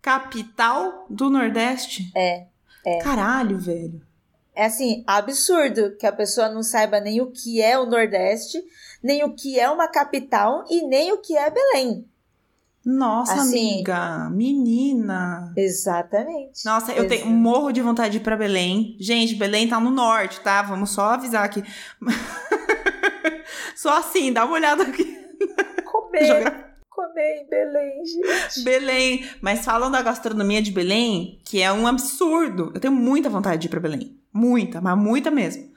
Capital 0.00 1.06
do 1.10 1.28
Nordeste? 1.28 2.10
É, 2.16 2.46
é. 2.86 2.98
Caralho, 2.98 3.58
velho. 3.58 4.00
É 4.54 4.64
assim, 4.64 5.04
absurdo 5.06 5.96
que 5.96 6.06
a 6.06 6.12
pessoa 6.12 6.48
não 6.48 6.62
saiba 6.62 6.98
nem 6.98 7.20
o 7.20 7.30
que 7.30 7.60
é 7.62 7.78
o 7.78 7.86
Nordeste, 7.86 8.60
nem 9.02 9.22
o 9.22 9.34
que 9.34 9.58
é 9.58 9.70
uma 9.70 9.86
capital 9.86 10.64
e 10.68 10.84
nem 10.86 11.12
o 11.12 11.18
que 11.18 11.36
é 11.36 11.48
Belém. 11.50 12.08
Nossa, 12.84 13.34
assim, 13.34 13.74
amiga, 13.74 14.30
menina. 14.30 15.52
Exatamente. 15.56 16.64
Nossa, 16.64 16.92
eu 16.92 17.06
tenho 17.06 17.26
morro 17.26 17.72
de 17.72 17.82
vontade 17.82 18.12
de 18.12 18.16
ir 18.18 18.20
pra 18.20 18.36
Belém. 18.36 18.96
Gente, 18.98 19.34
Belém 19.34 19.68
tá 19.68 19.78
no 19.78 19.90
norte, 19.90 20.40
tá? 20.40 20.62
Vamos 20.62 20.90
só 20.90 21.14
avisar 21.14 21.44
aqui. 21.44 21.62
só 23.76 23.98
assim, 23.98 24.32
dá 24.32 24.44
uma 24.44 24.54
olhada 24.54 24.84
aqui. 24.84 25.18
Comer. 25.84 26.68
comer 26.88 27.42
em 27.42 27.48
Belém, 27.50 28.04
gente. 28.04 28.64
Belém. 28.64 29.28
Mas 29.40 29.64
falam 29.64 29.90
da 29.90 30.00
gastronomia 30.00 30.62
de 30.62 30.70
Belém, 30.70 31.40
que 31.44 31.60
é 31.60 31.72
um 31.72 31.86
absurdo. 31.86 32.70
Eu 32.74 32.80
tenho 32.80 32.94
muita 32.94 33.28
vontade 33.28 33.60
de 33.60 33.66
ir 33.66 33.70
pra 33.70 33.80
Belém. 33.80 34.18
Muita, 34.32 34.80
mas 34.80 34.96
muita 34.96 35.30
mesmo. 35.30 35.68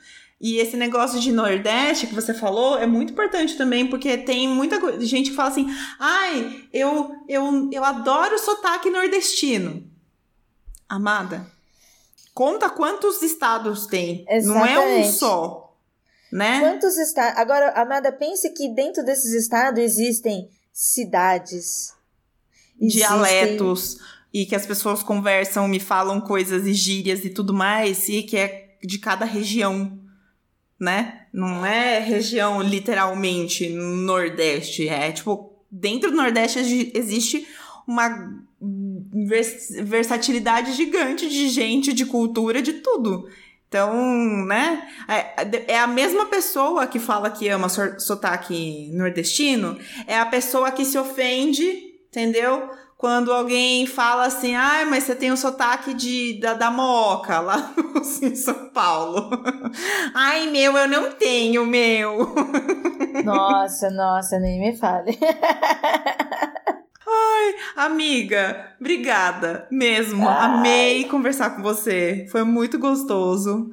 E 0.42 0.58
esse 0.58 0.76
negócio 0.76 1.20
de 1.20 1.32
Nordeste 1.32 2.08
que 2.08 2.16
você 2.16 2.34
falou 2.34 2.76
é 2.80 2.88
muito 2.88 3.14
importante 3.14 3.56
também, 3.56 3.88
porque 3.88 4.18
tem 4.18 4.48
muita 4.48 5.00
gente 5.00 5.30
que 5.30 5.36
fala 5.36 5.50
assim: 5.50 5.68
ai, 6.00 6.66
eu, 6.74 7.16
eu, 7.30 7.70
eu 7.72 7.86
adoro 7.86 8.40
sotaque 8.40 8.90
nordestino. 8.90 9.88
Amada, 10.90 11.46
conta 12.34 12.72
quantos 12.72 13.22
estados 13.22 13.86
tem. 13.86 14.26
Exatamente. 14.28 14.74
Não 14.74 14.82
é 14.82 14.98
um 14.98 15.12
só. 15.12 15.78
Né? 16.34 16.60
Quantos 16.60 16.98
estados. 16.98 17.38
Agora, 17.38 17.80
Amada, 17.80 18.12
pense 18.12 18.50
que 18.50 18.68
dentro 18.74 19.06
desses 19.06 19.34
estados 19.36 19.80
existem 19.80 20.50
cidades, 20.74 21.94
existem... 22.80 23.08
dialetos, 23.08 24.00
e 24.34 24.48
que 24.48 24.56
as 24.56 24.66
pessoas 24.66 25.04
conversam, 25.04 25.68
me 25.68 25.80
falam 25.80 26.20
coisas 26.20 26.66
e 26.66 26.74
gírias 26.74 27.24
e 27.24 27.30
tudo 27.30 27.54
mais, 27.54 28.10
e 28.10 28.24
que 28.24 28.38
é 28.38 28.76
de 28.82 28.98
cada 28.98 29.24
região 29.24 30.01
né? 30.82 31.28
Não 31.32 31.64
é 31.64 32.00
região 32.00 32.60
literalmente 32.60 33.70
Nordeste. 33.70 34.90
É 34.90 35.12
tipo, 35.12 35.54
dentro 35.70 36.10
do 36.10 36.18
Nordeste 36.18 36.92
existe 36.96 37.48
uma 37.88 38.42
vers 38.60 39.70
versatilidade 39.84 40.74
gigante 40.74 41.30
de 41.30 41.50
gente, 41.50 41.94
de 41.94 42.04
cultura, 42.04 42.64
de 42.64 42.74
tudo. 42.74 43.30
Então, 43.68 43.94
né? 44.48 44.88
É, 45.08 45.74
é 45.74 45.80
a 45.80 45.86
mesma 45.86 46.26
pessoa 46.26 46.88
que 46.88 46.98
fala 46.98 47.30
que 47.30 47.48
ama 47.48 47.70
sotaque 47.70 48.90
nordestino, 48.92 49.78
é 50.08 50.18
a 50.18 50.26
pessoa 50.26 50.72
que 50.72 50.84
se 50.84 50.98
ofende, 50.98 51.64
entendeu? 52.10 52.70
Quando 53.02 53.34
alguém 53.34 53.88
fala 53.88 54.26
assim, 54.26 54.54
ai, 54.54 54.84
ah, 54.84 54.86
mas 54.86 55.06
você 55.06 55.16
tem 55.16 55.32
o 55.32 55.36
sotaque 55.36 55.92
de, 55.92 56.40
da, 56.40 56.54
da 56.54 56.70
Moca, 56.70 57.40
lá 57.40 57.74
em 58.22 58.36
São 58.36 58.70
Paulo. 58.70 59.32
ai, 60.14 60.46
meu, 60.52 60.78
eu 60.78 60.88
não 60.88 61.12
tenho, 61.14 61.66
meu. 61.66 62.32
Nossa, 63.26 63.90
nossa, 63.90 64.40
nem 64.40 64.60
me 64.60 64.78
fale. 64.78 65.18
Ai, 67.08 67.56
amiga, 67.76 68.76
obrigada 68.80 69.68
mesmo. 69.72 70.28
Ai. 70.30 70.46
Amei 70.46 71.04
conversar 71.06 71.56
com 71.56 71.62
você. 71.64 72.28
Foi 72.32 72.44
muito 72.44 72.78
gostoso. 72.80 73.72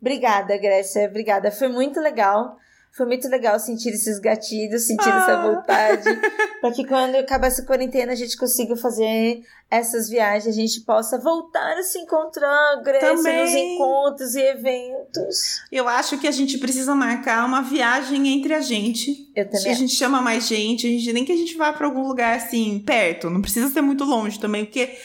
Obrigada, 0.00 0.56
Grécia. 0.56 1.06
Obrigada. 1.06 1.50
Foi 1.50 1.68
muito 1.68 2.00
legal. 2.00 2.56
Foi 2.94 3.06
muito 3.06 3.26
legal 3.26 3.58
sentir 3.58 3.88
esses 3.88 4.18
gatilhos, 4.18 4.86
sentir 4.86 5.08
ah. 5.08 5.22
essa 5.22 5.42
vontade. 5.42 6.20
para 6.60 6.72
que 6.72 6.86
quando 6.86 7.14
acabar 7.14 7.46
essa 7.46 7.64
quarentena 7.64 8.12
a 8.12 8.14
gente 8.14 8.36
consiga 8.36 8.76
fazer 8.76 9.42
essas 9.70 10.10
viagens, 10.10 10.54
a 10.54 10.60
gente 10.60 10.82
possa 10.82 11.18
voltar 11.18 11.78
a 11.78 11.82
se 11.82 11.98
encontrar, 11.98 12.82
Grécia, 12.84 13.16
Também. 13.16 13.42
nos 13.42 13.52
encontros 13.52 14.34
e 14.34 14.42
eventos. 14.42 15.62
Eu 15.72 15.88
acho 15.88 16.18
que 16.18 16.28
a 16.28 16.30
gente 16.30 16.58
precisa 16.58 16.94
marcar 16.94 17.46
uma 17.46 17.62
viagem 17.62 18.28
entre 18.28 18.52
a 18.52 18.60
gente. 18.60 19.32
Eu 19.34 19.48
também. 19.48 19.72
A 19.72 19.74
gente 19.74 19.94
chama 19.94 20.20
mais 20.20 20.46
gente, 20.46 20.86
a 20.86 20.90
gente, 20.90 21.12
nem 21.14 21.24
que 21.24 21.32
a 21.32 21.36
gente 21.36 21.56
vá 21.56 21.72
para 21.72 21.86
algum 21.86 22.06
lugar 22.06 22.36
assim, 22.36 22.78
perto. 22.84 23.30
Não 23.30 23.40
precisa 23.40 23.70
ser 23.70 23.80
muito 23.80 24.04
longe 24.04 24.38
também, 24.38 24.66
porque 24.66 24.98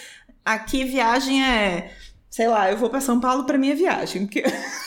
aqui 0.44 0.84
viagem 0.84 1.42
é 1.42 1.90
sei 2.38 2.48
lá, 2.48 2.70
eu 2.70 2.78
vou 2.78 2.88
para 2.88 3.02
São 3.02 3.20
Paulo 3.20 3.48
para 3.48 3.58
minha 3.58 3.76
viagem. 3.76 4.28
Porque... 4.28 4.44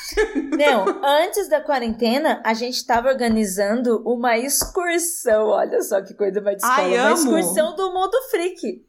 Não, 0.57 0.84
antes 1.05 1.48
da 1.48 1.61
quarentena, 1.61 2.40
a 2.46 2.55
gente 2.55 2.76
estava 2.76 3.09
organizando 3.09 4.01
uma 4.07 4.38
excursão. 4.38 5.48
Olha 5.48 5.82
só 5.82 6.01
que 6.01 6.14
coisa 6.14 6.40
mais 6.40 6.62
escola. 6.62 6.76
Ai, 6.76 6.96
uma 6.96 7.12
excursão 7.12 7.74
do 7.74 7.92
Mundo 7.92 8.16
Freak. 8.30 8.86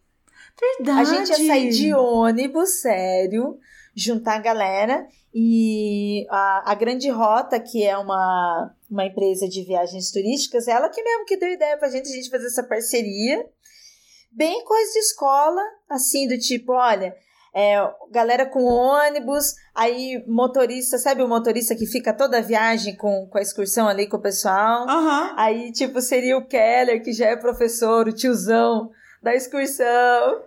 Verdade. 0.77 0.99
A 0.99 1.03
gente 1.03 1.29
ia 1.29 1.47
sair 1.47 1.69
de 1.71 1.91
ônibus, 1.95 2.81
sério, 2.81 3.57
juntar 3.95 4.35
a 4.35 4.41
galera. 4.41 5.07
E 5.33 6.27
a, 6.29 6.71
a 6.71 6.75
Grande 6.75 7.09
Rota, 7.09 7.59
que 7.59 7.83
é 7.83 7.97
uma, 7.97 8.75
uma 8.87 9.05
empresa 9.07 9.49
de 9.49 9.63
viagens 9.63 10.11
turísticas, 10.11 10.67
ela 10.67 10.87
que 10.87 11.01
mesmo 11.01 11.25
que 11.25 11.37
deu 11.37 11.49
ideia 11.49 11.77
pra 11.77 11.89
gente, 11.89 12.09
a 12.09 12.13
gente 12.13 12.29
fazer 12.29 12.45
essa 12.45 12.61
parceria. 12.61 13.43
Bem 14.31 14.63
coisa 14.63 14.93
de 14.93 14.99
escola, 14.99 15.63
assim, 15.89 16.27
do 16.27 16.37
tipo, 16.37 16.73
olha, 16.73 17.15
é, 17.53 17.77
galera 18.09 18.45
com 18.45 18.63
ônibus, 18.63 19.55
aí 19.75 20.23
motorista, 20.27 20.97
sabe 20.97 21.21
o 21.21 21.27
motorista 21.27 21.75
que 21.75 21.85
fica 21.85 22.13
toda 22.13 22.37
a 22.37 22.41
viagem 22.41 22.95
com, 22.95 23.27
com 23.27 23.37
a 23.37 23.41
excursão 23.41 23.87
ali 23.87 24.07
com 24.07 24.17
o 24.17 24.21
pessoal? 24.21 24.87
Uhum. 24.87 25.33
Aí, 25.35 25.71
tipo, 25.71 26.01
seria 26.01 26.37
o 26.37 26.45
Keller, 26.45 27.03
que 27.03 27.11
já 27.11 27.27
é 27.27 27.35
professor, 27.35 28.07
o 28.07 28.13
tiozão 28.13 28.89
da 29.21 29.35
excursão. 29.35 30.43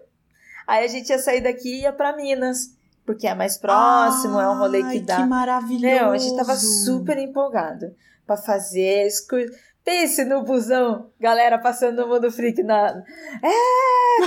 Aí 0.66 0.84
a 0.84 0.88
gente 0.88 1.10
ia 1.10 1.18
sair 1.18 1.42
daqui 1.42 1.68
e 1.68 1.82
ia 1.82 1.92
pra 1.92 2.16
Minas. 2.16 2.74
Porque 3.04 3.26
é 3.26 3.34
mais 3.34 3.58
próximo, 3.58 4.38
Ai, 4.38 4.46
é 4.46 4.48
um 4.48 4.56
rolê 4.56 4.82
que 4.82 5.00
dá. 5.00 5.16
Que 5.16 5.26
maravilhoso! 5.26 5.94
Meu, 5.94 6.10
a 6.10 6.16
gente 6.16 6.36
tava 6.38 6.56
super 6.56 7.18
empolgado 7.18 7.94
para 8.26 8.38
fazer 8.38 9.06
excursão. 9.06 9.54
Pense 9.84 10.24
no 10.24 10.42
busão, 10.42 11.10
galera 11.20 11.58
passando 11.58 12.00
no 12.00 12.08
mundo 12.08 12.32
freak 12.32 12.62
na. 12.62 13.04
É! 13.42 14.24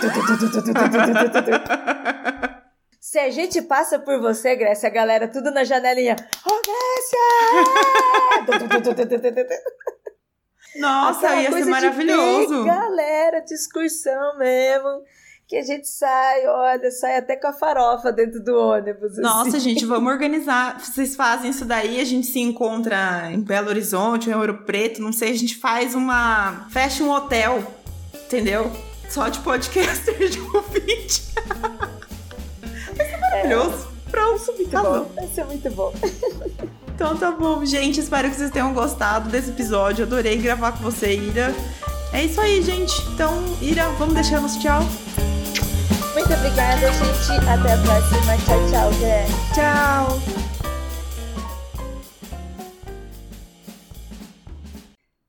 Se 3.10 3.18
a 3.20 3.32
gente 3.32 3.62
passa 3.62 3.97
por 3.97 4.20
você, 4.20 4.53
Grécia, 4.58 4.89
a 4.89 4.91
galera 4.91 5.30
tudo 5.30 5.49
na 5.49 5.64
janelinha. 5.64 6.14
Ô, 6.45 6.49
oh, 6.51 6.62
Grécia! 6.62 7.18
Nossa, 10.76 11.28
Aquela 11.28 11.41
ia 11.41 11.51
ser 11.53 11.66
maravilhoso. 11.68 12.64
De 12.64 12.68
galera, 12.68 13.39
de 13.39 13.53
excursão 13.53 14.38
mesmo. 14.38 15.03
Que 15.47 15.55
a 15.55 15.64
gente 15.64 15.88
sai, 15.88 16.47
olha, 16.47 16.91
sai 16.91 17.16
até 17.16 17.38
com 17.38 17.47
a 17.47 17.53
farofa 17.53 18.12
dentro 18.12 18.43
do 18.43 18.53
ônibus. 18.53 19.14
Assim. 19.14 19.22
Nossa, 19.22 19.58
gente, 19.58 19.86
vamos 19.86 20.12
organizar. 20.12 20.78
Vocês 20.82 21.16
fazem 21.16 21.51
isso 21.51 21.64
daí, 21.64 22.01
a 22.01 22.05
gente 22.05 22.28
se 22.28 22.41
encontra 22.41 23.32
em 23.32 23.39
Belo 23.39 23.70
Horizonte, 23.70 24.30
em 24.30 24.34
Ouro 24.34 24.66
Preto, 24.66 25.01
não 25.01 25.14
sei, 25.14 25.32
a 25.32 25.38
gente 25.38 25.55
faz 25.55 25.95
uma. 25.95 26.68
Fecha 26.72 27.01
um 27.05 27.12
hotel, 27.12 27.64
entendeu? 28.26 28.70
Só 29.10 29.30
de 29.30 29.39
podcaster 29.39 30.28
de 30.28 30.41
ouvinte. 30.41 31.24
maravilhoso. 33.38 33.88
É. 34.07 34.11
Pronto, 34.11 34.53
muito 34.53 34.69
bom. 34.69 35.11
Vai 35.15 35.27
ser 35.27 35.45
muito 35.45 35.69
bom. 35.71 35.93
Então 36.97 37.15
tá 37.15 37.29
bom, 37.29 37.63
gente. 37.63 37.99
Espero 37.99 38.27
que 38.27 38.35
vocês 38.35 38.49
tenham 38.49 38.73
gostado 38.73 39.29
desse 39.29 39.51
episódio. 39.51 40.03
Adorei 40.03 40.35
gravar 40.38 40.71
com 40.71 40.79
você, 40.79 41.13
Ira. 41.13 41.53
É 42.11 42.25
isso 42.25 42.41
aí, 42.41 42.59
gente. 42.63 42.99
Então, 43.13 43.31
Ira, 43.61 43.88
vamos 43.99 44.15
deixar 44.15 44.41
nosso 44.41 44.59
tchau. 44.59 44.81
Muito 46.15 46.33
obrigada, 46.33 46.91
gente. 46.91 47.31
Até 47.47 47.73
a 47.73 47.77
próxima. 47.77 48.38
Tchau, 48.43 48.71
tchau, 48.71 48.93
Gé. 48.93 49.25
Tchau. 49.53 50.19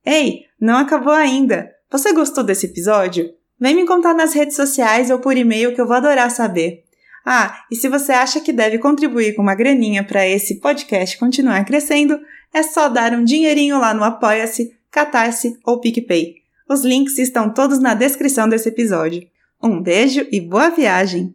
Ei, 0.07 0.47
não 0.59 0.79
acabou 0.79 1.13
ainda. 1.13 1.71
Você 1.91 2.15
gostou 2.15 2.43
desse 2.43 2.65
episódio? 2.65 3.31
Vem 3.61 3.75
me 3.75 3.87
contar 3.87 4.15
nas 4.15 4.33
redes 4.33 4.57
sociais 4.57 5.11
ou 5.11 5.19
por 5.19 5.37
e-mail 5.37 5.75
que 5.75 5.81
eu 5.83 5.87
vou 5.87 5.97
adorar 5.97 6.31
saber. 6.31 6.88
Ah, 7.25 7.65
e 7.71 7.77
se 7.77 7.89
você 7.89 8.13
acha 8.13 8.41
que 8.41 8.53
deve 8.53 8.79
contribuir 8.79 9.35
com 9.35 9.43
uma 9.43 9.55
graninha 9.55 10.03
para 10.05 10.27
esse 10.27 10.61
podcast 10.61 11.19
continuar 11.19 11.65
crescendo, 11.65 12.19
é 12.53 12.63
só 12.63 12.89
dar 12.89 13.13
um 13.13 13.25
dinheirinho 13.25 13.79
lá 13.79 13.93
no 13.93 14.05
Apoia-se, 14.05 14.73
Catarse 14.91 15.59
ou 15.65 15.81
PicPay. 15.81 16.37
Os 16.69 16.85
links 16.85 17.19
estão 17.19 17.53
todos 17.53 17.79
na 17.79 17.95
descrição 17.95 18.49
desse 18.49 18.69
episódio. 18.69 19.27
Um 19.63 19.83
beijo 19.83 20.27
e 20.31 20.41
boa 20.41 20.71
viagem! 20.71 21.35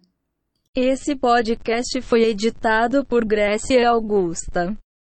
Esse 0.76 1.16
podcast 1.16 2.02
foi 2.02 2.24
editado 2.24 3.06
por 3.06 3.24
Grécia 3.24 3.88
Augusta. 3.88 4.76